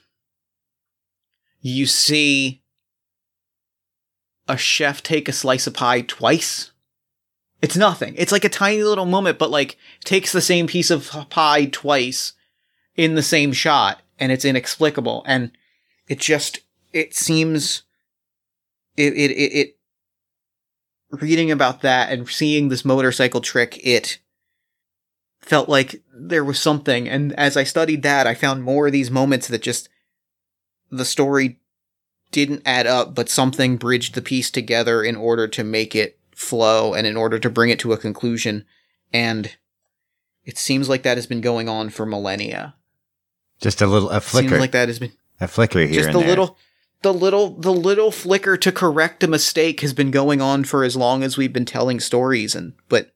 you 1.61 1.85
see 1.85 2.61
a 4.47 4.57
chef 4.57 5.03
take 5.03 5.27
a 5.27 5.33
slice 5.33 5.67
of 5.67 5.73
pie 5.73 6.01
twice. 6.01 6.71
It's 7.61 7.75
nothing. 7.75 8.13
It's 8.17 8.31
like 8.31 8.45
a 8.45 8.49
tiny 8.49 8.83
little 8.83 9.05
moment 9.05 9.39
but 9.39 9.49
like 9.49 9.77
takes 10.03 10.31
the 10.31 10.41
same 10.41 10.67
piece 10.67 10.91
of 10.91 11.09
pie 11.29 11.65
twice 11.65 12.33
in 12.95 13.15
the 13.15 13.23
same 13.23 13.51
shot 13.51 14.01
and 14.19 14.31
it's 14.31 14.45
inexplicable 14.45 15.23
and 15.27 15.51
it 16.07 16.19
just 16.19 16.61
it 16.97 17.15
seems 17.15 17.83
it 18.95 19.13
it 19.13 19.31
it, 19.31 19.51
it 19.53 19.77
reading 21.11 21.51
about 21.51 21.81
that 21.81 22.11
and 22.11 22.27
seeing 22.27 22.67
this 22.67 22.83
motorcycle 22.83 23.39
trick 23.39 23.79
it 23.85 24.19
felt 25.39 25.69
like 25.69 26.01
there 26.13 26.43
was 26.43 26.59
something 26.59 27.07
and 27.07 27.31
as 27.33 27.55
i 27.55 27.63
studied 27.63 28.03
that 28.03 28.27
i 28.27 28.33
found 28.33 28.63
more 28.63 28.87
of 28.87 28.91
these 28.93 29.11
moments 29.11 29.47
that 29.47 29.61
just 29.61 29.87
the 30.91 31.05
story 31.05 31.59
didn't 32.31 32.61
add 32.65 32.85
up 32.87 33.15
but 33.15 33.29
something 33.29 33.77
bridged 33.77 34.15
the 34.15 34.21
piece 34.21 34.51
together 34.51 35.01
in 35.03 35.15
order 35.15 35.47
to 35.47 35.63
make 35.63 35.95
it 35.95 36.19
flow 36.35 36.93
and 36.93 37.07
in 37.07 37.15
order 37.15 37.39
to 37.39 37.49
bring 37.49 37.69
it 37.69 37.79
to 37.79 37.93
a 37.93 37.97
conclusion 37.97 38.65
and 39.13 39.55
it 40.43 40.57
seems 40.57 40.89
like 40.89 41.03
that 41.03 41.17
has 41.17 41.27
been 41.27 41.41
going 41.41 41.69
on 41.69 41.89
for 41.89 42.05
millennia 42.05 42.75
Just 43.61 43.81
a 43.81 43.87
little 43.87 44.09
a 44.09 44.19
flicker. 44.19 44.49
seems 44.49 44.59
like 44.59 44.71
that 44.71 44.89
has 44.89 44.99
been 44.99 45.13
a 45.39 45.47
flicker 45.47 45.79
here 45.79 46.01
just 46.01 46.11
the 46.11 46.19
there. 46.19 46.27
little 46.27 46.57
the 47.01 47.13
little 47.13 47.51
the 47.59 47.73
little 47.73 48.11
flicker 48.11 48.57
to 48.57 48.71
correct 48.71 49.23
a 49.23 49.27
mistake 49.27 49.81
has 49.81 49.93
been 49.93 50.11
going 50.11 50.41
on 50.41 50.63
for 50.63 50.83
as 50.83 50.95
long 50.95 51.23
as 51.23 51.37
we've 51.37 51.53
been 51.53 51.65
telling 51.65 51.99
stories 51.99 52.55
and 52.55 52.73
but 52.89 53.11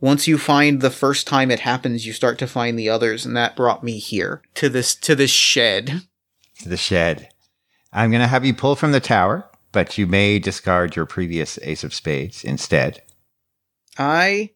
once 0.00 0.28
you 0.28 0.36
find 0.36 0.80
the 0.80 0.90
first 0.90 1.26
time 1.26 1.50
it 1.50 1.60
happens 1.60 2.06
you 2.06 2.12
start 2.12 2.38
to 2.38 2.46
find 2.46 2.78
the 2.78 2.88
others 2.88 3.24
and 3.24 3.36
that 3.36 3.56
brought 3.56 3.82
me 3.82 3.98
here 3.98 4.42
to 4.54 4.68
this 4.68 4.94
to 4.94 5.14
this 5.14 5.30
shed 5.30 6.02
To 6.62 6.68
the 6.68 6.76
shed. 6.76 7.28
I'm 7.92 8.10
going 8.10 8.22
to 8.22 8.28
have 8.28 8.44
you 8.44 8.54
pull 8.54 8.74
from 8.76 8.92
the 8.92 9.00
tower, 9.00 9.48
but 9.72 9.96
you 9.98 10.06
may 10.06 10.38
discard 10.40 10.96
your 10.96 11.06
previous 11.06 11.58
ace 11.62 11.84
of 11.84 11.94
spades 11.94 12.42
instead. 12.44 13.02
i 13.98 14.50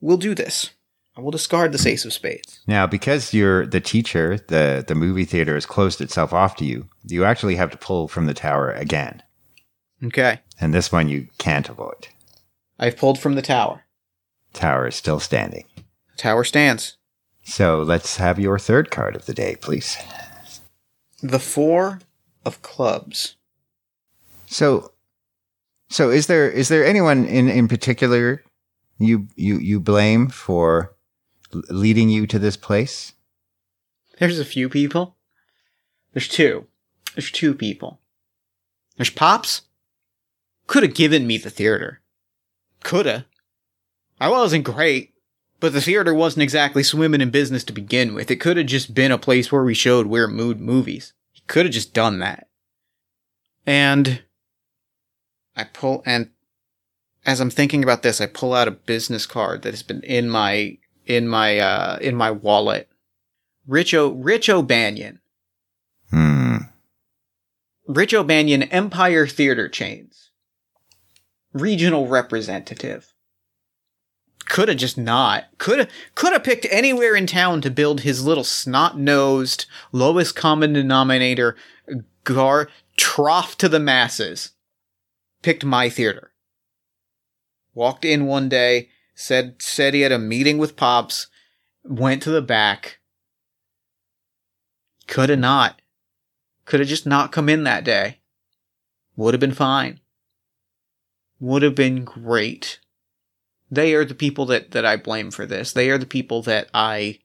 will 0.00 0.18
do 0.18 0.34
this 0.34 0.70
i 1.16 1.20
will 1.20 1.30
discard 1.30 1.72
this 1.72 1.86
ace 1.86 2.04
of 2.04 2.12
spades 2.12 2.60
Now, 2.66 2.86
because 2.86 3.32
you're 3.34 3.66
the 3.66 3.80
teacher, 3.80 4.38
the, 4.48 4.84
the 4.86 4.94
movie 4.94 5.24
theater 5.24 5.54
has 5.54 5.66
closed 5.66 6.00
itself 6.00 6.32
off 6.32 6.56
to 6.56 6.64
you, 6.64 6.86
you 7.04 7.24
actually 7.24 7.56
have 7.56 7.70
to 7.70 7.78
pull 7.78 8.08
from 8.08 8.26
the 8.26 8.34
tower 8.34 8.70
again. 8.72 9.22
okay 10.04 10.40
And 10.60 10.72
this 10.74 10.90
one 10.92 11.08
you 11.08 11.28
can't 11.38 11.68
avoid. 11.68 12.08
i've 12.78 12.96
pulled 12.96 13.18
from 13.18 13.34
the 13.34 13.42
tower 13.42 13.82
Tower 14.52 14.86
is 14.86 14.94
still 14.96 15.20
standing. 15.20 15.64
the 15.76 16.16
tower 16.22 16.44
stands 16.44 16.96
So 17.44 17.82
let's 17.82 18.16
have 18.16 18.38
your 18.38 18.58
third 18.58 18.90
card 18.90 19.14
of 19.16 19.26
the 19.26 19.34
day, 19.34 19.56
please. 19.60 19.96
the 21.22 21.38
four 21.38 22.00
of 22.44 22.62
clubs 22.62 23.36
So, 24.46 24.92
so 25.88 26.10
is 26.10 26.26
there 26.26 26.50
is 26.50 26.68
there 26.68 26.84
anyone 26.84 27.26
in 27.26 27.48
in 27.48 27.68
particular 27.68 28.42
you 28.98 29.28
you 29.36 29.58
you 29.58 29.78
blame 29.80 30.28
for 30.28 30.92
leading 31.52 32.08
you 32.08 32.26
to 32.26 32.38
this 32.38 32.56
place? 32.56 33.12
There's 34.18 34.38
a 34.38 34.44
few 34.44 34.68
people. 34.68 35.16
There's 36.12 36.28
two. 36.28 36.66
There's 37.14 37.30
two 37.30 37.54
people. 37.54 38.00
There's 38.96 39.10
Pops. 39.10 39.62
Could 40.66 40.82
have 40.82 40.94
given 40.94 41.26
me 41.26 41.38
the 41.38 41.50
theater. 41.50 42.00
Coulda. 42.82 43.26
I 44.20 44.30
wasn't 44.30 44.64
great, 44.64 45.14
but 45.60 45.72
the 45.72 45.80
theater 45.80 46.14
wasn't 46.14 46.42
exactly 46.42 46.82
swimming 46.82 47.20
in 47.20 47.30
business 47.30 47.64
to 47.64 47.72
begin 47.72 48.14
with. 48.14 48.30
It 48.30 48.36
could 48.36 48.56
have 48.56 48.66
just 48.66 48.94
been 48.94 49.12
a 49.12 49.18
place 49.18 49.52
where 49.52 49.62
we 49.62 49.74
showed 49.74 50.06
weird 50.06 50.32
mood 50.32 50.60
movies. 50.60 51.12
He 51.32 51.42
could 51.46 51.66
have 51.66 51.74
just 51.74 51.92
done 51.92 52.18
that. 52.20 52.48
And 53.66 54.22
I 55.54 55.64
pull 55.64 56.02
and 56.06 56.30
as 57.26 57.40
I'm 57.40 57.50
thinking 57.50 57.82
about 57.82 58.02
this, 58.02 58.20
I 58.20 58.26
pull 58.26 58.54
out 58.54 58.68
a 58.68 58.72
business 58.72 59.26
card 59.26 59.62
that 59.62 59.72
has 59.72 59.82
been 59.82 60.02
in 60.02 60.30
my 60.30 60.78
in 61.06 61.28
my 61.28 61.58
uh 61.58 61.98
in 62.00 62.14
my 62.14 62.30
wallet. 62.30 62.88
Rich 63.66 63.94
O 63.94 64.10
Rich 64.10 64.48
O'Banion. 64.48 65.20
Hmm. 66.10 66.56
Rich 67.86 68.14
O'Banion 68.14 68.64
Empire 68.64 69.26
Theater 69.26 69.68
Chains. 69.68 70.30
Regional 71.52 72.06
representative. 72.06 73.12
Could 74.44 74.68
have 74.68 74.76
just 74.76 74.96
not. 74.98 75.46
Could 75.58 75.78
have 75.80 75.90
could 76.14 76.32
have 76.32 76.44
picked 76.44 76.66
anywhere 76.70 77.16
in 77.16 77.26
town 77.26 77.60
to 77.62 77.70
build 77.70 78.02
his 78.02 78.24
little 78.24 78.44
snot-nosed, 78.44 79.66
lowest 79.90 80.36
common 80.36 80.72
denominator 80.72 81.56
gar 82.24 82.68
trough 82.96 83.56
to 83.58 83.68
the 83.68 83.80
masses. 83.80 84.50
Picked 85.42 85.64
my 85.64 85.88
theater. 85.88 86.32
Walked 87.74 88.04
in 88.04 88.26
one 88.26 88.48
day, 88.48 88.88
said 89.16 89.60
said 89.60 89.94
he 89.94 90.02
had 90.02 90.12
a 90.12 90.18
meeting 90.18 90.58
with 90.58 90.76
Pops, 90.76 91.26
went 91.82 92.22
to 92.22 92.30
the 92.30 92.42
back. 92.42 92.98
Could 95.08 95.30
have 95.30 95.38
not. 95.40 95.80
Could 96.66 96.80
have 96.80 96.88
just 96.88 97.06
not 97.06 97.32
come 97.32 97.48
in 97.48 97.64
that 97.64 97.82
day. 97.82 98.18
Would 99.16 99.34
have 99.34 99.40
been 99.40 99.54
fine. 99.54 100.00
Would 101.40 101.62
have 101.62 101.74
been 101.74 102.04
great. 102.04 102.78
They 103.70 103.94
are 103.94 104.04
the 104.04 104.14
people 104.14 104.46
that, 104.46 104.70
that 104.72 104.84
I 104.84 104.96
blame 104.96 105.30
for 105.30 105.46
this. 105.46 105.72
They 105.72 105.90
are 105.90 105.98
the 105.98 106.06
people 106.06 106.42
that 106.42 106.68
I 106.72 107.18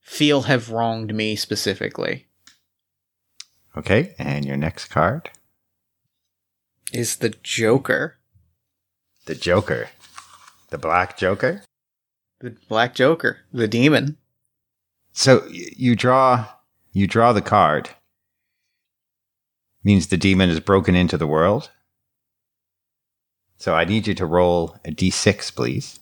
feel 0.00 0.42
have 0.42 0.70
wronged 0.70 1.14
me 1.14 1.36
specifically. 1.36 2.26
Okay, 3.76 4.14
and 4.18 4.44
your 4.44 4.56
next 4.56 4.86
card, 4.86 5.30
Is 6.92 7.16
the 7.16 7.30
Joker. 7.42 8.18
the 9.26 9.34
Joker, 9.34 9.88
the 10.74 10.78
Black 10.78 11.16
Joker. 11.16 11.62
The 12.40 12.50
Black 12.68 12.96
Joker. 12.96 13.38
The 13.52 13.68
demon. 13.68 14.16
So 15.12 15.44
y- 15.46 15.66
you 15.76 15.94
draw 15.94 16.48
you 16.92 17.06
draw 17.06 17.32
the 17.32 17.40
card. 17.40 17.90
Means 19.84 20.08
the 20.08 20.16
demon 20.16 20.50
is 20.50 20.58
broken 20.58 20.96
into 20.96 21.16
the 21.16 21.28
world. 21.28 21.70
So 23.56 23.76
I 23.76 23.84
need 23.84 24.08
you 24.08 24.14
to 24.14 24.26
roll 24.26 24.76
a 24.84 24.90
d6, 24.90 25.54
please. 25.54 26.00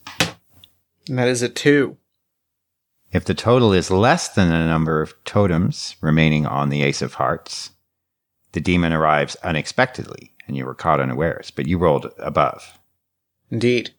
And 1.07 1.19
that 1.19 1.27
is 1.27 1.43
a 1.43 1.49
two. 1.49 1.97
If 3.11 3.25
the 3.25 3.35
total 3.35 3.73
is 3.73 3.91
less 3.91 4.27
than 4.27 4.49
the 4.49 4.65
number 4.65 5.03
of 5.03 5.13
totems 5.23 5.97
remaining 6.01 6.47
on 6.47 6.69
the 6.69 6.81
Ace 6.81 7.03
of 7.03 7.13
Hearts, 7.13 7.69
the 8.53 8.59
demon 8.59 8.91
arrives 8.91 9.35
unexpectedly 9.43 10.33
and 10.47 10.57
you 10.57 10.65
were 10.65 10.73
caught 10.73 10.99
unawares, 10.99 11.51
but 11.51 11.67
you 11.67 11.77
rolled 11.77 12.11
above. 12.17 12.79
Indeed. 13.51 13.93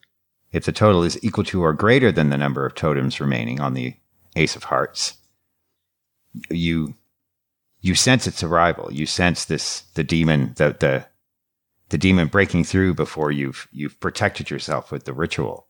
If 0.54 0.66
the 0.66 0.72
total 0.72 1.02
is 1.02 1.22
equal 1.24 1.42
to 1.44 1.64
or 1.64 1.72
greater 1.72 2.12
than 2.12 2.30
the 2.30 2.38
number 2.38 2.64
of 2.64 2.76
totems 2.76 3.18
remaining 3.20 3.60
on 3.60 3.74
the 3.74 3.96
Ace 4.36 4.54
of 4.54 4.62
Hearts, 4.62 5.14
you 6.48 6.94
you 7.80 7.96
sense 7.96 8.28
its 8.28 8.40
arrival. 8.44 8.92
You 8.92 9.04
sense 9.04 9.44
this 9.44 9.80
the 9.94 10.04
demon 10.04 10.54
the 10.56 10.76
the 10.78 11.06
the 11.88 11.98
demon 11.98 12.28
breaking 12.28 12.62
through 12.62 12.94
before 12.94 13.32
you've 13.32 13.66
you've 13.72 13.98
protected 13.98 14.48
yourself 14.48 14.92
with 14.92 15.06
the 15.06 15.12
ritual. 15.12 15.66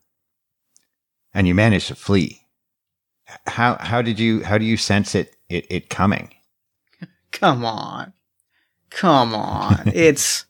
And 1.32 1.49
you 1.49 1.55
manage 1.55 1.87
to 1.87 1.95
flee. 1.95 2.43
How 3.47 3.78
how 3.80 4.03
did 4.03 4.18
you 4.18 4.45
how 4.45 4.59
do 4.59 4.66
you 4.66 4.76
sense 4.76 5.14
it 5.14 5.35
it, 5.49 5.66
it 5.70 5.89
coming? 5.89 6.35
Come 7.32 7.64
on. 7.64 8.12
Come 8.91 9.35
on. 9.35 9.85
it's 9.95 10.45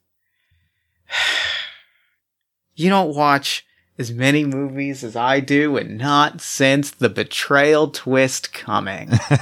you 2.74 2.91
don't 2.91 3.14
watch 3.14 3.64
as 3.99 4.11
many 4.11 4.45
movies 4.45 5.05
as 5.05 5.17
I 5.17 5.41
do 5.41 5.77
and 5.77 5.99
not 5.99 6.41
sense 6.41 6.91
the 6.91 7.09
betrayal 7.09 7.89
twist 7.89 8.53
coming. 8.53 9.11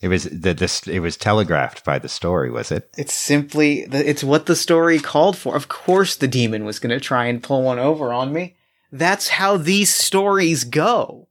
it 0.00 0.08
was 0.08 0.24
the 0.24 0.54
this 0.54 0.86
it 0.86 1.00
was 1.00 1.16
telegraphed 1.16 1.84
by 1.84 1.98
the 1.98 2.08
story, 2.08 2.50
was 2.50 2.70
it? 2.70 2.90
It's 2.98 3.14
simply 3.14 3.80
it's 3.90 4.24
what 4.24 4.46
the 4.46 4.56
story 4.56 4.98
called 4.98 5.36
for. 5.36 5.56
Of 5.56 5.68
course 5.68 6.14
the 6.16 6.28
demon 6.28 6.64
was 6.64 6.78
going 6.78 6.90
to 6.90 7.00
try 7.00 7.26
and 7.26 7.42
pull 7.42 7.62
one 7.62 7.78
over 7.78 8.12
on 8.12 8.32
me. 8.32 8.56
That's 8.90 9.28
how 9.28 9.56
these 9.56 9.92
stories 9.92 10.64
go. 10.64 11.28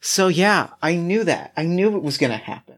So 0.00 0.28
yeah, 0.28 0.70
I 0.80 0.94
knew 0.94 1.24
that. 1.24 1.52
I 1.56 1.64
knew 1.64 1.96
it 1.96 2.04
was 2.04 2.18
going 2.18 2.30
to 2.30 2.36
happen. 2.36 2.76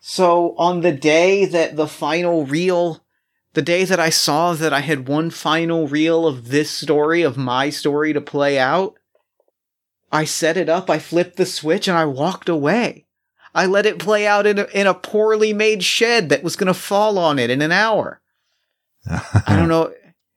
So 0.00 0.54
on 0.56 0.82
the 0.82 0.92
day 0.92 1.46
that 1.46 1.76
the 1.76 1.88
final 1.88 2.46
reel 2.46 3.03
the 3.54 3.62
day 3.62 3.84
that 3.84 4.00
I 4.00 4.10
saw 4.10 4.52
that 4.54 4.72
I 4.72 4.80
had 4.80 5.08
one 5.08 5.30
final 5.30 5.88
reel 5.88 6.26
of 6.26 6.48
this 6.48 6.70
story, 6.70 7.22
of 7.22 7.36
my 7.36 7.70
story 7.70 8.12
to 8.12 8.20
play 8.20 8.58
out, 8.58 8.94
I 10.12 10.24
set 10.24 10.56
it 10.56 10.68
up, 10.68 10.90
I 10.90 10.98
flipped 10.98 11.36
the 11.36 11.46
switch, 11.46 11.88
and 11.88 11.96
I 11.96 12.04
walked 12.04 12.48
away. 12.48 13.06
I 13.54 13.66
let 13.66 13.86
it 13.86 14.00
play 14.00 14.26
out 14.26 14.46
in 14.46 14.58
a, 14.58 14.64
in 14.74 14.88
a 14.88 14.94
poorly 14.94 15.52
made 15.52 15.84
shed 15.84 16.28
that 16.28 16.42
was 16.42 16.56
going 16.56 16.66
to 16.66 16.74
fall 16.74 17.18
on 17.18 17.38
it 17.38 17.50
in 17.50 17.62
an 17.62 17.70
hour. 17.72 18.20
I 19.08 19.56
don't 19.56 19.68
know. 19.68 19.92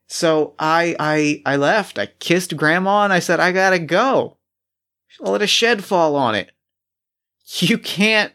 So 0.06 0.54
I, 0.58 0.94
I, 0.98 1.42
I 1.44 1.56
left. 1.56 1.98
I 1.98 2.06
kissed 2.06 2.56
grandma 2.56 3.04
and 3.04 3.12
I 3.12 3.18
said, 3.18 3.40
I 3.40 3.52
gotta 3.52 3.78
go. 3.78 4.38
I'll 5.22 5.32
let 5.32 5.42
a 5.42 5.46
shed 5.46 5.84
fall 5.84 6.14
on 6.14 6.34
it. 6.34 6.52
You 7.58 7.78
can't, 7.78 8.32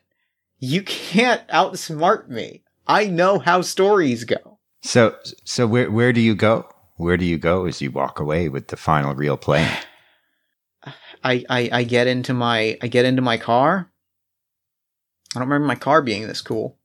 you 0.60 0.84
can't 0.84 1.48
outsmart 1.48 2.28
me. 2.28 2.64
I 2.86 3.08
know 3.08 3.40
how 3.40 3.62
stories 3.62 4.26
go. 4.26 4.53
So, 4.84 5.16
so 5.46 5.66
where 5.66 5.90
where 5.90 6.12
do 6.12 6.20
you 6.20 6.36
go? 6.36 6.70
Where 6.98 7.18
do 7.18 7.26
you 7.26 7.38
go 7.38 7.66
as 7.66 7.82
you 7.82 7.90
walk 7.90 8.20
away 8.20 8.50
with 8.50 8.68
the 8.68 8.78
final 8.78 9.16
reel 9.16 9.38
playing? 9.38 9.72
I, 11.24 11.46
I 11.50 11.70
I 11.72 11.84
get 11.84 12.08
into 12.08 12.34
my 12.34 12.78
I 12.82 12.88
get 12.88 13.06
into 13.06 13.22
my 13.22 13.38
car. 13.38 13.90
I 15.34 15.40
don't 15.40 15.48
remember 15.48 15.66
my 15.66 15.76
car 15.76 16.02
being 16.02 16.28
this 16.28 16.42
cool. 16.42 16.78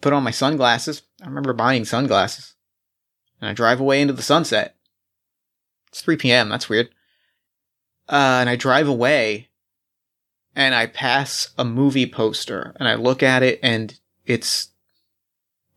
Put 0.00 0.14
on 0.14 0.24
my 0.24 0.30
sunglasses. 0.30 1.02
I 1.22 1.26
remember 1.26 1.52
buying 1.52 1.84
sunglasses. 1.84 2.54
And 3.40 3.50
I 3.50 3.52
drive 3.52 3.78
away 3.78 4.00
into 4.00 4.14
the 4.14 4.22
sunset. 4.22 4.76
It's 5.88 6.00
3 6.00 6.16
p.m. 6.16 6.48
That's 6.48 6.68
weird. 6.68 6.88
Uh, 8.08 8.38
and 8.40 8.48
I 8.48 8.56
drive 8.56 8.88
away 8.88 9.50
and 10.56 10.74
I 10.74 10.86
pass 10.86 11.50
a 11.58 11.64
movie 11.64 12.06
poster 12.06 12.74
and 12.78 12.88
I 12.88 12.94
look 12.94 13.22
at 13.22 13.42
it 13.42 13.60
and 13.62 13.98
it's 14.24 14.68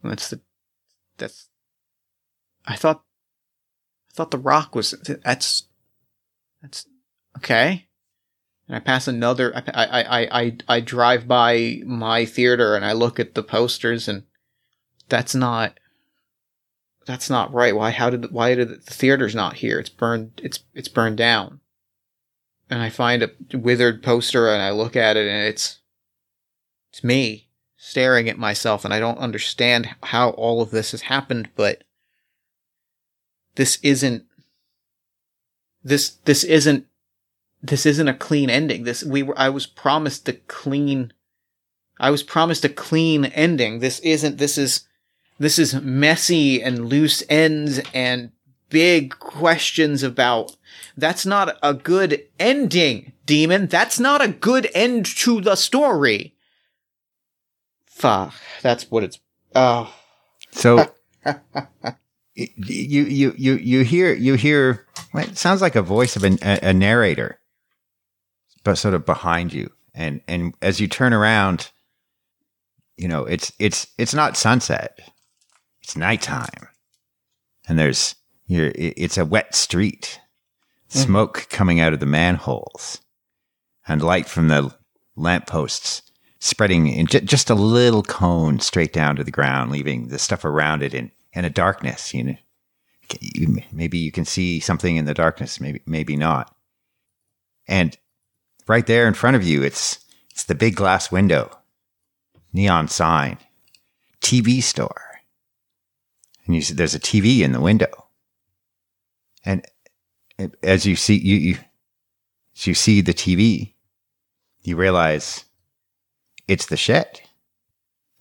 it's 0.04 0.30
the 0.30 0.40
that's 1.18 1.48
I 2.66 2.76
thought 2.76 3.04
I 4.12 4.14
thought 4.16 4.32
the 4.32 4.38
rock 4.38 4.76
was 4.76 4.92
that's 5.24 5.64
that's 6.62 6.88
okay. 7.38 7.88
And 8.68 8.76
I 8.76 8.80
pass 8.80 9.08
another 9.08 9.56
I 9.56 9.64
I 9.74 10.02
I 10.02 10.42
I, 10.42 10.58
I 10.68 10.80
drive 10.80 11.28
by 11.28 11.82
my 11.86 12.26
theater 12.26 12.76
and 12.76 12.86
I 12.86 12.94
look 12.94 13.20
at 13.20 13.36
the 13.36 13.44
posters 13.44 14.08
and 14.08 14.24
that's 15.10 15.36
not 15.36 15.80
that's 17.06 17.30
not 17.30 17.54
right. 17.54 17.76
Why 17.76 17.92
how 17.92 18.10
did 18.10 18.32
why 18.32 18.56
did 18.56 18.70
the 18.70 18.78
theater's 18.78 19.36
not 19.36 19.58
here? 19.58 19.80
It's 19.80 19.90
burned 19.90 20.42
it's 20.44 20.60
it's 20.74 20.90
burned 20.90 21.18
down. 21.18 21.60
And 22.68 22.82
I 22.82 22.90
find 22.90 23.22
a 23.22 23.30
withered 23.54 24.02
poster 24.02 24.50
and 24.50 24.62
I 24.62 24.72
look 24.72 24.96
at 24.96 25.18
it 25.18 25.28
and 25.28 25.46
it's 25.46 25.80
it's 26.92 27.04
me 27.04 27.45
staring 27.88 28.28
at 28.28 28.38
myself 28.38 28.84
and 28.84 28.92
I 28.92 29.00
don't 29.00 29.20
understand 29.20 29.94
how 30.02 30.32
all 30.32 30.60
of 30.60 30.72
this 30.72 30.90
has 30.90 31.02
happened, 31.02 31.50
but 31.56 31.84
this 33.54 33.78
isn't 33.84 34.26
this 35.84 36.10
this 36.26 36.44
isn't 36.44 36.88
this 37.62 37.86
isn't 37.86 38.08
a 38.08 38.16
clean 38.16 38.50
ending. 38.50 38.84
This 38.84 39.04
we 39.04 39.22
were 39.22 39.38
I 39.38 39.50
was 39.50 39.68
promised 39.68 40.28
a 40.28 40.34
clean 40.34 41.14
I 42.00 42.10
was 42.10 42.24
promised 42.24 42.66
a 42.66 42.70
clean 42.70 43.26
ending. 43.26 43.80
This 43.80 44.00
isn't 44.00 44.40
this 44.40 44.58
is 44.58 44.88
this 45.38 45.60
is 45.60 45.76
messy 45.76 46.64
and 46.64 46.90
loose 46.90 47.22
ends 47.30 47.80
and 47.94 48.32
big 48.70 49.20
questions 49.20 50.02
about 50.02 50.56
that's 50.98 51.26
not 51.26 51.58
a 51.62 51.76
good 51.76 52.24
ending, 52.40 53.14
demon. 53.28 53.68
That's 53.68 54.00
not 54.00 54.24
a 54.24 54.30
good 54.30 54.70
end 54.74 55.06
to 55.18 55.40
the 55.40 55.56
story. 55.56 56.35
Fuck. 57.96 58.34
That's 58.62 58.92
what 58.92 59.04
it's. 59.04 59.20
Oh. 59.56 59.94
So. 60.52 60.92
you 62.36 63.04
you 63.04 63.34
you 63.38 63.54
you 63.56 63.84
hear 63.84 64.14
you 64.14 64.36
hear 64.36 64.86
it 65.14 65.38
sounds 65.38 65.62
like 65.62 65.76
a 65.76 65.82
voice 65.82 66.18
of 66.18 66.24
a, 66.24 66.38
a 66.42 66.74
narrator 66.74 67.40
but 68.64 68.78
sort 68.78 68.94
of 68.94 69.06
behind 69.06 69.54
you 69.54 69.72
and 69.94 70.20
and 70.28 70.54
as 70.62 70.82
you 70.82 70.88
turn 70.88 71.14
around 71.14 71.72
you 72.98 73.08
know 73.08 73.24
it's 73.24 73.54
it's 73.58 73.88
it's 73.98 74.14
not 74.14 74.36
sunset 74.36 75.00
it's 75.82 75.96
nighttime 75.96 76.68
and 77.70 77.80
there's 77.80 78.16
you're, 78.48 78.72
it's 78.76 79.18
a 79.18 79.26
wet 79.26 79.56
street 79.56 80.20
mm. 80.90 80.98
smoke 81.04 81.40
mm. 81.40 81.50
coming 81.50 81.80
out 81.80 81.94
of 81.94 82.02
the 82.02 82.06
manholes 82.06 83.00
and 83.88 84.02
light 84.02 84.28
from 84.28 84.50
the 84.50 84.76
lampposts 85.16 86.02
spreading 86.46 86.86
in 86.86 87.08
j- 87.08 87.22
just 87.22 87.50
a 87.50 87.56
little 87.56 88.04
cone 88.04 88.60
straight 88.60 88.94
down 88.94 89.16
to 89.16 89.24
the 89.24 89.32
ground, 89.32 89.72
leaving 89.72 90.10
the 90.10 90.20
stuff 90.20 90.46
around 90.46 90.84
it 90.84 90.94
in, 90.94 91.12
in 91.34 91.44
a 91.44 91.50
darkness. 91.50 92.14
You 92.14 92.24
know, 92.24 92.36
maybe 93.72 93.98
you 93.98 94.12
can 94.12 94.26
see 94.26 94.60
something 94.60 94.96
in 94.96 95.06
the 95.06 95.16
darkness, 95.16 95.60
maybe 95.60 95.82
maybe 95.88 96.16
not. 96.16 96.56
And 97.68 97.98
right 98.68 98.86
there 98.86 99.08
in 99.08 99.16
front 99.16 99.36
of 99.36 99.44
you, 99.44 99.64
it's 99.64 100.06
it's 100.30 100.44
the 100.44 100.54
big 100.54 100.76
glass 100.76 101.12
window, 101.12 101.50
neon 102.54 102.90
sign, 102.90 103.40
TV 104.22 104.62
store, 104.62 105.22
and 106.46 106.54
you 106.54 106.62
see 106.62 106.76
there's 106.76 106.94
a 106.94 107.00
TV 107.00 107.40
in 107.40 107.54
the 107.54 107.62
window. 107.62 108.06
And 109.44 109.66
as 110.62 110.86
you 110.86 110.96
see 110.96 111.18
you, 111.18 111.38
you 111.38 111.58
as 112.56 112.68
you 112.68 112.76
see 112.76 113.02
the 113.02 113.16
TV, 113.16 113.74
you 114.62 114.76
realize 114.76 115.45
it's 116.48 116.68
the 116.68 116.78
shed. 116.78 117.22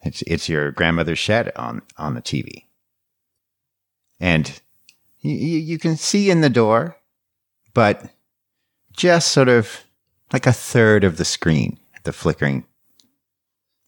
It's 0.02 0.22
it's 0.22 0.48
your 0.48 0.70
grandmother's 0.70 1.18
shed 1.18 1.52
on 1.56 1.82
on 1.96 2.14
the 2.14 2.22
TV, 2.22 2.64
and 4.20 4.60
you 5.20 5.32
you 5.32 5.78
can 5.78 5.96
see 5.96 6.30
in 6.30 6.42
the 6.42 6.50
door, 6.50 6.96
but 7.72 8.10
just 8.92 9.28
sort 9.28 9.48
of 9.48 9.84
like 10.32 10.46
a 10.46 10.52
third 10.52 11.04
of 11.04 11.16
the 11.16 11.24
screen, 11.24 11.78
the 12.04 12.12
flickering. 12.12 12.66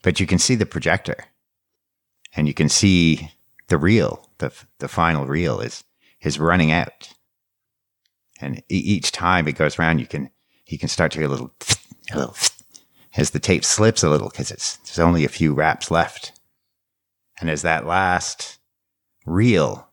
But 0.03 0.20
you 0.20 0.26
can 0.26 0.39
see 0.39 0.55
the 0.55 0.66
projector, 0.66 1.16
and 2.34 2.49
you 2.49 2.55
can 2.55 2.68
see 2.68 3.30
the 3.68 3.78
reel. 3.78 4.30
the 4.39 4.53
The 4.78 4.89
final 4.89 5.26
reel 5.26 5.61
is 5.61 5.84
is 6.22 6.39
running 6.39 6.72
out, 6.72 7.12
and 8.41 8.62
each 8.68 9.12
time 9.12 9.49
it 9.49 9.53
goes 9.53 9.78
around, 9.78 9.99
you 9.99 10.07
can 10.07 10.30
you 10.66 10.78
can 10.78 10.89
start 10.89 11.12
to 11.12 11.18
hear 11.18 11.26
a 11.26 11.30
little 11.30 11.53
a 12.12 12.18
little 12.18 12.37
as 13.16 13.30
the 13.30 13.40
tape 13.40 13.64
slips 13.64 14.02
a 14.02 14.10
little 14.10 14.28
because 14.28 14.50
it's 14.50 14.76
there's 14.78 14.98
only 14.98 15.24
a 15.24 15.28
few 15.28 15.54
wraps 15.54 15.90
left. 15.90 16.32
And 17.40 17.50
as 17.50 17.62
that 17.62 17.86
last 17.86 18.58
reel 19.24 19.88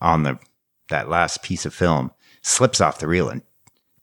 on 0.00 0.24
the 0.24 0.38
that 0.90 1.08
last 1.08 1.42
piece 1.42 1.64
of 1.64 1.72
film 1.72 2.12
slips 2.42 2.80
off 2.80 2.98
the 2.98 3.08
reel 3.08 3.28
and 3.28 3.42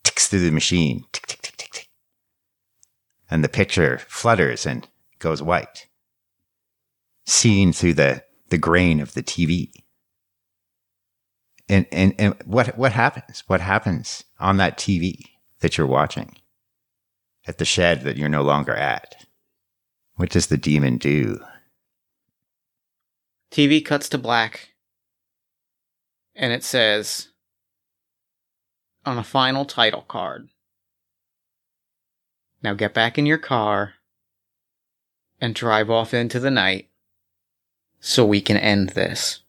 ticks 0.03 0.27
through 0.27 0.39
the 0.39 0.51
machine, 0.51 1.05
tick 1.11 1.27
tick 1.27 1.41
tick 1.41 1.57
tick 1.57 1.69
tick, 1.71 1.89
and 3.29 3.43
the 3.43 3.49
picture 3.49 3.99
flutters 4.07 4.65
and 4.65 4.87
goes 5.19 5.41
white, 5.41 5.87
seen 7.25 7.73
through 7.73 7.93
the 7.93 8.23
the 8.49 8.57
grain 8.57 8.99
of 8.99 9.13
the 9.13 9.23
TV. 9.23 9.71
And 11.69 11.85
and 11.91 12.15
and 12.17 12.35
what 12.45 12.77
what 12.77 12.93
happens? 12.93 13.43
What 13.47 13.61
happens 13.61 14.23
on 14.39 14.57
that 14.57 14.77
TV 14.77 15.25
that 15.59 15.77
you're 15.77 15.87
watching 15.87 16.35
at 17.47 17.57
the 17.57 17.65
shed 17.65 18.01
that 18.01 18.17
you're 18.17 18.29
no 18.29 18.41
longer 18.41 18.75
at. 18.75 19.25
What 20.15 20.29
does 20.29 20.47
the 20.47 20.57
demon 20.57 20.97
do? 20.97 21.39
TV 23.51 23.83
cuts 23.83 24.07
to 24.09 24.17
black. 24.17 24.69
And 26.35 26.53
it 26.53 26.63
says 26.63 27.29
on 29.05 29.17
a 29.17 29.23
final 29.23 29.65
title 29.65 30.03
card 30.03 30.49
Now 32.63 32.73
get 32.73 32.93
back 32.93 33.17
in 33.17 33.25
your 33.25 33.37
car 33.37 33.95
and 35.41 35.55
drive 35.55 35.89
off 35.89 36.13
into 36.13 36.39
the 36.39 36.51
night 36.51 36.89
so 37.99 38.25
we 38.25 38.41
can 38.41 38.57
end 38.57 38.89
this. 38.89 39.39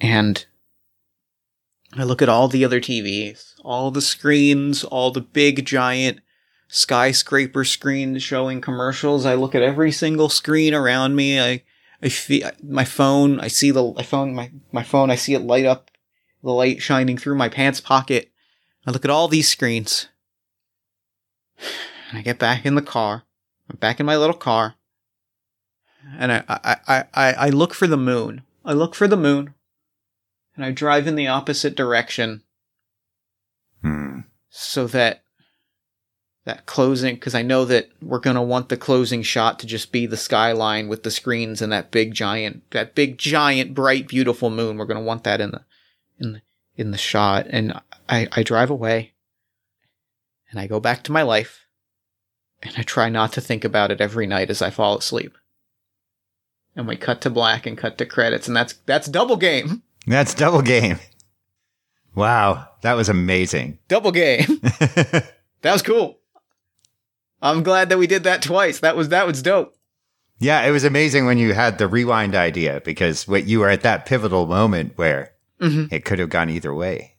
And 0.00 0.44
I 1.96 2.02
look 2.02 2.22
at 2.22 2.28
all 2.28 2.48
the 2.48 2.64
other 2.64 2.80
TVs, 2.80 3.54
all 3.62 3.90
the 3.90 4.02
screens, 4.02 4.82
all 4.82 5.10
the 5.10 5.20
big 5.20 5.64
giant 5.64 6.20
skyscraper 6.68 7.64
screens 7.64 8.22
showing 8.22 8.60
commercials. 8.60 9.24
I 9.24 9.34
look 9.34 9.54
at 9.54 9.62
every 9.62 9.92
single 9.92 10.28
screen 10.28 10.74
around 10.74 11.14
me. 11.14 11.40
I 11.40 11.62
I 12.02 12.08
feel 12.08 12.50
my 12.62 12.84
phone. 12.84 13.38
I 13.40 13.48
see 13.48 13.70
the 13.70 13.92
I 13.96 14.02
phone 14.02 14.34
my 14.34 14.50
my 14.72 14.82
phone. 14.82 15.10
I 15.10 15.14
see 15.14 15.34
it 15.34 15.40
light 15.40 15.64
up, 15.64 15.90
the 16.42 16.50
light 16.50 16.82
shining 16.82 17.16
through 17.16 17.36
my 17.36 17.48
pants 17.48 17.80
pocket. 17.80 18.30
I 18.86 18.90
look 18.90 19.04
at 19.04 19.10
all 19.10 19.28
these 19.28 19.48
screens, 19.48 20.08
and 22.10 22.18
I 22.18 22.22
get 22.22 22.38
back 22.38 22.66
in 22.66 22.74
the 22.74 22.82
car. 22.82 23.22
I'm 23.70 23.76
back 23.76 24.00
in 24.00 24.06
my 24.06 24.16
little 24.16 24.36
car, 24.36 24.74
and 26.18 26.32
I 26.32 26.44
I 26.48 26.76
I 26.88 27.04
I, 27.14 27.32
I 27.32 27.48
look 27.50 27.72
for 27.72 27.86
the 27.86 27.96
moon. 27.96 28.42
I 28.64 28.72
look 28.72 28.94
for 28.94 29.06
the 29.06 29.16
moon, 29.16 29.54
and 30.56 30.64
I 30.64 30.70
drive 30.70 31.06
in 31.06 31.16
the 31.16 31.28
opposite 31.28 31.74
direction 31.74 32.42
Hmm. 33.82 34.20
so 34.48 34.86
that 34.88 35.22
that 36.46 36.66
closing 36.66 37.14
because 37.14 37.34
I 37.34 37.42
know 37.42 37.64
that 37.64 37.90
we're 38.02 38.18
gonna 38.18 38.42
want 38.42 38.68
the 38.68 38.76
closing 38.76 39.22
shot 39.22 39.58
to 39.58 39.66
just 39.66 39.92
be 39.92 40.06
the 40.06 40.16
skyline 40.16 40.88
with 40.88 41.02
the 41.02 41.10
screens 41.10 41.62
and 41.62 41.72
that 41.72 41.90
big 41.90 42.14
giant 42.14 42.70
that 42.70 42.94
big 42.94 43.18
giant 43.18 43.74
bright 43.74 44.08
beautiful 44.08 44.50
moon. 44.50 44.76
We're 44.76 44.84
gonna 44.86 45.00
want 45.00 45.24
that 45.24 45.40
in 45.40 45.50
the 45.50 45.64
in 46.18 46.32
the 46.34 46.42
in 46.76 46.90
the 46.90 46.98
shot. 46.98 47.46
And 47.48 47.80
I, 48.08 48.28
I 48.32 48.42
drive 48.42 48.70
away 48.70 49.12
and 50.50 50.60
I 50.60 50.66
go 50.66 50.80
back 50.80 51.02
to 51.04 51.12
my 51.12 51.22
life 51.22 51.66
and 52.62 52.74
I 52.76 52.82
try 52.82 53.08
not 53.08 53.32
to 53.34 53.40
think 53.40 53.64
about 53.64 53.90
it 53.90 54.00
every 54.00 54.26
night 54.26 54.50
as 54.50 54.62
I 54.62 54.70
fall 54.70 54.98
asleep. 54.98 55.36
And 56.76 56.88
we 56.88 56.96
cut 56.96 57.20
to 57.22 57.30
black 57.30 57.66
and 57.66 57.78
cut 57.78 57.98
to 57.98 58.06
credits, 58.06 58.48
and 58.48 58.56
that's 58.56 58.74
that's 58.86 59.06
double 59.06 59.36
game. 59.36 59.82
That's 60.06 60.34
double 60.34 60.62
game. 60.62 60.98
Wow, 62.14 62.68
that 62.82 62.94
was 62.94 63.08
amazing. 63.08 63.78
Double 63.88 64.12
game. 64.12 64.44
that 64.62 65.32
was 65.72 65.82
cool. 65.82 66.18
I'm 67.42 67.62
glad 67.62 67.88
that 67.88 67.98
we 67.98 68.06
did 68.06 68.24
that 68.24 68.42
twice. 68.42 68.80
That 68.80 68.96
was 68.96 69.08
that 69.10 69.26
was 69.26 69.42
dope. 69.42 69.74
yeah, 70.38 70.62
it 70.62 70.70
was 70.70 70.84
amazing 70.84 71.26
when 71.26 71.38
you 71.38 71.54
had 71.54 71.78
the 71.78 71.88
rewind 71.88 72.34
idea 72.34 72.80
because 72.84 73.26
what 73.28 73.46
you 73.46 73.60
were 73.60 73.68
at 73.70 73.82
that 73.82 74.06
pivotal 74.06 74.46
moment 74.46 74.92
where 74.96 75.32
Mhm. 75.60 75.92
it 75.92 76.04
could 76.04 76.18
have 76.18 76.30
gone 76.30 76.50
either 76.50 76.74
way. 76.74 77.12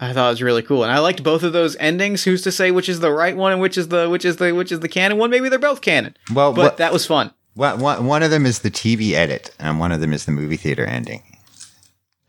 I 0.00 0.12
thought 0.12 0.28
it 0.28 0.30
was 0.32 0.42
really 0.42 0.62
cool, 0.62 0.82
and 0.82 0.90
I 0.92 0.98
liked 0.98 1.22
both 1.22 1.42
of 1.44 1.52
those 1.52 1.76
endings. 1.78 2.24
Who's 2.24 2.42
to 2.42 2.50
say 2.52 2.70
which 2.70 2.88
is 2.88 3.00
the 3.00 3.12
right 3.12 3.36
one 3.36 3.52
and 3.52 3.60
which 3.60 3.78
is 3.78 3.88
the 3.88 4.08
which 4.10 4.24
is 4.24 4.36
the 4.36 4.52
which 4.52 4.72
is 4.72 4.80
the 4.80 4.88
canon 4.88 5.18
one? 5.18 5.30
Maybe 5.30 5.48
they're 5.48 5.58
both 5.58 5.80
canon, 5.80 6.16
Well, 6.34 6.52
but 6.52 6.62
what, 6.62 6.76
that 6.78 6.92
was 6.92 7.06
fun. 7.06 7.32
one, 7.54 8.04
one 8.06 8.22
of 8.22 8.30
them 8.30 8.44
is 8.46 8.60
the 8.60 8.70
TV 8.70 9.12
edit, 9.14 9.54
and 9.58 9.78
one 9.78 9.92
of 9.92 10.00
them 10.00 10.12
is 10.12 10.24
the 10.24 10.32
movie 10.32 10.56
theater 10.56 10.84
ending. 10.84 11.22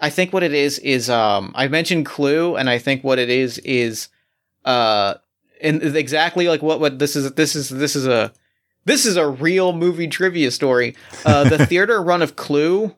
I 0.04 0.10
think 0.10 0.34
what 0.34 0.44
it 0.44 0.54
is 0.54 0.80
is 0.80 1.10
um 1.10 1.54
I 1.56 1.70
mentioned 1.70 2.06
Clue, 2.06 2.58
and 2.58 2.70
I 2.70 2.78
think 2.78 3.04
what 3.06 3.20
it 3.20 3.30
is 3.30 3.58
is 3.60 4.10
uh 4.66 5.16
and 5.62 5.82
exactly 5.96 6.50
like 6.50 6.62
what 6.62 6.82
what 6.82 7.00
this 7.00 7.16
is 7.16 7.32
this 7.34 7.56
is 7.56 7.70
this 7.70 7.96
is 7.96 8.06
a 8.06 8.34
this 8.84 9.06
is 9.06 9.16
a 9.16 9.28
real 9.28 9.72
movie 9.72 10.10
trivia 10.10 10.52
story. 10.52 10.94
Uh, 11.26 11.46
the 11.46 11.66
theater 11.68 12.04
run 12.04 12.22
of 12.22 12.36
Clue 12.36 12.96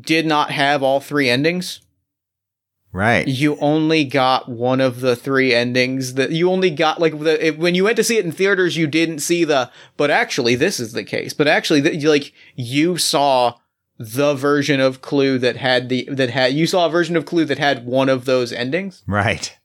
did 0.00 0.24
not 0.24 0.50
have 0.50 0.82
all 0.82 1.00
three 1.00 1.28
endings. 1.28 1.82
Right. 2.92 3.28
you 3.28 3.58
only 3.60 4.04
got 4.04 4.48
one 4.48 4.80
of 4.80 5.02
the 5.02 5.14
three 5.14 5.52
endings 5.52 6.14
that 6.14 6.30
you 6.30 6.50
only 6.50 6.70
got 6.70 6.98
like 6.98 7.18
the 7.18 7.48
it, 7.48 7.58
when 7.58 7.74
you 7.74 7.84
went 7.84 7.96
to 7.96 8.04
see 8.04 8.16
it 8.16 8.24
in 8.24 8.32
theaters 8.32 8.78
you 8.78 8.86
didn't 8.86 9.18
see 9.18 9.44
the 9.44 9.70
but 9.98 10.10
actually 10.10 10.54
this 10.54 10.80
is 10.80 10.94
the 10.94 11.04
case 11.04 11.34
but 11.34 11.46
actually 11.46 11.82
that 11.82 12.02
like 12.04 12.32
you 12.54 12.96
saw 12.96 13.52
the 13.98 14.34
version 14.34 14.80
of 14.80 15.00
clue 15.00 15.38
that 15.38 15.56
had 15.56 15.88
the 15.88 16.08
that 16.10 16.30
had 16.30 16.52
you 16.52 16.66
saw 16.66 16.86
a 16.86 16.90
version 16.90 17.16
of 17.16 17.24
clue 17.24 17.44
that 17.44 17.58
had 17.58 17.86
one 17.86 18.08
of 18.08 18.24
those 18.24 18.52
endings? 18.52 19.02
Right. 19.06 19.56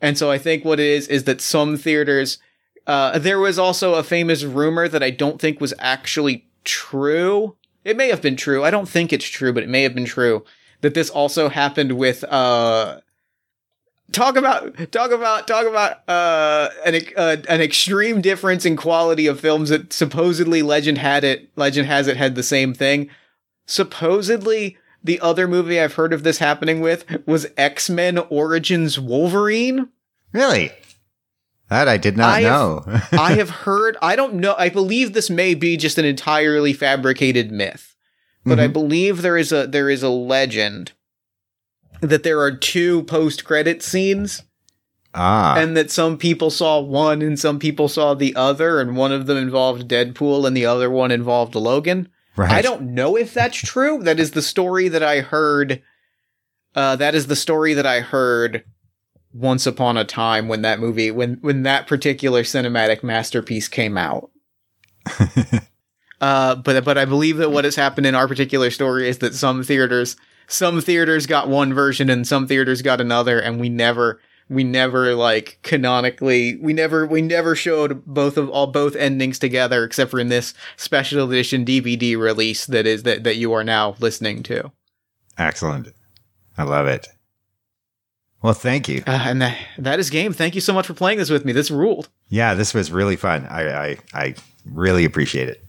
and 0.00 0.16
so 0.16 0.30
i 0.30 0.38
think 0.38 0.64
what 0.64 0.80
it 0.80 0.86
is 0.86 1.08
is 1.08 1.24
that 1.24 1.40
some 1.40 1.76
theaters 1.76 2.38
uh 2.86 3.18
there 3.18 3.38
was 3.38 3.58
also 3.58 3.94
a 3.94 4.02
famous 4.02 4.44
rumor 4.44 4.88
that 4.88 5.02
i 5.02 5.10
don't 5.10 5.40
think 5.40 5.60
was 5.60 5.74
actually 5.78 6.46
true. 6.64 7.56
It 7.84 7.96
may 7.96 8.08
have 8.08 8.20
been 8.20 8.36
true. 8.36 8.62
I 8.62 8.70
don't 8.70 8.88
think 8.88 9.12
it's 9.12 9.26
true 9.26 9.52
but 9.52 9.62
it 9.62 9.68
may 9.68 9.82
have 9.82 9.94
been 9.94 10.04
true 10.04 10.44
that 10.80 10.94
this 10.94 11.10
also 11.10 11.48
happened 11.48 11.92
with 11.92 12.24
uh 12.24 13.00
talk 14.12 14.36
about 14.36 14.90
talk 14.92 15.10
about 15.10 15.46
talk 15.46 15.66
about 15.66 16.08
uh 16.08 16.68
an 16.86 17.00
uh, 17.16 17.36
an 17.48 17.60
extreme 17.60 18.20
difference 18.20 18.64
in 18.64 18.76
quality 18.76 19.26
of 19.26 19.40
films 19.40 19.68
that 19.68 19.92
supposedly 19.92 20.62
legend 20.62 20.98
had 20.98 21.24
it 21.24 21.50
legend 21.56 21.86
has 21.86 22.06
it 22.06 22.16
had 22.16 22.34
the 22.34 22.42
same 22.42 22.72
thing 22.72 23.10
supposedly 23.68 24.76
the 25.04 25.20
other 25.20 25.46
movie 25.46 25.80
i've 25.80 25.94
heard 25.94 26.12
of 26.12 26.22
this 26.24 26.38
happening 26.38 26.80
with 26.80 27.04
was 27.26 27.46
x-men 27.56 28.18
origins 28.30 28.98
wolverine 28.98 29.88
Really? 30.32 30.70
That 31.70 31.88
I 31.88 31.96
did 31.96 32.16
not 32.18 32.34
I 32.34 32.40
have- 32.42 32.50
know. 32.86 33.00
i 33.12 33.32
have 33.34 33.50
heard 33.64 33.96
i 34.02 34.16
don't 34.16 34.34
know 34.34 34.54
i 34.58 34.68
believe 34.68 35.12
this 35.12 35.30
may 35.30 35.54
be 35.54 35.76
just 35.76 35.98
an 35.98 36.04
entirely 36.04 36.72
fabricated 36.72 37.50
myth 37.52 37.94
but 38.44 38.58
I 38.58 38.68
Mhm. 38.68 38.72
believe 38.72 39.20
there 39.22 39.36
is 39.36 39.52
a 39.52 39.66
there 39.66 39.90
is 39.90 40.02
a 40.02 40.08
legend 40.08 40.92
that 42.00 42.22
there 42.22 42.40
are 42.40 42.52
two 42.52 43.02
post 43.02 43.44
credit 43.44 43.82
scenes 43.82 44.42
ah. 45.14 45.56
and 45.58 45.76
that 45.76 45.90
some 45.90 46.16
people 46.16 46.48
saw 46.50 46.80
one 46.80 47.20
and 47.20 47.38
some 47.38 47.58
people 47.58 47.88
saw 47.88 48.14
the 48.14 48.34
other 48.36 48.80
and 48.80 48.96
one 48.96 49.12
of 49.12 49.26
them 49.26 49.36
involved 49.36 49.88
Deadpool 49.88 50.46
and 50.46 50.56
the 50.56 50.64
other 50.64 50.88
one 50.90 51.10
involved 51.10 51.54
Logan. 51.54 52.08
Right. 52.38 52.50
I 52.50 52.62
don't 52.62 52.94
know 52.94 53.16
if 53.16 53.34
that's 53.34 53.56
true. 53.56 54.02
That 54.02 54.18
is 54.18 54.30
the 54.30 54.42
story 54.42 54.88
that 54.88 55.02
I 55.02 55.20
heard 55.20 55.82
uh 56.74 56.96
that 56.96 57.14
is 57.14 57.26
the 57.26 57.36
story 57.36 57.74
that 57.74 57.86
I 57.86 58.00
heard 58.00 58.64
once 59.32 59.66
upon 59.66 59.96
a 59.96 60.04
time 60.04 60.48
when 60.48 60.62
that 60.62 60.80
movie 60.80 61.10
when 61.10 61.34
when 61.40 61.62
that 61.64 61.86
particular 61.86 62.42
cinematic 62.42 63.02
masterpiece 63.02 63.68
came 63.68 63.98
out. 63.98 64.30
Uh, 66.20 66.56
but 66.56 66.84
but 66.84 66.98
I 66.98 67.04
believe 67.04 67.36
that 67.36 67.50
what 67.50 67.64
has 67.64 67.76
happened 67.76 68.06
in 68.06 68.14
our 68.14 68.26
particular 68.26 68.70
story 68.70 69.08
is 69.08 69.18
that 69.18 69.34
some 69.34 69.62
theaters 69.62 70.16
some 70.48 70.80
theaters 70.80 71.26
got 71.26 71.48
one 71.48 71.72
version 71.74 72.10
and 72.10 72.26
some 72.26 72.46
theaters 72.48 72.82
got 72.82 73.00
another, 73.00 73.38
and 73.38 73.60
we 73.60 73.68
never 73.68 74.20
we 74.48 74.64
never 74.64 75.14
like 75.14 75.58
canonically 75.62 76.56
we 76.56 76.72
never 76.72 77.06
we 77.06 77.20
never 77.22 77.54
showed 77.54 78.04
both 78.06 78.36
of 78.36 78.48
all 78.50 78.66
both 78.66 78.96
endings 78.96 79.38
together 79.38 79.84
except 79.84 80.10
for 80.10 80.18
in 80.18 80.28
this 80.28 80.54
special 80.76 81.30
edition 81.30 81.64
DVD 81.64 82.16
release 82.18 82.66
that 82.66 82.86
is 82.86 83.02
that 83.02 83.24
that 83.24 83.36
you 83.36 83.52
are 83.52 83.64
now 83.64 83.94
listening 83.98 84.42
to. 84.44 84.72
Excellent. 85.36 85.88
I 86.56 86.64
love 86.64 86.86
it. 86.86 87.08
Well, 88.42 88.54
thank 88.54 88.88
you. 88.88 89.02
Uh, 89.06 89.24
and 89.26 89.42
that 89.42 89.58
that 89.78 89.98
is 89.98 90.10
game. 90.10 90.32
Thank 90.32 90.54
you 90.54 90.60
so 90.60 90.72
much 90.72 90.86
for 90.86 90.94
playing 90.94 91.18
this 91.18 91.30
with 91.30 91.44
me. 91.44 91.52
This 91.52 91.70
ruled. 91.70 92.08
Yeah, 92.28 92.54
this 92.54 92.72
was 92.72 92.90
really 92.92 93.16
fun. 93.16 93.46
I 93.46 93.90
I, 93.90 93.96
I 94.14 94.34
really 94.64 95.04
appreciate 95.04 95.48
it. 95.48 95.64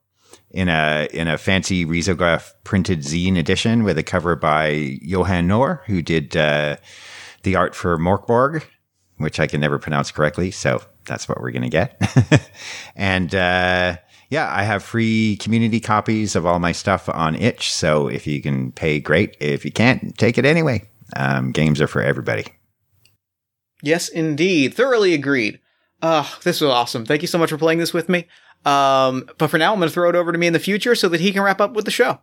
in 0.54 0.70
a 0.70 1.08
in 1.12 1.28
a 1.28 1.38
fancy 1.38 1.86
risograph 1.86 2.54
printed 2.64 2.99
zine 2.99 3.38
edition 3.38 3.84
with 3.84 3.97
a 3.97 4.04
cover 4.04 4.36
by 4.36 4.99
Johan 5.01 5.47
Nohr, 5.47 5.82
who 5.86 6.01
did 6.01 6.38
uh, 6.38 6.78
the 7.41 7.56
art 7.56 7.76
for 7.76 7.97
Mörk 7.97 8.28
Borg, 8.28 8.64
which 9.18 9.39
I 9.39 9.47
can 9.47 9.60
never 9.60 9.80
pronounce 9.80 10.12
correctly. 10.12 10.51
So 10.51 10.82
that's 11.06 11.28
what 11.28 11.41
we're 11.41 11.51
gonna 11.51 11.70
get. 11.70 11.99
and 12.95 13.34
uh, 13.34 13.97
yeah, 14.30 14.49
I 14.51 14.64
have 14.64 14.84
free 14.84 15.38
community 15.38 15.80
copies 15.80 16.36
of 16.36 16.45
all 16.45 16.60
my 16.60 16.72
stuff 16.72 17.10
on 17.10 17.36
Itch. 17.36 17.74
So 17.74 18.08
if 18.08 18.28
you 18.28 18.41
can 18.41 18.72
pay, 18.72 18.99
great. 18.99 19.36
If 19.39 19.66
you 19.66 19.72
can't, 19.72 20.18
take 20.18 20.38
it 20.38 20.45
anyway. 20.45 20.88
Um, 21.16 21.51
games 21.51 21.82
are 21.82 21.88
for 21.88 22.01
everybody. 22.01 22.45
Yes, 23.82 24.08
indeed. 24.08 24.74
Thoroughly 24.74 25.14
agreed. 25.14 25.60
Uh, 26.01 26.28
this 26.43 26.62
was 26.62 26.70
awesome. 26.70 27.06
Thank 27.06 27.22
you 27.22 27.28
so 27.28 27.38
much 27.38 27.49
for 27.49 27.58
playing 27.58 27.80
this 27.80 27.93
with 27.93 28.10
me. 28.10 28.28
Um, 28.66 29.30
but 29.38 29.49
for 29.49 29.57
now, 29.57 29.74
I'm 29.74 29.80
going 29.80 29.89
to 29.89 29.93
throw 29.93 30.09
it 30.09 30.16
over 30.16 30.32
to 30.32 30.38
me 30.38 30.47
in 30.47 30.53
the 30.53 30.59
future 30.59 30.95
so 30.95 31.09
that 31.09 31.22
he 31.22 31.32
can 31.32 31.41
wrap 31.41 31.61
up 31.61 31.74
with 31.74 31.86
the 31.86 31.91
show. 31.91 32.20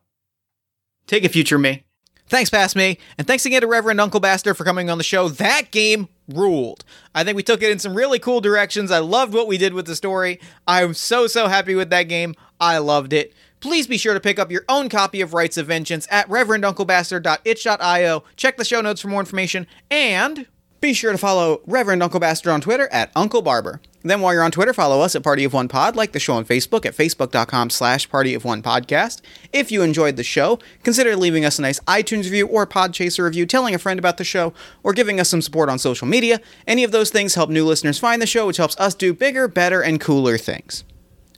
Take 1.06 1.24
it, 1.24 1.30
future 1.30 1.58
me. 1.58 1.84
Thanks, 2.30 2.48
past 2.48 2.76
me, 2.76 2.98
and 3.18 3.26
thanks 3.26 3.44
again 3.44 3.62
to 3.62 3.66
Reverend 3.66 4.00
Uncle 4.00 4.20
Bastard 4.20 4.56
for 4.56 4.62
coming 4.62 4.88
on 4.88 4.98
the 4.98 5.04
show. 5.04 5.28
That 5.28 5.72
game 5.72 6.06
ruled. 6.28 6.84
I 7.12 7.24
think 7.24 7.34
we 7.34 7.42
took 7.42 7.60
it 7.60 7.72
in 7.72 7.80
some 7.80 7.92
really 7.92 8.20
cool 8.20 8.40
directions. 8.40 8.92
I 8.92 9.00
loved 9.00 9.34
what 9.34 9.48
we 9.48 9.58
did 9.58 9.74
with 9.74 9.86
the 9.86 9.96
story. 9.96 10.38
I'm 10.64 10.94
so, 10.94 11.26
so 11.26 11.48
happy 11.48 11.74
with 11.74 11.90
that 11.90 12.04
game. 12.04 12.36
I 12.60 12.78
loved 12.78 13.12
it. 13.12 13.34
Please 13.58 13.88
be 13.88 13.98
sure 13.98 14.14
to 14.14 14.20
pick 14.20 14.38
up 14.38 14.52
your 14.52 14.64
own 14.68 14.88
copy 14.88 15.20
of 15.20 15.34
Rites 15.34 15.56
of 15.56 15.66
Vengeance 15.66 16.06
at 16.08 16.28
reverendunclebastard.itch.io. 16.28 18.24
Check 18.36 18.56
the 18.56 18.64
show 18.64 18.80
notes 18.80 19.00
for 19.00 19.08
more 19.08 19.20
information, 19.20 19.66
and 19.90 20.46
be 20.80 20.94
sure 20.94 21.10
to 21.10 21.18
follow 21.18 21.62
Reverend 21.66 22.00
Uncle 22.00 22.20
Bastard 22.20 22.52
on 22.52 22.60
Twitter 22.60 22.88
at 22.92 23.10
Uncle 23.16 23.42
Barber. 23.42 23.80
Then 24.02 24.20
while 24.20 24.32
you're 24.32 24.42
on 24.42 24.50
Twitter, 24.50 24.72
follow 24.72 25.00
us 25.02 25.14
at 25.14 25.22
Party 25.22 25.44
of 25.44 25.52
One 25.52 25.68
Pod, 25.68 25.94
like 25.94 26.12
the 26.12 26.20
show 26.20 26.34
on 26.34 26.44
Facebook 26.44 26.86
at 26.86 26.96
facebook.com 26.96 27.70
slash 27.70 28.08
Party 28.08 28.34
of 28.34 28.44
One 28.44 28.62
Podcast. 28.62 29.20
If 29.52 29.70
you 29.70 29.82
enjoyed 29.82 30.16
the 30.16 30.22
show, 30.22 30.58
consider 30.82 31.16
leaving 31.16 31.44
us 31.44 31.58
a 31.58 31.62
nice 31.62 31.80
iTunes 31.80 32.24
review 32.24 32.46
or 32.46 32.66
Podchaser 32.66 33.24
review, 33.24 33.44
telling 33.44 33.74
a 33.74 33.78
friend 33.78 33.98
about 33.98 34.16
the 34.16 34.24
show, 34.24 34.54
or 34.82 34.92
giving 34.92 35.20
us 35.20 35.28
some 35.28 35.42
support 35.42 35.68
on 35.68 35.78
social 35.78 36.06
media. 36.06 36.40
Any 36.66 36.82
of 36.82 36.92
those 36.92 37.10
things 37.10 37.34
help 37.34 37.50
new 37.50 37.64
listeners 37.66 37.98
find 37.98 38.22
the 38.22 38.26
show, 38.26 38.46
which 38.46 38.56
helps 38.56 38.78
us 38.78 38.94
do 38.94 39.12
bigger, 39.12 39.48
better, 39.48 39.82
and 39.82 40.00
cooler 40.00 40.38
things. 40.38 40.84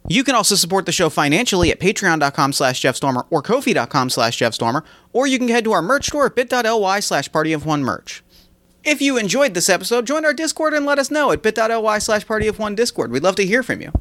You 0.08 0.24
can 0.24 0.34
also 0.34 0.56
support 0.56 0.86
the 0.86 0.92
show 0.92 1.08
financially 1.08 1.70
at 1.70 1.78
patreon.com 1.80 2.52
slash 2.52 2.80
jeffstormer 2.80 3.26
or 3.30 3.42
kofi.com 3.42 4.10
slash 4.10 4.38
jeffstormer, 4.38 4.84
or 5.12 5.26
you 5.26 5.38
can 5.38 5.48
head 5.48 5.64
to 5.64 5.72
our 5.72 5.82
merch 5.82 6.06
store 6.06 6.26
at 6.26 6.34
bit.ly 6.34 7.00
slash 7.00 7.30
party 7.30 7.52
of 7.52 7.64
one 7.64 7.82
merch. 7.84 8.22
If 8.84 9.00
you 9.00 9.16
enjoyed 9.16 9.54
this 9.54 9.68
episode, 9.68 10.06
join 10.06 10.24
our 10.24 10.34
Discord 10.34 10.74
and 10.74 10.84
let 10.84 10.98
us 10.98 11.10
know 11.10 11.30
at 11.30 11.42
bit.ly 11.42 11.98
slash 11.98 12.26
party 12.26 12.48
of 12.48 12.58
one 12.58 12.74
Discord. 12.74 13.12
We'd 13.12 13.22
love 13.22 13.36
to 13.36 13.46
hear 13.46 13.62
from 13.62 13.80
you. 13.80 13.92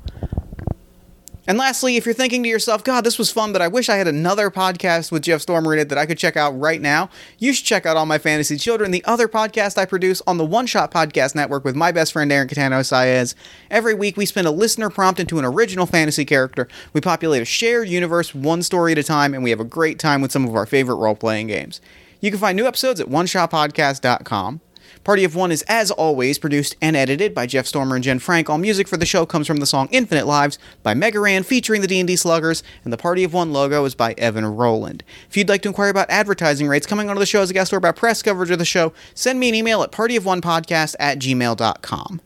And 1.48 1.58
lastly, 1.58 1.98
if 1.98 2.06
you're 2.06 2.14
thinking 2.14 2.44
to 2.44 2.50
yourself, 2.50 2.84
God, 2.84 3.04
this 3.04 3.20
was 3.20 3.32
fun, 3.32 3.52
but 3.52 3.62
I 3.62 3.68
wish 3.68 3.90
I 3.90 3.98
had 3.98 4.08
another 4.08 4.50
podcast 4.50 5.12
with 5.12 5.24
Jeff 5.24 5.42
Stormer 5.42 5.74
in 5.74 5.80
it 5.80 5.90
that 5.90 5.98
I 5.98 6.06
could 6.06 6.18
check 6.18 6.38
out 6.38 6.52
right 6.52 6.80
now, 6.80 7.10
you 7.40 7.52
should 7.52 7.66
check 7.66 7.86
out 7.86 7.98
All 7.98 8.06
My 8.06 8.20
Fantasy 8.20 8.58
Children, 8.58 8.92
the 8.92 9.04
other 9.06 9.28
podcast 9.28 9.78
I 9.78 9.86
produce 9.86 10.22
on 10.26 10.38
the 10.38 10.46
One 10.46 10.66
Shot 10.66 10.92
Podcast 10.92 11.36
Network 11.36 11.66
with 11.66 11.76
my 11.76 11.92
best 11.92 12.14
friend 12.14 12.32
Aaron 12.32 12.48
Catano 12.48 12.82
Saez. 12.82 13.36
Every 13.70 13.94
week, 13.94 14.18
we 14.18 14.26
spin 14.26 14.46
a 14.46 14.52
listener 14.52 14.90
prompt 14.90 15.20
into 15.20 15.40
an 15.40 15.46
original 15.46 15.86
fantasy 15.86 16.26
character. 16.26 16.68
We 16.94 17.02
populate 17.02 17.42
a 17.42 17.46
shared 17.46 17.90
universe 17.90 18.34
one 18.34 18.62
story 18.64 18.94
at 18.94 18.98
a 19.00 19.04
time, 19.04 19.34
and 19.34 19.44
we 19.44 19.50
have 19.50 19.60
a 19.60 19.66
great 19.66 20.00
time 20.00 20.22
with 20.22 20.32
some 20.32 20.48
of 20.48 20.56
our 20.56 20.68
favorite 20.68 20.96
role 20.96 21.16
playing 21.16 21.48
games. 21.48 21.82
You 22.20 22.30
can 22.30 22.40
find 22.40 22.56
new 22.56 22.68
episodes 22.68 23.02
at 23.02 23.08
oneshotpodcast.com. 23.08 24.62
Party 25.04 25.24
of 25.24 25.36
One 25.36 25.52
is, 25.52 25.64
as 25.64 25.90
always, 25.90 26.38
produced 26.38 26.76
and 26.80 26.96
edited 26.96 27.34
by 27.34 27.48
Jeff 27.48 27.66
Stormer 27.66 27.96
and 27.96 28.04
Jen 28.04 28.20
Frank. 28.20 28.50
All 28.50 28.60
music 28.60 28.88
for 28.88 28.98
the 28.98 29.06
show 29.06 29.26
comes 29.26 29.48
from 29.48 29.58
the 29.58 29.66
song 29.66 29.88
Infinite 29.92 30.28
Lives 30.28 30.60
by 30.84 30.94
Megaran 30.94 31.44
featuring 31.44 31.82
the 31.82 31.88
D&D 31.88 32.16
Sluggers, 32.16 32.62
and 32.84 32.94
the 32.94 32.98
Party 32.98 33.24
of 33.24 33.34
One 33.34 33.52
logo 33.52 33.84
is 33.86 33.96
by 33.96 34.14
Evan 34.20 34.46
Rowland. 34.46 35.04
If 35.28 35.36
you'd 35.36 35.50
like 35.50 35.64
to 35.64 35.70
inquire 35.70 35.90
about 35.90 36.10
advertising 36.12 36.68
rates, 36.68 36.86
coming 36.86 37.10
onto 37.10 37.20
the 37.20 37.26
show 37.26 37.42
as 37.42 37.50
a 37.50 37.54
guest 37.54 37.74
or 37.74 37.78
about 37.78 37.96
press 37.96 38.22
coverage 38.22 38.52
of 38.52 38.60
the 38.60 38.66
show, 38.66 38.94
send 39.16 39.40
me 39.40 39.50
an 39.50 39.56
email 39.56 39.82
at 39.82 39.92
partyofonepodcast 39.92 40.96
at 41.00 41.18
gmail.com. 41.18 42.22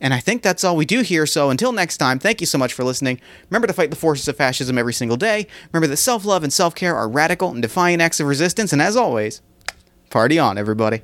And 0.00 0.12
I 0.12 0.18
think 0.18 0.42
that's 0.42 0.64
all 0.64 0.74
we 0.74 0.84
do 0.84 1.02
here. 1.02 1.26
So 1.26 1.50
until 1.50 1.70
next 1.70 1.98
time, 1.98 2.18
thank 2.18 2.40
you 2.40 2.46
so 2.48 2.58
much 2.58 2.72
for 2.72 2.82
listening. 2.82 3.20
Remember 3.48 3.68
to 3.68 3.72
fight 3.72 3.90
the 3.90 3.96
forces 3.96 4.26
of 4.26 4.36
fascism 4.36 4.76
every 4.76 4.92
single 4.92 5.16
day. 5.16 5.46
Remember 5.72 5.86
that 5.86 5.98
self 5.98 6.24
love 6.24 6.42
and 6.42 6.52
self 6.52 6.74
care 6.74 6.96
are 6.96 7.08
radical 7.08 7.52
and 7.52 7.62
defiant 7.62 8.02
acts 8.02 8.18
of 8.18 8.26
resistance. 8.26 8.72
And 8.72 8.82
as 8.82 8.96
always, 8.96 9.40
party 10.10 10.40
on, 10.40 10.58
everybody. 10.58 11.02